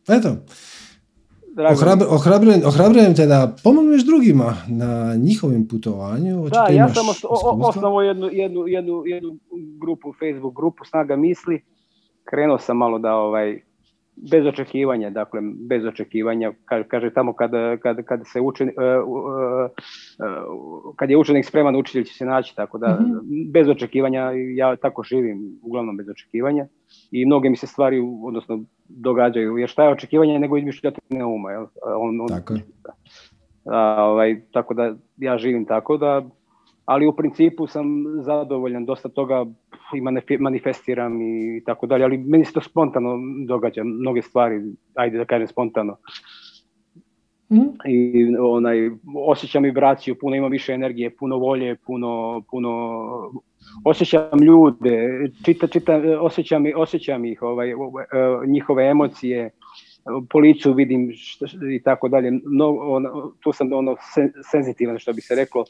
[0.09, 0.29] Eto.
[2.09, 6.49] ohrabrujem, ohrabrujem te da pomogneš drugima na njihovim putovanju.
[6.49, 7.05] Da, ja sam
[7.59, 9.37] osnovo jednu, jednu, jednu, jednu
[9.81, 11.61] grupu, Facebook grupu Snaga misli.
[12.23, 13.59] Krenuo sam malo da ovaj,
[14.31, 16.53] bez očekivanja, dakle bez očekivanja,
[16.87, 17.51] kaže tamo kad,
[17.81, 18.73] kad, kad se učen, uh,
[19.07, 23.17] uh, kad je učenik spreman, učitelj će se naći, tako da mm
[23.51, 26.67] bez očekivanja, ja tako živim, uglavnom bez očekivanja
[27.11, 31.65] i mnoge mi se stvari, odnosno događaju, jer šta je očekivanje nego izmišljati uma, jel?
[31.85, 32.53] On, on, tako.
[33.65, 36.21] A, ovaj, tako da ja živim tako da
[36.87, 37.85] ali u principu sam
[38.21, 39.45] zadovoljan, dosta toga
[39.95, 40.01] i
[40.39, 43.17] manifestiram i tako dalje, ali meni se to spontano
[43.47, 44.61] događa, mnoge stvari,
[44.95, 45.97] ajde da kažem spontano.
[47.51, 47.89] Mm.
[47.89, 52.69] I onaj, osjećam vibraciju, puno ima više energije, puno volje, puno, puno
[53.85, 57.73] osjećam ljude, čita, čita, osjećam, osjećam ih, ovaj,
[58.47, 59.49] njihove emocije,
[60.29, 61.11] po licu vidim
[61.75, 62.31] i tako dalje.
[62.31, 63.95] No, ono, tu sam ono
[64.51, 65.65] senzitivan što bi se reklo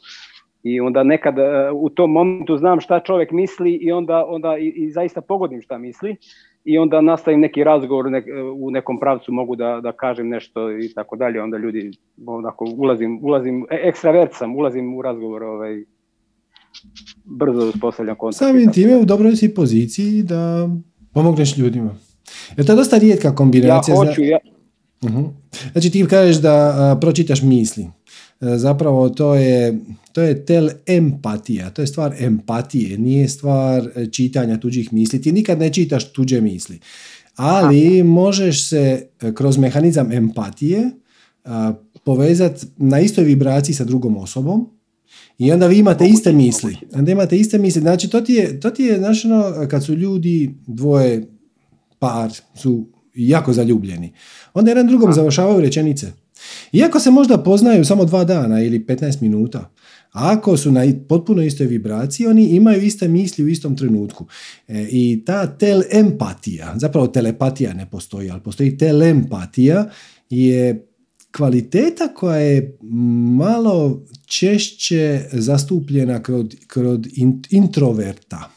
[0.62, 4.68] i onda nekad e, u tom momentu znam šta čovjek misli i onda, onda i,
[4.68, 6.16] i zaista pogodim šta misli
[6.64, 8.06] i onda nastavim neki razgovor
[8.56, 11.90] u nekom pravcu mogu da, da kažem nešto i tako dalje, onda ljudi
[12.26, 15.84] onako ulazim, ulazim e, ekstravert sam, ulazim u razgovor ovaj,
[17.24, 18.38] brzo uspostavljam kontakt.
[18.38, 20.68] Samim time u dobroj si poziciji da
[21.12, 21.94] pomogneš ljudima.
[22.56, 23.94] Je to je dosta rijetka kombinacija.
[23.94, 24.38] Ja hoću, ja...
[25.02, 25.10] uh
[25.72, 27.86] Znači ti kažeš da pročitaš misli.
[28.40, 29.78] E, zapravo to je,
[30.12, 35.22] to je tel empatija, to je stvar empatije, nije stvar e, čitanja tuđih misli.
[35.22, 36.80] Ti nikad ne čitaš tuđe misli,
[37.36, 40.90] ali možeš se e, kroz mehanizam empatije
[42.04, 44.70] povezati na istoj vibraciji sa drugom osobom
[45.38, 46.76] i onda vi imate iste misli.
[46.94, 47.80] Onda imate iste misli.
[47.80, 49.28] Znači, to ti je, to ti je znači,
[49.70, 51.26] kad su ljudi dvoje
[51.98, 54.12] par su jako zaljubljeni.
[54.54, 56.12] Onda jedan drugom završavaju rečenice.
[56.72, 59.70] Iako se možda poznaju samo dva dana ili 15 minuta,
[60.12, 64.26] ako su na potpuno istoj vibraciji, oni imaju iste misli u istom trenutku.
[64.68, 69.90] E, I ta telempatija, zapravo telepatija ne postoji, ali postoji telempatija,
[70.30, 70.87] je
[71.32, 72.78] kvaliteta koja je
[73.36, 77.08] malo češće zastupljena kod, kod
[77.50, 78.50] introverta.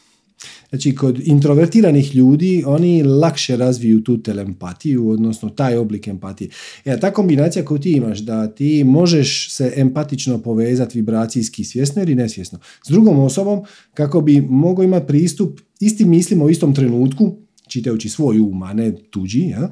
[0.72, 6.50] Znači, kod introvertiranih ljudi oni lakše razviju tu telempatiju, odnosno taj oblik empatije.
[6.84, 12.14] E, ta kombinacija koju ti imaš, da ti možeš se empatično povezati vibracijski svjesno ili
[12.14, 17.36] nesvjesno s drugom osobom kako bi mogao imati pristup istim mislima u istom trenutku,
[17.68, 19.70] čitajući svoj um, a ne tuđi, ja?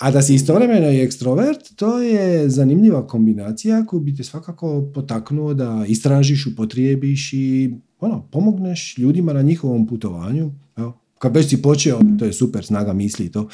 [0.00, 5.54] A da si istovremeno i ekstrovert, to je zanimljiva kombinacija koju bi te svakako potaknuo
[5.54, 10.50] da istražiš, upotrijebiš i ono, pomogneš ljudima na njihovom putovanju.
[10.76, 13.48] Evo, kad već si počeo, to je super, snaga misli i to.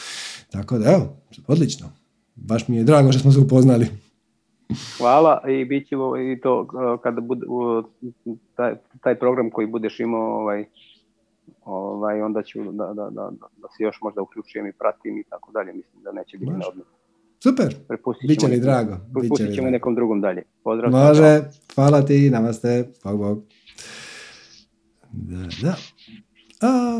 [0.50, 1.16] Tako da, evo,
[1.46, 1.86] odlično.
[2.34, 3.86] Baš mi je drago što smo se upoznali.
[4.98, 5.94] Hvala i bit će
[6.32, 6.68] i to
[7.02, 7.46] kada bude
[8.56, 10.64] taj, taj program koji budeš imao ovaj,
[11.64, 15.52] ovaj, onda ću da, da, da, da se još možda uključujem i pratim i tako
[15.52, 15.72] dalje.
[15.72, 16.64] Mislim da neće biti na.
[17.42, 17.76] Super,
[18.28, 18.96] bit će mi drago.
[19.14, 20.42] Prepustit ćemo nekom drugom dalje.
[20.64, 20.90] Pozdrav.
[20.90, 21.40] Može,
[21.74, 23.42] hvala ti, namaste, bog bog.
[25.12, 25.76] Da, da.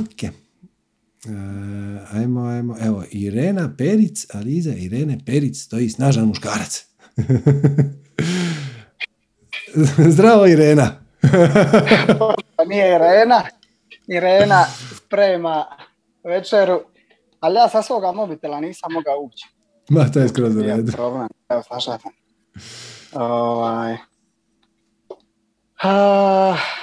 [0.01, 0.33] Ok.
[1.27, 2.77] Uh, ajmo, ajmo.
[2.81, 6.87] Evo, Irena Peric, Aliza Irene Peric stoji snažan muškarac.
[10.15, 10.91] Zdravo Irena.
[12.57, 13.43] pa nije Irena.
[14.07, 14.65] Irena
[14.97, 15.67] sprema
[16.25, 16.81] večeru,
[17.41, 19.49] ali ja sa svoga mobitela nisam mogao ući.
[19.89, 20.93] Ma, to je skroz u redu.
[20.93, 22.09] problem, evo slušajte.
[23.15, 23.93] Ovaj.
[23.93, 23.99] Uh,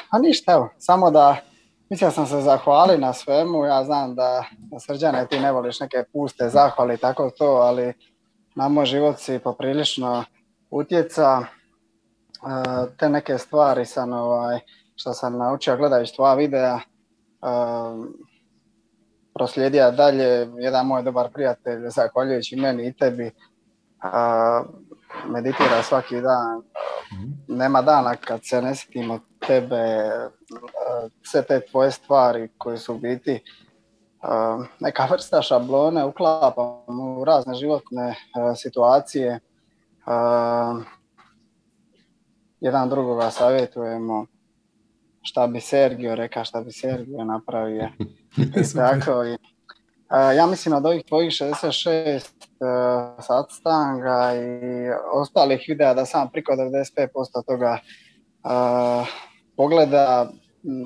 [0.09, 1.37] a ništa, evo, samo da
[1.93, 6.03] Mislio sam se zahvali na svemu, ja znam da, da srđane ti ne voliš neke
[6.13, 7.93] puste zahvali tako to, ali
[8.55, 10.25] na moj život si poprilično
[10.69, 11.39] utjeca.
[11.39, 11.47] Uh,
[12.97, 14.59] te neke stvari sam ovaj,
[14.95, 16.79] što sam naučio gledajući tvoja videa,
[19.34, 20.48] proslijedio dalje.
[20.57, 23.32] Jedan moj dobar prijatelj, zahvaljujući meni i tebi,
[25.28, 26.64] meditira svaki dan.
[27.14, 27.57] Mhm.
[27.57, 30.11] Nema dana kad se ne sjetimo tebe,
[31.24, 33.44] sve te tvoje stvari koje su u biti
[34.80, 38.15] neka vrsta šablone, uklapam u razne životne
[38.56, 39.40] situacije.
[42.60, 44.26] Jedan drugoga savjetujemo
[45.23, 47.89] šta bi Sergio rekao, šta bi Sergio napravio.
[48.37, 49.37] I tako, i,
[50.37, 57.07] ja mislim od ovih tvojih 66 uh, stanga i ostalih videa da sam priko 95%
[57.47, 57.79] toga
[58.43, 59.07] uh,
[59.57, 60.31] pogleda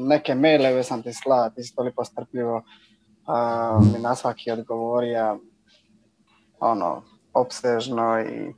[0.08, 2.64] neke maileve sam ti slao, ti si toliko strpljivo
[3.94, 5.40] mi na svaki odgovorio
[6.60, 7.04] ono,
[7.34, 8.54] opsežno i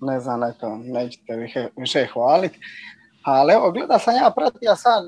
[0.00, 1.36] ne znam, eto, nećete
[1.76, 2.58] više hvaliti.
[3.26, 5.04] Ali evo, gleda sam ja, pratio sam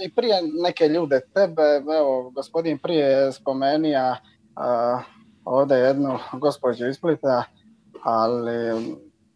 [0.00, 1.62] i prije neke ljude, tebe,
[1.98, 4.16] evo, gospodin prije spomenija
[4.56, 5.02] uh,
[5.44, 7.44] ovdje jednu gospođu iz Splita,
[8.02, 8.86] ali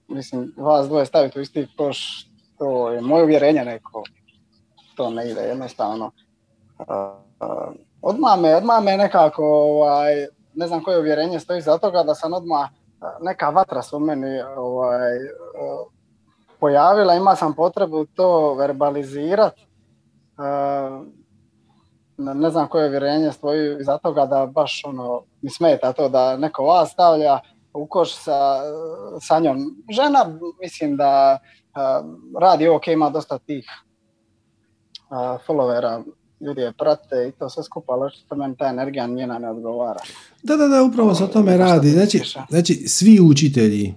[0.09, 2.29] mislim, vas dvoje staviti u isti koš,
[2.59, 4.03] to je moje uvjerenje neko,
[4.97, 6.11] to ne ide jednostavno.
[6.79, 6.87] Uh,
[8.03, 12.33] odmah me, odmah me nekako, ovaj, ne znam koje uvjerenje stoji za toga, da sam
[12.33, 12.69] odmah
[13.21, 15.19] neka vatra su meni ovaj,
[16.61, 19.67] pojavila, ima sam potrebu to verbalizirati.
[22.17, 26.63] Ne znam koje uvjerenje stoji iza toga da baš ono, mi smeta to da neko
[26.63, 27.39] vas stavlja
[27.75, 28.61] u koš sa,
[29.21, 29.59] sa njom.
[29.91, 31.39] Žena mislim da
[32.41, 33.67] radi ok, ima dosta tih
[35.47, 36.03] followera,
[36.41, 40.01] ljudi je prate i to sve skupa, ali što meni ta energija njena ne odgovara.
[40.43, 41.91] Da, da, da, upravo se o tome radi.
[41.91, 43.95] Znači, znači, svi učitelji, e,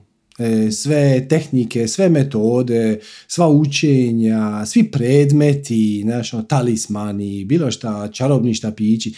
[0.71, 9.13] sve tehnike, sve metode, sva učenja, svi predmeti, znaš, ono, talismani, bilo šta, čarobni štapići,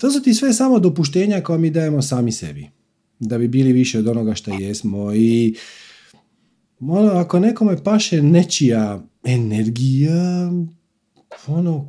[0.00, 2.68] to su ti sve samo dopuštenja koja mi dajemo sami sebi.
[3.18, 5.14] Da bi bili više od onoga što jesmo.
[5.14, 5.54] I
[6.80, 10.52] ono, ako nekome paše nečija energija,
[11.46, 11.88] ono,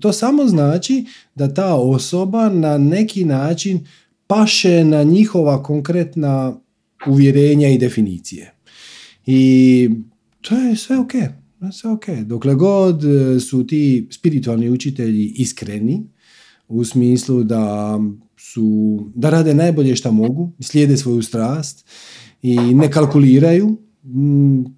[0.00, 1.04] to samo znači
[1.34, 3.86] da ta osoba na neki način
[4.26, 6.60] paše na njihova konkretna
[7.08, 8.54] uvjerenja i definicije.
[9.26, 9.90] I
[10.40, 11.12] to je sve ok.
[11.72, 12.08] Sve ok.
[12.26, 16.06] Dokle god e, su ti spiritualni učitelji iskreni,
[16.68, 17.98] u smislu da
[18.36, 21.86] su, da rade najbolje što mogu, slijede svoju strast
[22.42, 23.78] i ne kalkuliraju,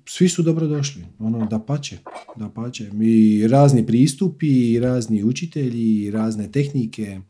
[0.06, 1.98] svi su dobrodošli, ono, da pače,
[2.36, 2.90] da pače.
[3.02, 7.20] I razni pristupi, i razni učitelji, i razne tehnike.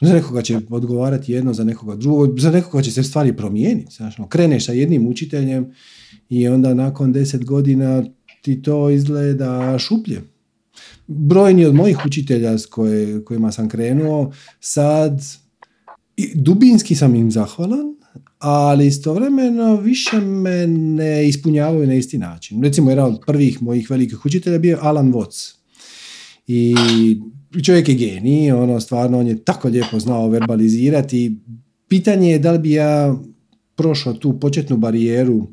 [0.00, 3.94] Za nekoga će odgovarati jedno, za nekoga drugo, za nekoga će se stvari promijeniti.
[3.94, 5.72] Znaš, ono, kreneš sa jednim učiteljem
[6.28, 8.04] i onda nakon deset godina
[8.42, 10.22] ti to izgleda šuplje.
[11.06, 15.22] Brojni od mojih učitelja s koje, kojima sam krenuo, sad
[16.34, 17.94] dubinski sam im zahvalan,
[18.38, 22.62] ali istovremeno više me ne ispunjavaju na isti način.
[22.62, 25.54] Recimo, jedan od prvih mojih velikih učitelja bio Alan Watts.
[26.46, 26.74] I
[27.64, 31.36] čovjek je genij, ono, stvarno, on je tako lijepo znao verbalizirati.
[31.88, 33.14] Pitanje je da li bi ja
[33.74, 35.46] prošao tu početnu barijeru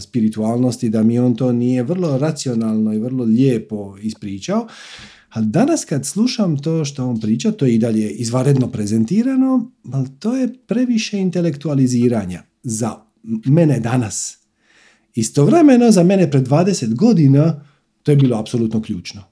[0.00, 4.66] spiritualnosti, da mi on to nije vrlo racionalno i vrlo lijepo ispričao,
[5.32, 10.08] Ali danas kad slušam to što on priča, to je i dalje izvanredno prezentirano, ali
[10.18, 12.96] to je previše intelektualiziranja za
[13.44, 14.38] mene danas.
[15.14, 17.64] Istovremeno za mene pred 20 godina
[18.02, 19.31] to je bilo apsolutno ključno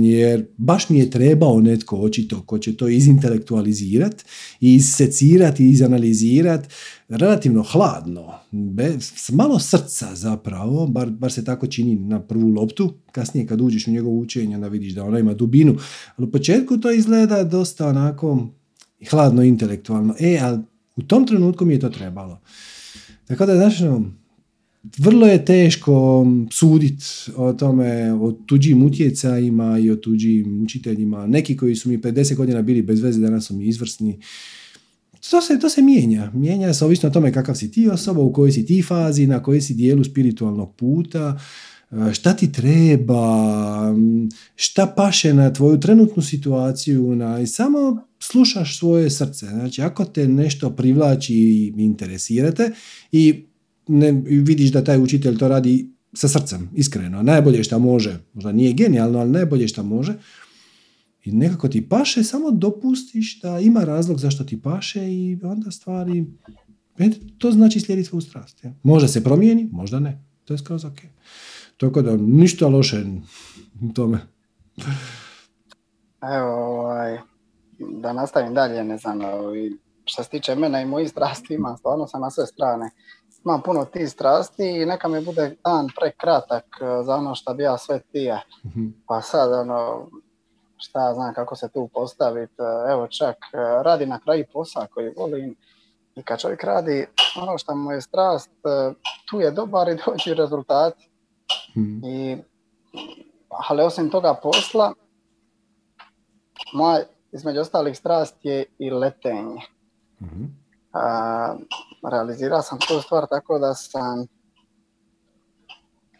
[0.00, 4.24] jer baš mi je trebao netko očito ko će to izintelektualizirati
[4.60, 6.68] i issecirati i izanalizirati
[7.08, 13.46] relativno hladno, bez malo srca zapravo, bar, bar se tako čini na prvu loptu, kasnije
[13.46, 15.76] kad uđeš u njegovo učenje da vidiš da ona ima dubinu,
[16.16, 18.48] ali u početku to izgleda dosta onako
[19.10, 20.58] hladno intelektualno, e, ali
[20.96, 22.40] u tom trenutku mi je to trebalo.
[23.26, 24.12] Tako da, znaš, ono,
[24.98, 27.04] vrlo je teško suditi
[27.36, 31.26] o tome, o tuđim utjecajima i o tuđim učiteljima.
[31.26, 34.20] Neki koji su mi 50 godina bili bez veze, danas su mi izvrsni.
[35.30, 36.30] To se, to se mijenja.
[36.34, 39.42] Mijenja se ovisno o tome kakav si ti osoba, u kojoj si ti fazi, na
[39.42, 41.38] kojoj si dijelu spiritualnog puta,
[41.90, 43.94] e, šta ti treba,
[44.56, 49.46] šta paše na tvoju trenutnu situaciju, na, i samo slušaš svoje srce.
[49.46, 52.70] Znači, ako te nešto privlači i interesirate
[53.12, 53.44] i
[53.88, 58.72] ne, vidiš da taj učitelj to radi sa srcem, iskreno, najbolje što može, možda nije
[58.72, 60.14] genijalno, ali najbolje što može,
[61.24, 66.26] i nekako ti paše, samo dopustiš da ima razlog zašto ti paše i onda stvari,
[67.38, 68.64] to znači slijediti svoju strast.
[68.64, 68.72] Ja.
[68.82, 70.98] Možda se promijeni, možda ne, to je skroz ok.
[71.76, 73.04] Tako da, ništa loše
[73.82, 74.18] u tome.
[76.36, 77.18] Evo, ovaj,
[77.78, 79.70] da nastavim dalje, ne znam, ovaj,
[80.04, 82.90] što se tiče mene i mojih strasti, imam stvarno sam na sve strane
[83.46, 87.62] imam puno tih strasti i neka mi bude dan prekratak e, za ono što bi
[87.62, 88.40] ja sve tije.
[88.66, 88.86] Mhm.
[89.06, 90.08] Pa sad, ono,
[90.76, 95.14] šta znam kako se tu postaviti, e, evo čak e, radi na kraju posao koji
[95.16, 95.56] volim
[96.14, 97.06] i kad čovjek radi
[97.42, 98.50] ono što mu je strast,
[99.30, 100.94] tu je dobar i dođi rezultat.
[101.76, 102.04] Mhm.
[102.04, 102.36] I,
[103.48, 104.92] ali osim toga posla,
[106.74, 107.02] moja
[107.32, 109.60] između ostalih strast je i letenje.
[110.96, 111.62] Mhm
[112.10, 114.26] realizirao sam tu stvar tako da sam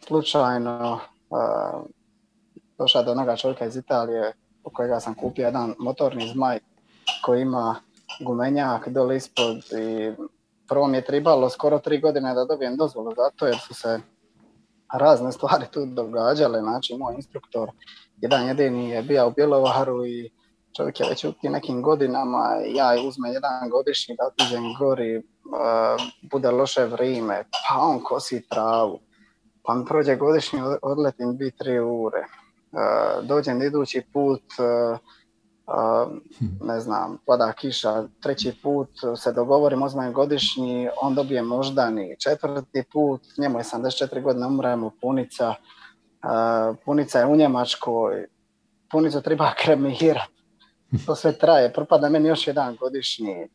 [0.07, 0.99] slučajno
[2.77, 4.33] došao do onoga čovjeka iz Italije
[4.63, 6.59] u kojega sam kupio jedan motorni zmaj
[7.25, 7.75] koji ima
[8.19, 10.11] gumenjak dole ispod i
[10.67, 13.99] prvo mi je tribalo skoro tri godine da dobijem dozvolu za to jer su se
[14.93, 17.71] razne stvari tu događale, znači moj instruktor
[18.21, 20.31] jedan jedini je bio u Bjelovaru i
[20.75, 25.23] čovjek je već u nekim godinama, ja uzme jedan godišnji da otiđem gori,
[26.31, 28.99] bude loše vrijeme, pa on kosi travu,
[29.63, 32.25] pa mi prođe godišnji, odletim dvi, tri ure,
[33.23, 34.43] dođem idući put,
[36.61, 43.21] ne znam, pada kiša, treći put se dogovorim, uzmem godišnji, on dobije moždani, četvrti put,
[43.37, 45.53] njemu je 74 godine, umremo punica,
[46.85, 48.27] punica je u Njemačkoj,
[48.91, 50.36] punicu treba kremirati,
[51.05, 53.47] to sve traje, propada meni još jedan godišnji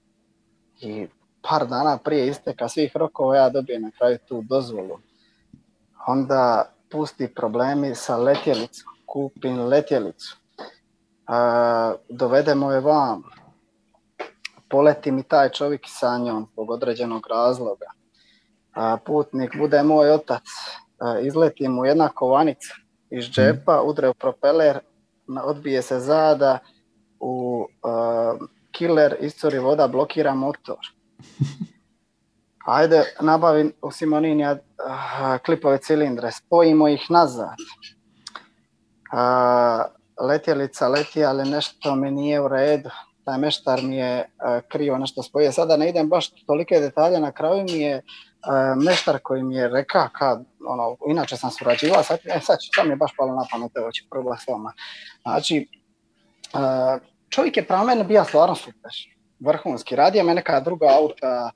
[0.81, 1.07] i
[1.49, 4.99] par dana prije isteka svih rokova ja dobijem na kraju tu dozvolu.
[6.07, 10.37] Onda pusti problemi sa letjelicom, kupim letjelicu,
[11.27, 13.23] a, dovedemo je vam,
[14.69, 17.87] poleti mi taj čovjek sa njom zbog određenog razloga.
[18.75, 20.43] A, putnik bude moj otac,
[20.99, 22.75] a, izleti mu jedna kovanica
[23.11, 24.79] iz džepa, udre u propeler,
[25.45, 26.59] odbije se zada,
[27.23, 30.79] u uh, killer iscuri voda, blokira motor.
[32.67, 34.59] Ajde, nabavim u Simoninija uh,
[35.45, 37.57] klipove cilindre, spojimo ih nazad.
[39.13, 42.91] Uh, letjelica leti, ali nešto mi nije u redu.
[43.25, 45.53] Taj meštar mi je uh, krivo nešto spojio.
[45.53, 49.69] Sada ne idem baš tolike detalje, na kraju mi je uh, meštar koji mi je
[49.69, 53.47] rekao kad, ono, inače sam surađivao, sad, e, sad, sad mi je baš palo na
[53.53, 54.73] pamet, evo ću probati s vama.
[55.23, 55.69] Znači,
[56.55, 58.91] uh, čovjek je pravo mene bio stvarno super,
[59.41, 59.97] vrhunski.
[59.97, 61.51] Radio me neka druga auta,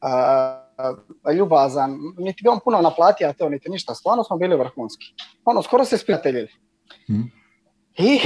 [0.00, 0.92] a,
[1.36, 3.94] ljubazan, niti bi on puno naplatio to, niti ništa.
[3.94, 5.14] Stvarno smo bili vrhunski.
[5.44, 6.48] Ono, skoro se sprijateljili.
[7.06, 7.32] Hmm.
[7.96, 8.20] I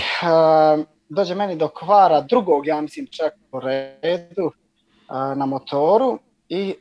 [1.08, 4.52] dođe meni do kvara drugog, ja mislim čak po redu,
[5.36, 6.18] na motoru
[6.48, 6.74] i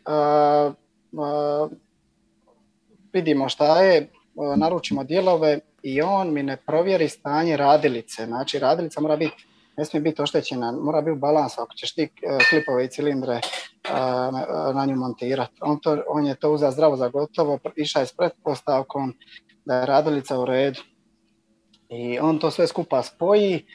[3.13, 4.11] vidimo šta je,
[4.57, 8.25] naručimo dijelove i on mi ne provjeri stanje radilice.
[8.25, 9.47] Znači, radilica mora biti
[9.77, 12.09] ne smije biti oštećena, mora biti balans ako ćeš ti e,
[12.49, 13.41] klipove i cilindre e,
[14.73, 15.53] na nju montirati.
[15.61, 19.13] On, to, on je to uzeo zdravo za gotovo, išao je s pretpostavkom
[19.65, 20.81] da je radilica u redu.
[21.89, 23.65] I on to sve skupa spoji,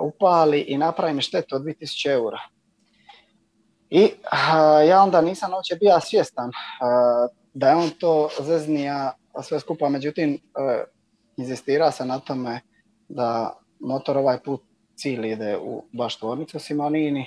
[0.00, 2.38] upali i napravi mi štetu od 2000 eura.
[3.90, 4.10] I
[4.88, 6.50] ja onda nisam uopće bio svjestan
[7.54, 9.12] da je on to zeznija
[9.42, 10.38] sve skupa, međutim,
[11.36, 12.60] inzistira se na tome
[13.08, 14.67] da motor ovaj put
[14.98, 17.26] cilj ide u baš tvornicu Simonini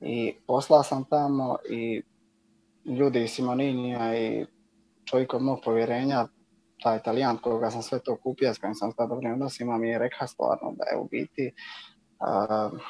[0.00, 2.02] i poslao sam tamo i
[2.84, 4.46] ljudi iz Simoninija i
[5.04, 6.26] čovjek od mog povjerenja,
[6.82, 9.98] taj italijan koga sam sve to kupio, s kojim sam sada dobrim odnosima, mi je
[9.98, 11.52] rekao stvarno da je u biti
[12.20, 12.80] uh,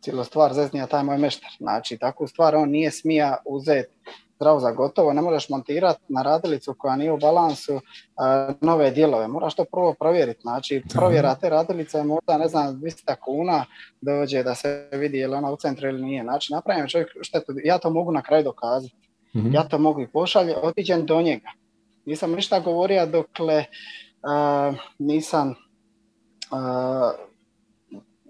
[0.00, 1.50] cijelo stvar zeznija taj moj meštar.
[1.58, 3.94] Znači, takvu stvar on nije smija uzeti
[4.42, 7.80] zdravo za gotovo, ne možeš montirati na radilicu koja nije u balansu
[8.60, 9.28] nove dijelove.
[9.28, 10.40] Moraš to prvo provjeriti.
[10.42, 13.64] Znači, provjera te radilice je možda, ne znam, 200 kuna
[14.00, 16.22] dođe da se vidi je li ona u centru ili nije.
[16.22, 17.52] Znači, napravim čovjek štetu.
[17.64, 18.94] Ja to mogu na kraju dokazati.
[19.36, 19.54] Mhm.
[19.54, 21.48] Ja to mogu i pošalje, otiđem do njega.
[22.04, 23.64] Nisam ništa govorio dokle
[24.98, 25.54] nisam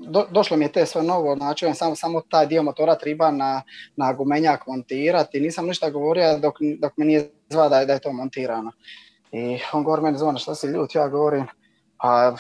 [0.08, 3.62] do, došlo mi je te sve novo, znači samo, samo taj dio motora treba na,
[3.96, 7.98] na gumenjak montirati, nisam ništa govorio dok, dok mi nije zva da je, da je
[7.98, 8.72] to montirano.
[9.32, 11.46] I on govori meni zvona, što si ljut, ja govorim,
[11.96, 12.34] pa,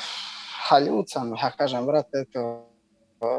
[0.68, 2.68] ha ljut sam, ja kažem, brate, to,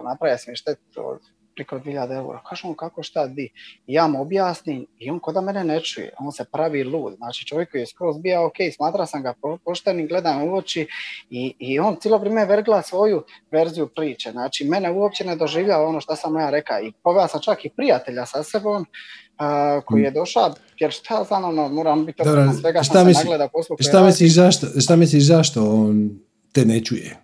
[0.04, 1.20] napravio sam štetu,
[1.56, 2.42] preko 2000 eura.
[2.50, 3.50] Kažem mu kako šta di.
[3.88, 6.10] I ja mu objasnim i on kod mene ne čuje.
[6.20, 7.16] On se pravi lud.
[7.16, 9.34] Znači čovjek koji je skroz bio ok, smatra sam ga
[9.66, 10.88] poštenim, gledam u oči
[11.30, 14.32] i, i on cijelo vrijeme vergla svoju verziju priče.
[14.32, 16.80] Znači mene uopće ne doživlja ono što sam ja rekao.
[16.80, 21.44] I poveo sam čak i prijatelja sa sebom uh, koji je došao, jer šta znam,
[21.44, 25.72] ono, moram biti Dobro, svega šta, misli, nagleda poslu šta misliš, zašto, šta misliš zašto
[25.72, 26.10] on
[26.52, 27.18] te ne čuje?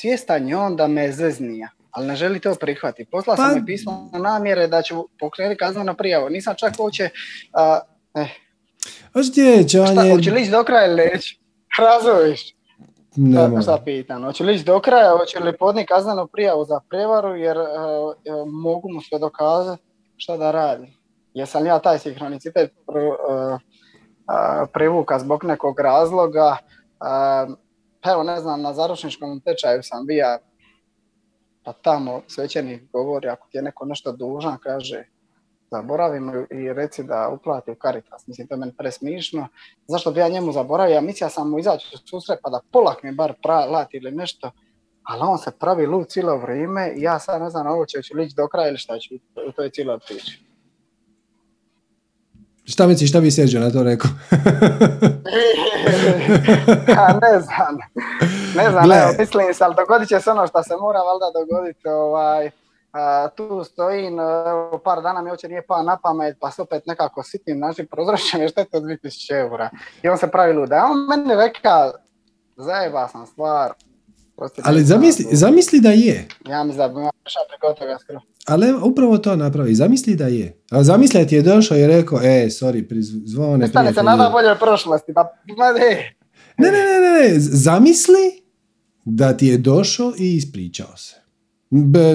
[0.00, 3.10] Svjestan je on da me zeznija, ali ne želi to prihvatiti.
[3.10, 3.54] Poslao sam pa...
[3.54, 6.30] mi pismo namjere da ću pokrenuti kazneno prijavu.
[6.30, 7.10] Nisam čak uopće...
[8.14, 8.28] Uh, eh.
[9.86, 11.38] Šta, hoće li ići do kraja ili neće?
[11.82, 12.54] Razumiješ?
[13.16, 14.24] Ne šta pitan.
[14.24, 17.66] Hoće li ići do kraja, hoće li podnijeti kaznenu prijavu za prevaru, jer uh,
[18.52, 19.82] mogu mu sve dokazati
[20.16, 20.92] šta da radi.
[21.34, 23.60] Jesam ja taj sinhronicitet uh, uh,
[24.72, 26.56] privuka zbog nekog razloga,
[28.00, 30.38] pa evo ne znam, na zaručničkom tečaju sam bio,
[31.64, 35.04] pa tamo svećenik govori, ako ti je neko nešto dužan, kaže,
[35.70, 38.26] zaboravim i reci da uplati u Caritas.
[38.26, 39.48] Mislim, to je meni presmišno.
[39.86, 40.94] Zašto bi ja njemu zaboravio?
[40.94, 44.50] Ja mislio sam mu izaći u susret pa da polak mi bar plati ili nešto.
[45.02, 48.14] Ali on se pravi lud cijelo vrijeme i ja sad ne znam ovo će, će
[48.14, 49.14] lići do kraja ili šta će
[49.48, 50.49] u toj cijeloj priči.
[52.70, 54.10] Šta misliš, šta bi Sergio na to rekao?
[56.88, 57.78] ja, ne znam.
[58.56, 61.88] Ne znam, evo, mislim se, ali dogodit će se ono što se mora valjda dogoditi.
[61.88, 62.50] Ovaj,
[62.92, 66.86] a, tu stojim, evo, par dana mi uopće nije pa na pamet, pa se opet
[66.86, 69.70] nekako sitim, znači prozrašće mi štetu od 2000 eura.
[70.02, 70.76] I on se pravi luda.
[70.76, 71.90] A on meni reka,
[72.56, 73.72] zajeba sam stvar,
[74.62, 76.28] ali zamisli, zamisli da je.
[76.48, 76.94] Ja mislim da bi
[77.48, 78.20] preko toga skoro.
[78.50, 79.74] Ali upravo to napravi.
[79.74, 80.62] Zamisli da je.
[80.70, 84.58] A zamisli da ti je došao i rekao, e, sorry, prizvone Stane se nada bolje
[84.60, 85.12] prošlosti.
[85.14, 85.32] Pa,
[85.78, 86.16] ne.
[86.58, 87.40] Ne, ne, ne, ne.
[87.40, 88.42] Zamisli
[89.04, 91.16] da ti je došao i ispričao se.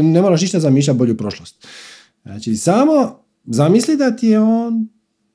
[0.03, 1.67] Ne moraš ništa zamišljati bolju prošlost.
[2.23, 4.87] Znači, samo zamisli da ti je on,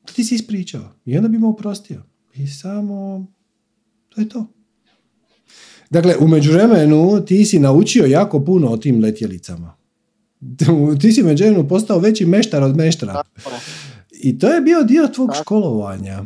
[0.07, 0.93] da ti si ispričao.
[1.05, 2.03] I onda bi mu oprostio.
[2.35, 3.27] I samo,
[4.09, 4.47] to je to.
[5.91, 9.80] Dakle, u međuvremenu ti si naučio jako puno o tim letjelicama.
[11.01, 13.23] Ti si međuvremenu postao veći meštar od meštara.
[14.23, 16.23] I to je bio dio tvog školovanja.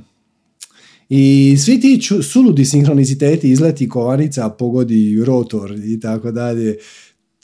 [1.08, 6.76] I svi ti suludi sinhroniciteti, izleti kovanica, pogodi rotor i tako dalje,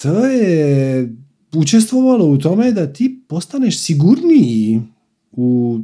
[0.02, 1.09] to je
[1.55, 4.80] učestvovalo u tome da ti postaneš sigurniji
[5.32, 5.78] u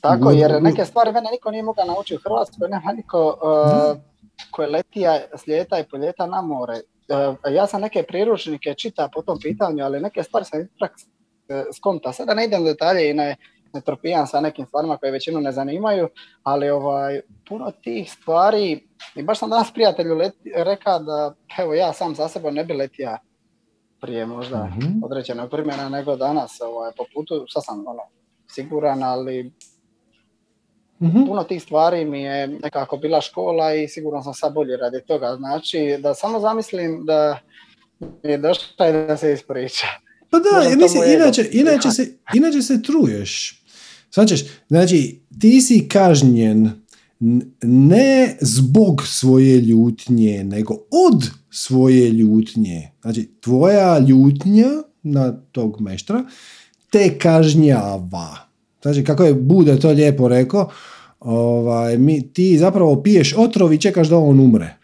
[0.00, 4.00] tako, jer neke stvari mene niko nije mogao naučiti u Hrvatskoj, nema niko uh,
[4.50, 6.80] koje letija, slijeta i poljeta na more.
[7.08, 10.92] E, ja sam neke priručnike čita po tom pitanju, ali neke stvari sam ipak
[11.48, 12.12] e, skonta.
[12.12, 13.36] Sada ne idem u detalje i ne,
[13.72, 16.08] ne tropijam sa nekim stvarima koje većinu ne zanimaju,
[16.42, 21.92] ali ovaj, puno tih stvari, i baš sam danas prijatelju leti, rekao da evo ja
[21.92, 23.18] sam za sebe ne bi letija
[24.00, 25.00] prije možda mm-hmm.
[25.04, 28.02] određenog primjena nego danas ovaj, po putu, sad sam ono,
[28.46, 29.52] siguran, ali
[31.00, 35.00] mm Puno tih stvari mi je nekako bila škola i sigurno sam sad bolje radi
[35.06, 35.36] toga.
[35.36, 37.38] Znači da samo zamislim da
[38.22, 39.86] je došla i da se ispriča.
[40.30, 43.62] Pa da, mislim, inače, inače, se, inače se truješ.
[44.10, 46.70] Svačeš, znači ti si kažnjen
[47.62, 52.90] ne zbog svoje ljutnje, nego od svoje ljutnje.
[53.02, 54.68] Znači, tvoja ljutnja
[55.02, 56.24] na tog meštra
[56.90, 58.48] te kažnjava.
[58.84, 60.70] Znači, kako je Buda to lijepo rekao,
[61.20, 64.76] ovaj, mi, ti zapravo piješ otrov i čekaš da on umre.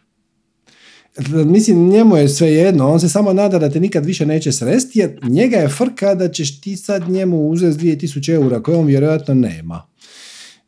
[1.28, 4.98] Mislim, njemu je sve jedno, on se samo nada da te nikad više neće sresti,
[4.98, 9.34] jer njega je frka da ćeš ti sad njemu uzeti 2000 eura koje on vjerojatno
[9.34, 9.86] nema.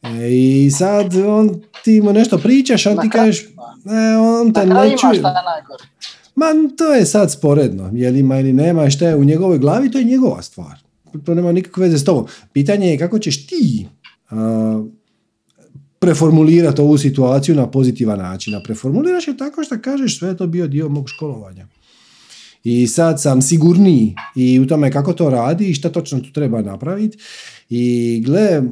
[0.03, 4.67] E, I sad on, ti mu nešto pričaš, on Na ti kažeš, e, on te
[4.67, 5.23] ne čuje.
[6.35, 6.47] Ma
[6.79, 9.99] to je sad sporedno, je li ima ili nema, šta je u njegovoj glavi, to
[9.99, 10.92] je njegova stvar.
[11.25, 12.27] To nema nikakve veze s tobom.
[12.53, 13.87] Pitanje je kako ćeš ti
[14.31, 14.85] a,
[15.99, 18.55] preformulirati ovu situaciju na pozitivan način.
[18.55, 21.67] A preformuliraš je tako što kažeš sve je to bio dio mog školovanja.
[22.65, 26.63] I sad sam sigurniji i u tome kako to radi i šta točno tu treba
[26.63, 27.19] napraviti.
[27.69, 28.63] I gle,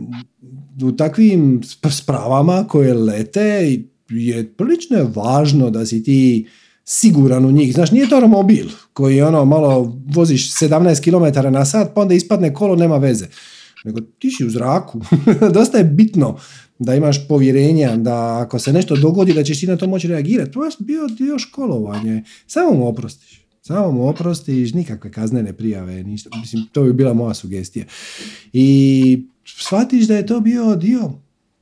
[0.83, 3.79] u takvim sp- spravama koje lete
[4.11, 6.47] je prilično važno da si ti
[6.93, 7.75] siguran u njih.
[7.75, 12.55] Znaš, nije to romobil koji ono malo voziš 17 km na sat pa onda ispadne
[12.55, 13.27] kolo, nema veze.
[13.85, 15.01] Nego ti si u zraku.
[15.55, 16.39] Dosta je bitno
[16.79, 20.53] da imaš povjerenja da ako se nešto dogodi da ćeš ti na to moći reagirati.
[20.53, 22.23] To je bio dio školovanja.
[22.47, 23.47] Samo mu oprostiš.
[23.62, 26.31] Samo mu oprostiš, nikakve kaznene prijave, ništa.
[26.41, 27.85] Mislim, to bi bila moja sugestija.
[28.53, 31.12] I shvatiš da je to bio dio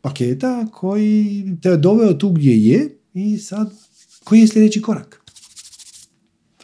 [0.01, 3.73] paketa koji te je doveo tu gdje je i sad
[4.25, 5.18] koji je sljedeći korak?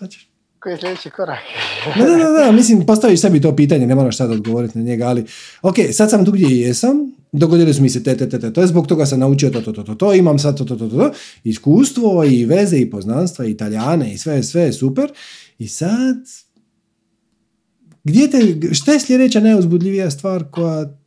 [0.04, 0.28] Shvaćaš?
[0.58, 1.38] Koji je sljedeći korak?
[1.96, 5.06] Da, da, da, da, mislim, postaviš sebi to pitanje, ne moraš sad odgovoriti na njega,
[5.06, 5.24] ali
[5.62, 6.96] ok, sad sam tu gdje jesam,
[7.32, 9.72] dogodili su mi se te, te, te, te, to, zbog toga sam naučio to, to,
[9.72, 11.12] to, to, to, imam sad to, to, to, to, to,
[11.44, 15.12] iskustvo i veze i poznanstva i italijane i sve, sve je super.
[15.58, 16.16] I sad,
[18.04, 20.98] gdje te, šta je sljedeća najuzbudljivija stvar koja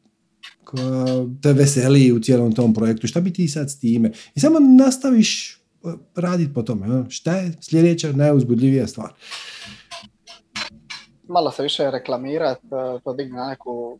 [0.63, 1.05] koja
[1.41, 4.11] te veseli u cijelom tom projektu, šta bi ti sad s time?
[4.35, 5.56] I samo nastaviš
[6.15, 6.85] raditi po tome.
[6.85, 9.13] ono, Šta je sljedeća najuzbudljivija stvar?
[11.27, 13.99] Malo se više reklamirat, eh, to digne na neku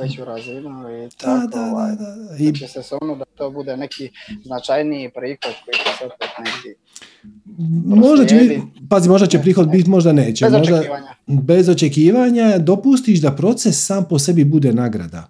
[0.00, 2.36] veću razinu i Da, tako, da, ovaj, da, da.
[2.38, 4.10] I će se sumnu da to bude neki
[4.44, 6.74] značajniji prihod koji će se opet negdje
[7.86, 10.44] možda će biti, pazi, možda će prihod biti, možda neće.
[10.44, 11.14] bez možda, očekivanja.
[11.26, 15.28] bez očekivanja dopustiš da proces sam po sebi bude nagrada.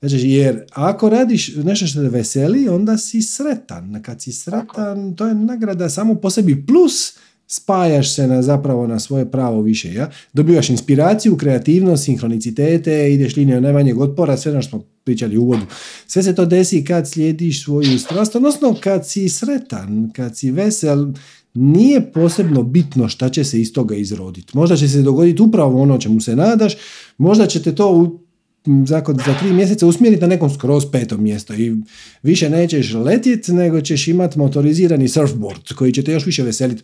[0.00, 4.02] Znači, jer ako radiš nešto što te veseli, onda si sretan.
[4.02, 6.66] Kad si sretan, to je nagrada samo po sebi.
[6.66, 9.94] Plus, spajaš se na zapravo na svoje pravo više.
[9.94, 10.10] Ja?
[10.32, 15.66] Dobivaš inspiraciju, kreativnost, sinhronicitete, ideš linijom najmanjeg otpora, sve ono što smo pričali u uvodu.
[16.06, 21.06] Sve se to desi kad slijediš svoju strast, odnosno kad si sretan, kad si vesel,
[21.54, 24.56] nije posebno bitno šta će se iz toga izroditi.
[24.56, 26.76] Možda će se dogoditi upravo ono čemu se nadaš,
[27.18, 28.20] možda će te to
[28.66, 29.02] m, za,
[29.40, 31.76] tri mjeseca usmjeriti na nekom skroz petom mjesto i
[32.22, 36.82] više nećeš letjet, nego ćeš imati motorizirani surfboard koji će te još više veseliti.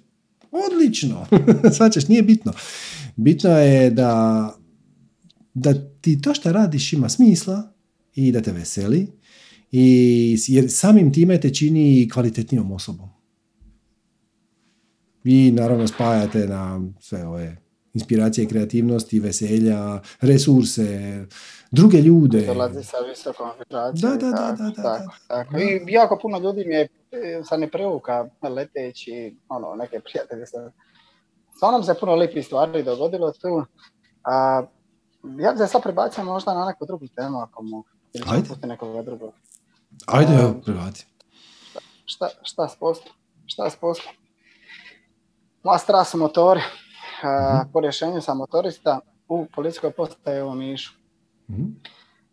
[0.50, 1.26] Odlično!
[1.76, 2.52] Svačaš, nije bitno.
[3.16, 4.54] Bitno je da,
[5.54, 7.72] da ti to što radiš ima smisla
[8.14, 9.06] i da te veseli
[9.72, 13.08] i jer samim time te čini kvalitetnijom osobom.
[15.24, 17.56] I naravno spajate na sve ove
[17.94, 21.24] inspiracije, kreativnosti, veselja, resurse,
[21.74, 22.46] druge ljude.
[22.46, 24.12] Dolazi sa visokom vibracijom.
[24.12, 25.44] Da, da, da, tako, da, da, tako, da.
[25.44, 25.56] tako.
[25.58, 30.70] I jako puno ljudi mi je e, sa ne preuka leteći, ono, neke prijatelje sa...
[31.56, 33.64] Stvarno se puno lijepih stvari dogodilo tu.
[34.24, 34.62] A,
[35.38, 37.88] ja bi se sad prebacio možda na neku drugu temu, ako mogu.
[38.12, 38.66] Ili Ajde.
[38.66, 39.32] nekoga drugog.
[40.06, 41.06] Ajde, evo, privati.
[42.04, 43.14] Šta, šta s poslom?
[43.46, 44.14] Šta s poslom?
[45.62, 46.60] Moja strast su motori.
[47.22, 47.72] A, Mhm.
[47.72, 50.92] po rješenju sam motorista u policijskoj postaji u Omišu.
[51.50, 51.64] Mhm.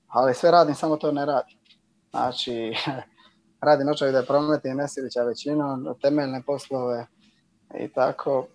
[0.08, 1.58] ali sve radim, samo to ne radim.
[2.10, 2.74] Znači,
[3.68, 7.08] radim očevide promete i nesilića većinom, temeljne poslove
[7.80, 8.48] i tako.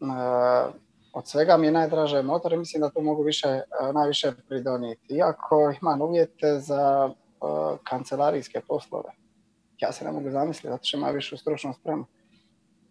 [0.00, 0.80] E,
[1.12, 5.14] od svega mi je najdraže motor i mislim da tu mogu više, e, najviše pridonijeti.
[5.14, 7.44] Iako imam uvjete za e,
[7.84, 9.10] kancelarijske poslove.
[9.78, 12.04] Ja se ne mogu zamisliti, zato što imam višu stručnu spremu.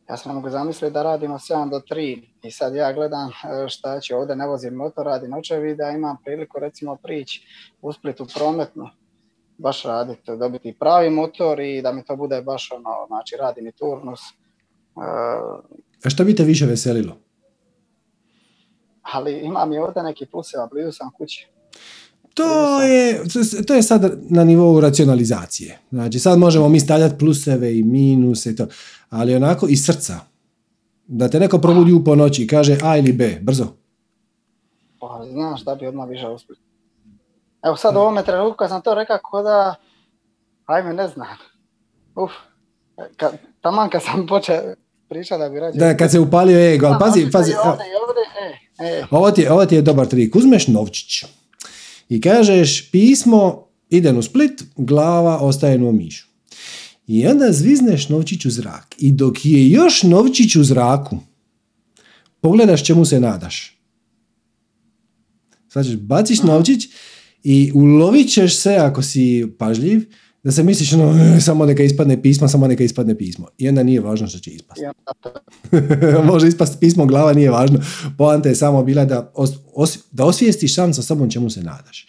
[0.10, 3.70] Ja ne mogu zamisliti da radim od 7 do 3 i sad ja gledam e,
[3.70, 7.48] šta će ovdje, ne vozim motor, radim očevida, imam priliku recimo prići
[7.82, 8.90] u Splitu prometno,
[9.58, 13.72] baš raditi, dobiti pravi motor i da mi to bude baš ono, znači radim i
[13.72, 14.20] turnus.
[14.20, 14.32] E,
[16.06, 17.16] A šta bi te više veselilo?
[19.14, 21.48] ali imam i ovdje neki pluseva, blizu sam kući.
[22.34, 23.24] To je,
[23.68, 25.80] to je sad na nivou racionalizacije.
[25.92, 28.68] Znači sad možemo mi stavljati pluseve i minuse i to,
[29.10, 30.20] ali onako iz srca.
[31.08, 33.68] Da te neko probudi u ponoći i kaže A ili B, brzo.
[35.00, 36.56] Pa znaš da bi odmah više uspio.
[37.66, 39.76] Evo sad u ovome trenutku kad sam to rekao ko da,
[40.66, 41.28] ajme ne znam.
[42.16, 42.32] Uf,
[43.18, 43.32] kad,
[43.62, 44.62] taman kad sam počeo
[45.10, 45.80] pričati da bi rađe...
[45.80, 47.56] Da, kad se upalio ego, ali pazi, pazi, e,
[48.86, 49.06] e.
[49.12, 50.36] ovo ti, je, ovo ti je dobar trik.
[50.36, 51.26] Uzmeš novčić
[52.10, 56.28] i kažeš pismo, idem u Split, glava ostaje u Omišu.
[57.08, 58.96] I onda zvizneš novčić u zrak.
[58.98, 61.20] I dok je još novčić u zraku,
[62.42, 63.80] pogledaš čemu se nadaš.
[65.72, 66.88] Znači, baciš novčić
[67.44, 70.06] I ulovit ćeš se, ako si pažljiv,
[70.44, 73.48] da se misliš ono, "E, samo neka ispadne pismo, samo neka ispadne pismo.
[73.58, 74.82] I onda nije važno što će ispasti.
[74.82, 77.80] I onda to- Može ispasti pismo, glava nije važno.
[78.18, 82.08] Poanta je samo bila da, os, os- da osvijestiš sam sa sobom čemu se nadaš.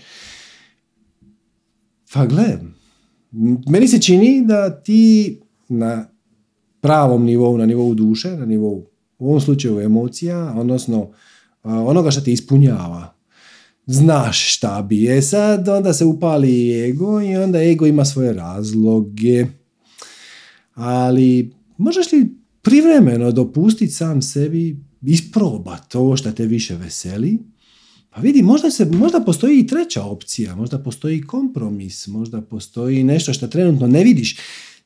[2.13, 2.59] Pa gle,
[3.69, 6.09] meni se čini da ti na
[6.81, 8.87] pravom nivou, na nivou duše, na nivou
[9.19, 11.11] u ovom slučaju emocija, odnosno
[11.63, 13.15] onoga što te ispunjava,
[13.93, 19.47] znaš šta bi je sad, onda se upali ego i onda ego ima svoje razloge.
[20.75, 27.39] Ali možeš li privremeno dopustiti sam sebi isprobat ovo što te više veseli?
[28.11, 33.33] Pa vidi, možda, se, možda postoji i treća opcija, možda postoji kompromis, možda postoji nešto
[33.33, 34.37] što trenutno ne vidiš.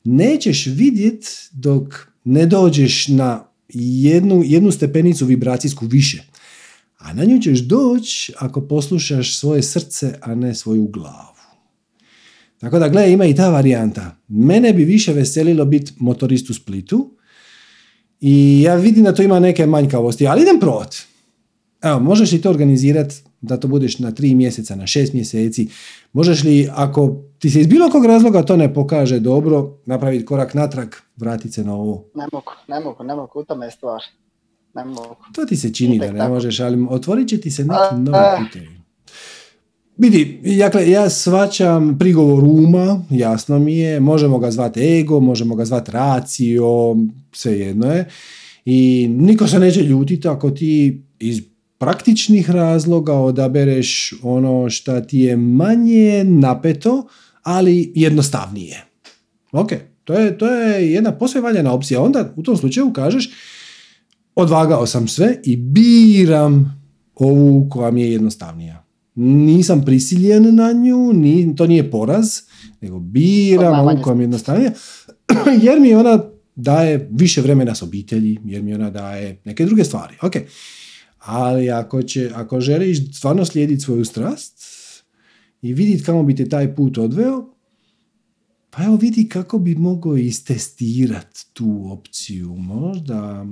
[0.03, 6.23] Nećeš vidjet dok ne dođeš na jednu, jednu stepenicu vibracijsku više.
[7.05, 11.35] A na nju ćeš doći ako poslušaš svoje srce, a ne svoju glavu.
[12.57, 14.15] Tako da, gle, ima i ta varijanta.
[14.27, 17.11] Mene bi više veselilo biti motorist u Splitu
[18.21, 20.95] i ja vidim da to ima neke manjkavosti, ali idem provat.
[21.81, 25.67] Evo, možeš li to organizirati da to budeš na tri mjeseca, na šest mjeseci?
[26.13, 30.53] Možeš li, ako ti se iz bilo kog razloga to ne pokaže dobro, napraviti korak
[30.53, 30.87] natrag,
[31.17, 32.05] vratiti se na ovo?
[32.15, 34.01] Ne mogu, ne mogu, ne mogu, u tome je stvar.
[34.75, 35.15] Ne mogu.
[35.33, 36.33] To ti se čini da ne tako.
[36.33, 38.75] možeš, ali otvorit će ti se neki A, novi putevi.
[39.97, 45.65] Vidi, dakle, ja svačam prigovor uma, jasno mi je, možemo ga zvati ego, možemo ga
[45.65, 46.95] zvati racio,
[47.31, 48.09] svejedno je.
[48.65, 51.41] I niko se neće ljutiti ako ti iz
[51.77, 57.07] praktičnih razloga odabereš ono šta ti je manje napeto,
[57.43, 58.85] ali jednostavnije.
[59.51, 59.71] Ok,
[60.03, 62.01] to je, to je jedna posve valjana opcija.
[62.01, 63.29] Onda u tom slučaju kažeš
[64.35, 66.81] odvagao sam sve i biram
[67.15, 68.85] ovu koja mi je jednostavnija.
[69.15, 72.41] Nisam prisiljen na nju, ni, to nije poraz,
[72.81, 74.71] nego biram ovu koja mi je jednostavnija,
[75.65, 76.23] jer mi ona
[76.55, 80.15] daje više vremena s obitelji, jer mi ona daje neke druge stvari.
[80.21, 80.33] Ok,
[81.17, 84.63] ali ako, će, ako želiš stvarno slijediti svoju strast
[85.61, 87.49] i vidjeti kamo bi te taj put odveo,
[88.69, 92.55] pa evo vidi kako bi mogao istestirati tu opciju.
[92.55, 93.45] Možda...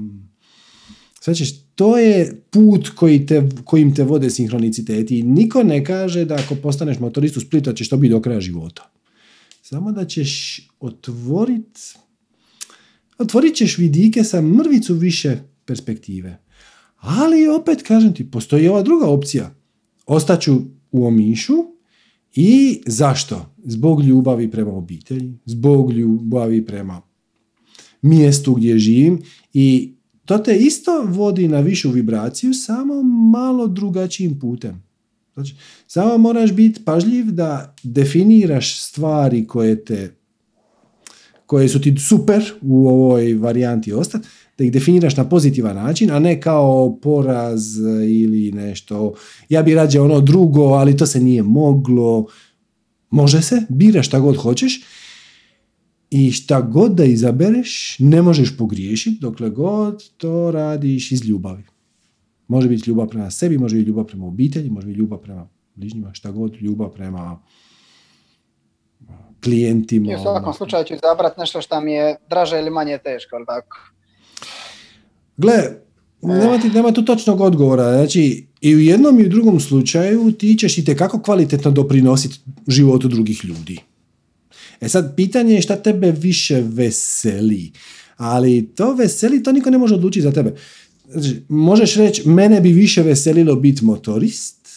[1.33, 5.19] Ćeš, to je put koji te, kojim te vode sinhroniciteti.
[5.19, 8.21] I niko ne kaže da ako postaneš motorist u Splitu da ćeš to biti do
[8.21, 8.91] kraja života.
[9.61, 11.79] Samo da ćeš otvorit
[13.17, 16.39] otvorit ćeš vidike sa mrvicu više perspektive.
[16.97, 19.55] Ali opet kažem ti, postoji ova druga opcija.
[20.05, 21.53] Ostaću u Omišu
[22.35, 23.55] i zašto?
[23.63, 27.01] Zbog ljubavi prema obitelji, zbog ljubavi prema
[28.01, 29.21] mjestu gdje živim
[29.53, 29.92] i
[30.25, 34.83] to te isto vodi na višu vibraciju, samo malo drugačijim putem.
[35.33, 35.55] Znači,
[35.87, 40.15] samo moraš biti pažljiv da definiraš stvari koje te
[41.45, 44.27] koje su ti super u ovoj varijanti ostati,
[44.57, 47.77] da ih definiraš na pozitivan način, a ne kao poraz
[48.07, 49.13] ili nešto.
[49.49, 52.25] Ja bi rađe ono drugo, ali to se nije moglo.
[53.09, 54.81] Može se, biraš šta god hoćeš
[56.15, 61.63] i šta god da izabereš, ne možeš pogriješiti dokle god to radiš iz ljubavi.
[62.47, 66.13] Može biti ljubav prema sebi, može biti ljubav prema obitelji, može biti ljubav prema bližnjima,
[66.13, 67.39] šta god, ljubav prema
[69.43, 70.11] klijentima.
[70.11, 70.53] I u svakom ono.
[70.53, 73.77] slučaju ću izabrati nešto što mi je draže ili manje teško, ali tako?
[75.37, 75.53] Gle,
[76.21, 77.93] nema, ti, nema tu točnog odgovora.
[77.93, 83.07] Znači, i u jednom i u drugom slučaju ti ćeš i tekako kvalitetno doprinositi životu
[83.07, 83.79] drugih ljudi.
[84.83, 87.71] E sad, pitanje je šta tebe više veseli.
[88.17, 90.55] Ali to veseli, to niko ne može odlučiti za tebe.
[91.09, 94.69] Znači, možeš reći, mene bi više veselilo biti motorist,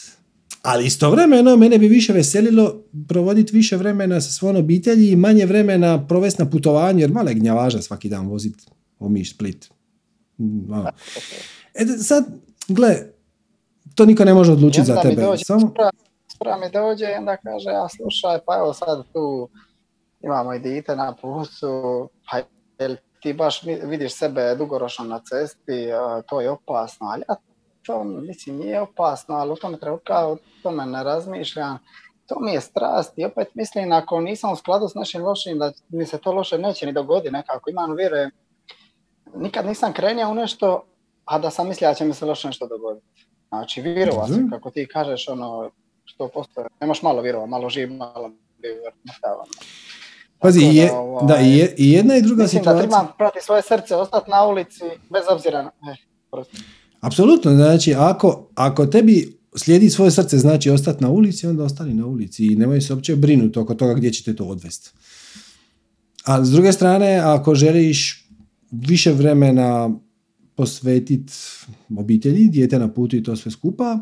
[0.62, 6.06] ali istovremeno mene bi više veselilo provoditi više vremena sa svojom obitelji i manje vremena
[6.06, 8.64] provesti na putovanju, jer male gnjavaža svaki dan voziti
[8.98, 9.70] Omiš, Split.
[10.38, 10.90] Mm, ono.
[11.74, 12.24] E, sad,
[12.68, 12.96] gle,
[13.94, 15.22] to niko ne može odlučiti za mi tebe.
[15.22, 15.90] dođe, Samo, spra,
[16.34, 19.48] spra mi dođe i onda kaže, a slušaj, pa evo sad tu
[20.20, 22.38] imamo i dite na putu, pa
[22.78, 25.88] jel ti baš vi- vidiš sebe dugoročno na cesti,
[26.28, 27.34] to je opasno, ali ja
[27.82, 31.78] to mislim nije opasno, ali u tome trenutku ja o tome ne razmišljam.
[32.26, 35.72] To mi je strast i opet mislim ako nisam u skladu s našim lošim da
[35.88, 37.70] mi se to loše neće ni dogoditi nekako.
[37.70, 38.30] Imam vjere,
[39.34, 40.84] nikad nisam krenio u nešto,
[41.24, 43.06] a da sam mislio da će mi se loše nešto dogoditi.
[43.48, 45.70] Znači vjerova sam, kako ti kažeš, ono,
[46.18, 49.44] 100%, nemaš malo vjerova, malo živ, malo vjerova.
[50.46, 52.88] Pazi, je, ovaj, da, i, je, i jedna i druga Mislim da situacija.
[52.88, 55.70] trebam prati svoje srce, ostati na ulici, bez obzira na...
[55.92, 55.96] E,
[56.30, 56.56] prosti.
[57.00, 62.06] Apsolutno, znači ako, ako tebi slijedi svoje srce znači ostati na ulici, onda ostani na
[62.06, 64.90] ulici i nemoj se uopće brinuti oko toga gdje ćete to odvesti.
[66.24, 68.28] A s druge strane, ako želiš
[68.70, 69.90] više vremena
[70.54, 71.32] posvetiti
[71.96, 73.98] obitelji, dijete na putu i to sve skupa,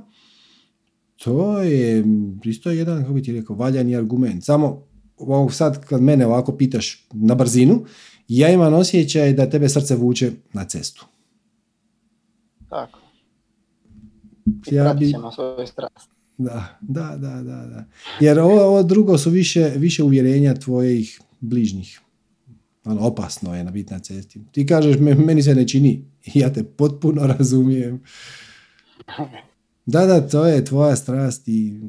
[1.16, 2.04] to je
[2.44, 4.44] isto jedan, kako bi ti rekao, valjani argument.
[4.44, 4.82] Samo
[5.50, 7.84] sad kad mene ovako pitaš na brzinu,
[8.28, 11.06] ja imam osjećaj da tebe srce vuče na cestu.
[12.68, 12.98] Tako.
[14.70, 15.12] I ja bi...
[15.34, 16.08] svoju strast.
[16.38, 17.84] Da, da, da, da, da.
[18.20, 22.00] Jer ovo, ovo drugo su više, više uvjerenja tvojih bližnjih.
[22.84, 24.40] Ono, opasno je na biti na cesti.
[24.52, 26.04] Ti kažeš, meni se ne čini.
[26.34, 28.02] Ja te potpuno razumijem.
[29.86, 31.80] Da, da, to je tvoja strast i...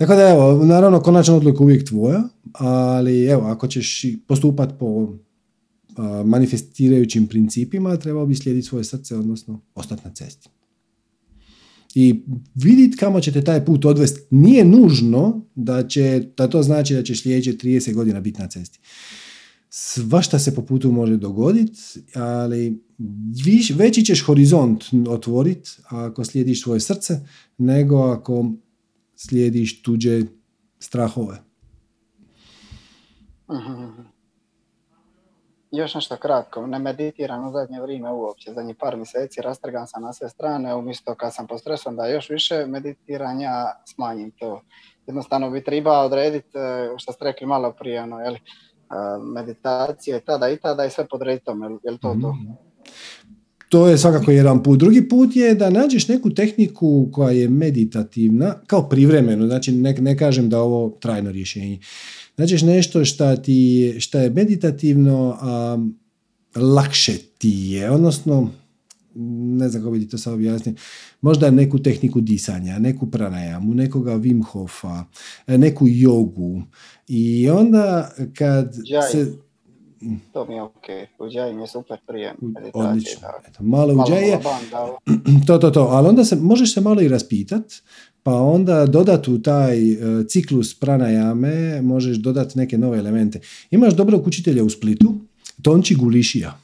[0.00, 2.22] Tako da evo, naravno, konačna odluka uvijek tvoja,
[2.52, 5.18] ali evo, ako ćeš postupati po
[6.24, 10.48] manifestirajućim principima, trebao bi slijediti svoje srce, odnosno ostati na cesti.
[11.94, 12.22] I
[12.54, 14.20] vidjeti kamo će te taj put odvesti.
[14.30, 18.80] Nije nužno da, će, da to znači da ćeš sljedeće 30 godina biti na cesti.
[19.68, 21.80] Svašta se po putu može dogoditi,
[22.14, 22.82] ali
[23.44, 27.20] viš, veći ćeš horizont otvoriti ako slijediš svoje srce,
[27.58, 28.52] nego ako
[29.28, 30.20] slijediš tuđe
[30.78, 31.36] strahove.
[33.52, 33.84] Mhm.
[35.70, 40.12] Još nešto kratko, ne meditiram u zadnje vrijeme uopće, zadnjih par mjeseci rastrgam sam na
[40.12, 43.52] sve strane, umjesto kad sam postresan da još više meditiranja
[43.84, 44.62] smanjim to.
[45.06, 48.40] Jednostavno bi treba odrediti, e, što ste rekli malo prije, ono, jeli,
[49.34, 52.32] meditacije tada i tada i sve podrediti tome, je to to?
[52.32, 52.52] Mhm.
[53.70, 54.78] To je svakako jedan put.
[54.78, 60.18] Drugi put je da nađeš neku tehniku koja je meditativna, kao privremeno, znači ne, ne
[60.18, 61.78] kažem da ovo trajno rješenje.
[62.36, 65.78] Nađeš nešto šta, ti, šta je meditativno, a
[66.56, 68.50] lakše ti je, odnosno
[69.58, 70.80] ne znam kako bi ti to sad objasniti,
[71.20, 75.04] možda neku tehniku disanja, neku pranajamu, nekoga Wim Hofa,
[75.46, 76.62] neku jogu
[77.08, 78.74] i onda kad
[79.12, 79.32] se...
[80.32, 80.84] To mi je ok,
[81.18, 82.34] uđaj mi je super prije
[82.74, 84.40] Odlično, Eto, malo, malo uđaje,
[85.46, 87.64] to, to, to, ali onda se, možeš se malo i raspitat,
[88.22, 93.40] pa onda dodati u taj uh, ciklus pranajame možeš dodati neke nove elemente.
[93.70, 95.14] Imaš dobrog učitelja u Splitu,
[95.62, 96.58] Tonči Gulišija.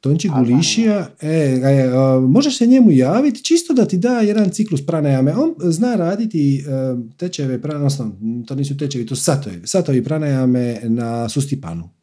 [0.00, 1.90] Tonči Gulišija, e, e,
[2.28, 5.34] možeš se njemu javiti čisto da ti da jedan ciklus pranajame.
[5.36, 8.16] On zna raditi uh, tečeve, odnosno
[8.46, 11.95] to nisu tečevi, to su satovi, satovi pranajame na sustipanu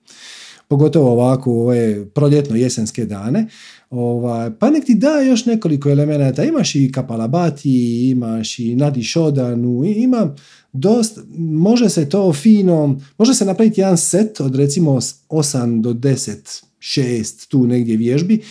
[0.68, 3.48] pogotovo ovako u ove proljetno jesenske dane,
[3.90, 6.44] ovaj, pa nek ti da još nekoliko elemenata.
[6.44, 10.35] Imaš i kapalabati, imaš i nadišodanu, ima
[10.73, 14.91] dosta, može se to fino, može se napraviti jedan set od recimo
[15.30, 18.41] 8 do 10, 6 tu negdje vježbi,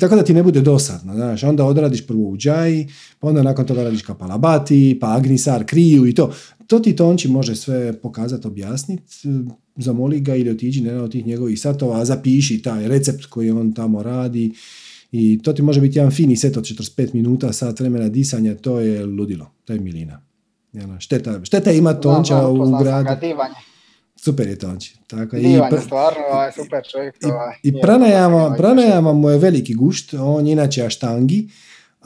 [0.00, 2.88] tako da ti ne bude dosadno, znaš, onda odradiš prvo u džaji,
[3.20, 6.32] pa onda nakon toga radiš kapalabati, pa agnisar, kriju i to.
[6.66, 9.28] To ti Tonči može sve pokazati, objasniti,
[9.76, 13.72] zamoli ga ili otiđi na jedan od tih njegovih satova, zapiši taj recept koji on
[13.72, 14.52] tamo radi
[15.12, 18.80] i to ti može biti jedan fini set od 45 minuta, sat vremena disanja, to
[18.80, 20.22] je ludilo, to je milina.
[20.98, 23.10] Šteta, šteta ima Tonča u gradu.
[24.16, 24.96] Super je Tonči.
[25.06, 27.14] Tako, i, stvarno, ovaj, super čovjek.
[27.24, 31.48] Ovaj, I, i pranajama, pranajama mu je veliki gušt, on je inače aštangi,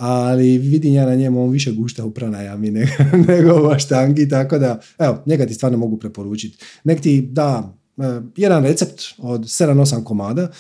[0.01, 2.93] ali vidim ja na njemu on više gušta u pranajami nego,
[3.29, 6.65] nego u aštangi, tako da, evo, njega ti stvarno mogu preporučiti.
[6.85, 8.03] Nek ti da e,
[8.37, 10.51] jedan recept od 7-8 komada,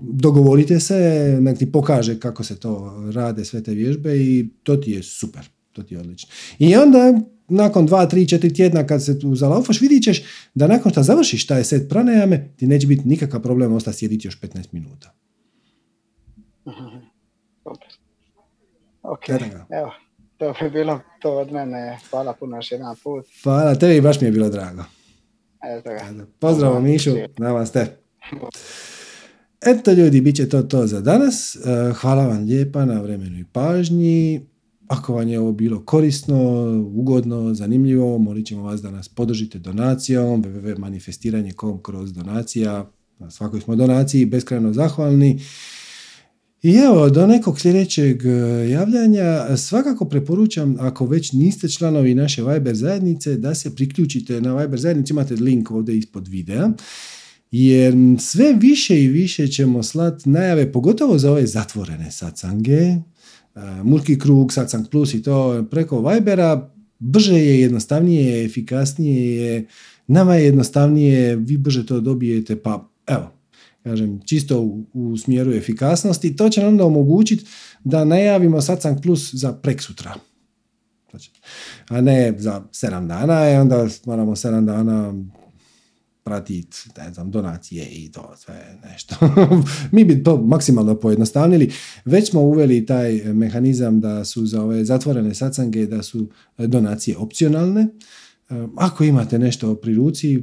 [0.00, 4.90] dogovorite se, nek ti pokaže kako se to rade sve te vježbe i to ti
[4.90, 6.30] je super, to ti je odlično.
[6.58, 10.22] I onda nakon 2, 3, 4 tjedna kad se tu zalaufaš, vidit ćeš
[10.54, 14.40] da nakon što završiš taj set pranajame, ti neće biti nikakav problem ostati sjediti još
[14.40, 15.14] 15 minuta.
[19.02, 19.28] Ok,
[19.70, 19.92] evo,
[20.36, 21.98] to bi bilo to od mene.
[22.10, 23.26] Hvala puno još jedan put.
[23.42, 24.82] Hvala tebi, baš mi je bilo drago.
[25.78, 26.24] Eto ga.
[26.38, 27.96] Pozdrav Mišu, namaste.
[29.66, 31.56] Eto ljudi, bit će to to za danas.
[31.56, 34.40] Eh, hvala vam lijepa na vremenu i pažnji.
[34.88, 36.36] Ako vam je ovo bilo korisno,
[36.94, 42.90] ugodno, zanimljivo, molit ćemo vas da nas podržite donacijom, www.manifestiranje.com kroz donacija.
[43.18, 45.40] Na svakoj smo donaciji beskrajno zahvalni.
[46.62, 48.30] I evo, do nekog sljedećeg e,
[48.70, 49.56] javljanja.
[49.56, 55.12] Svakako preporučam, ako već niste članovi naše Viber zajednice, da se priključite na Viber zajednicu,
[55.12, 56.70] imate link ovdje ispod videa,
[57.50, 63.00] jer sve više i više ćemo slati najave, pogotovo za ove zatvorene sacange, e,
[63.84, 69.66] Mulki krug, sacang plus i to preko Vibera, brže je, jednostavnije, efikasnije je,
[70.06, 73.39] nama je jednostavnije, vi brže to dobijete, pa evo,
[73.82, 77.44] kažem, čisto u, u smjeru efikasnosti, to će nam onda omogućiti
[77.84, 80.14] da najavimo Satsang Plus za prek sutra.
[81.88, 85.14] A ne za 7 dana, i onda moramo 7 dana
[86.24, 89.16] pratiti, ne znam, donacije i to sve nešto.
[89.92, 91.72] Mi bi to maksimalno pojednostavnili.
[92.04, 96.28] Već smo uveli taj mehanizam da su za ove zatvorene sacange da su
[96.58, 97.86] donacije opcionalne.
[98.76, 100.42] Ako imate nešto pri ruci,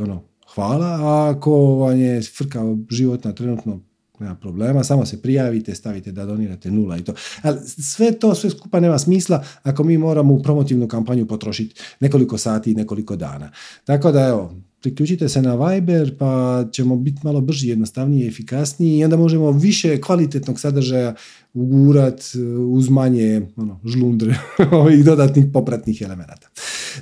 [0.00, 3.80] ono, hvala, a ako vam je frka životna trenutno
[4.20, 7.14] nema problema, samo se prijavite, stavite da donirate nula i to.
[7.42, 12.38] Ali sve to, sve skupa nema smisla ako mi moramo u promotivnu kampanju potrošiti nekoliko
[12.38, 13.50] sati i nekoliko dana.
[13.84, 14.54] Tako da evo,
[14.86, 20.00] priključite se na Viber pa ćemo biti malo brži, jednostavniji, efikasniji i onda možemo više
[20.00, 21.14] kvalitetnog sadržaja
[21.54, 24.38] ugurat uh, uz manje ono, žlundre
[24.72, 26.48] ovih dodatnih popratnih elemenata.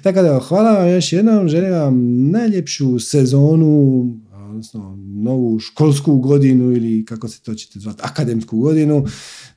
[0.03, 4.05] Tako da hvala vam još jednom, želim vam najljepšu sezonu,
[4.49, 9.07] odnosno novu školsku godinu ili kako se to ćete zvati, akademsku godinu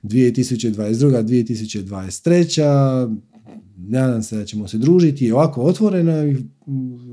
[0.04, 1.24] 2022.
[1.24, 3.18] 2023
[3.88, 6.14] nadam se da ćemo se družiti ovako otvoreno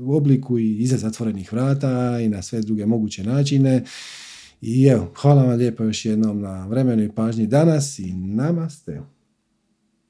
[0.05, 3.83] u obliku i iza zatvorenih vrata i na sve druge moguće načine.
[4.61, 9.01] I evo, hvala vam lijepo još jednom na vremenu i pažnji danas i namaste.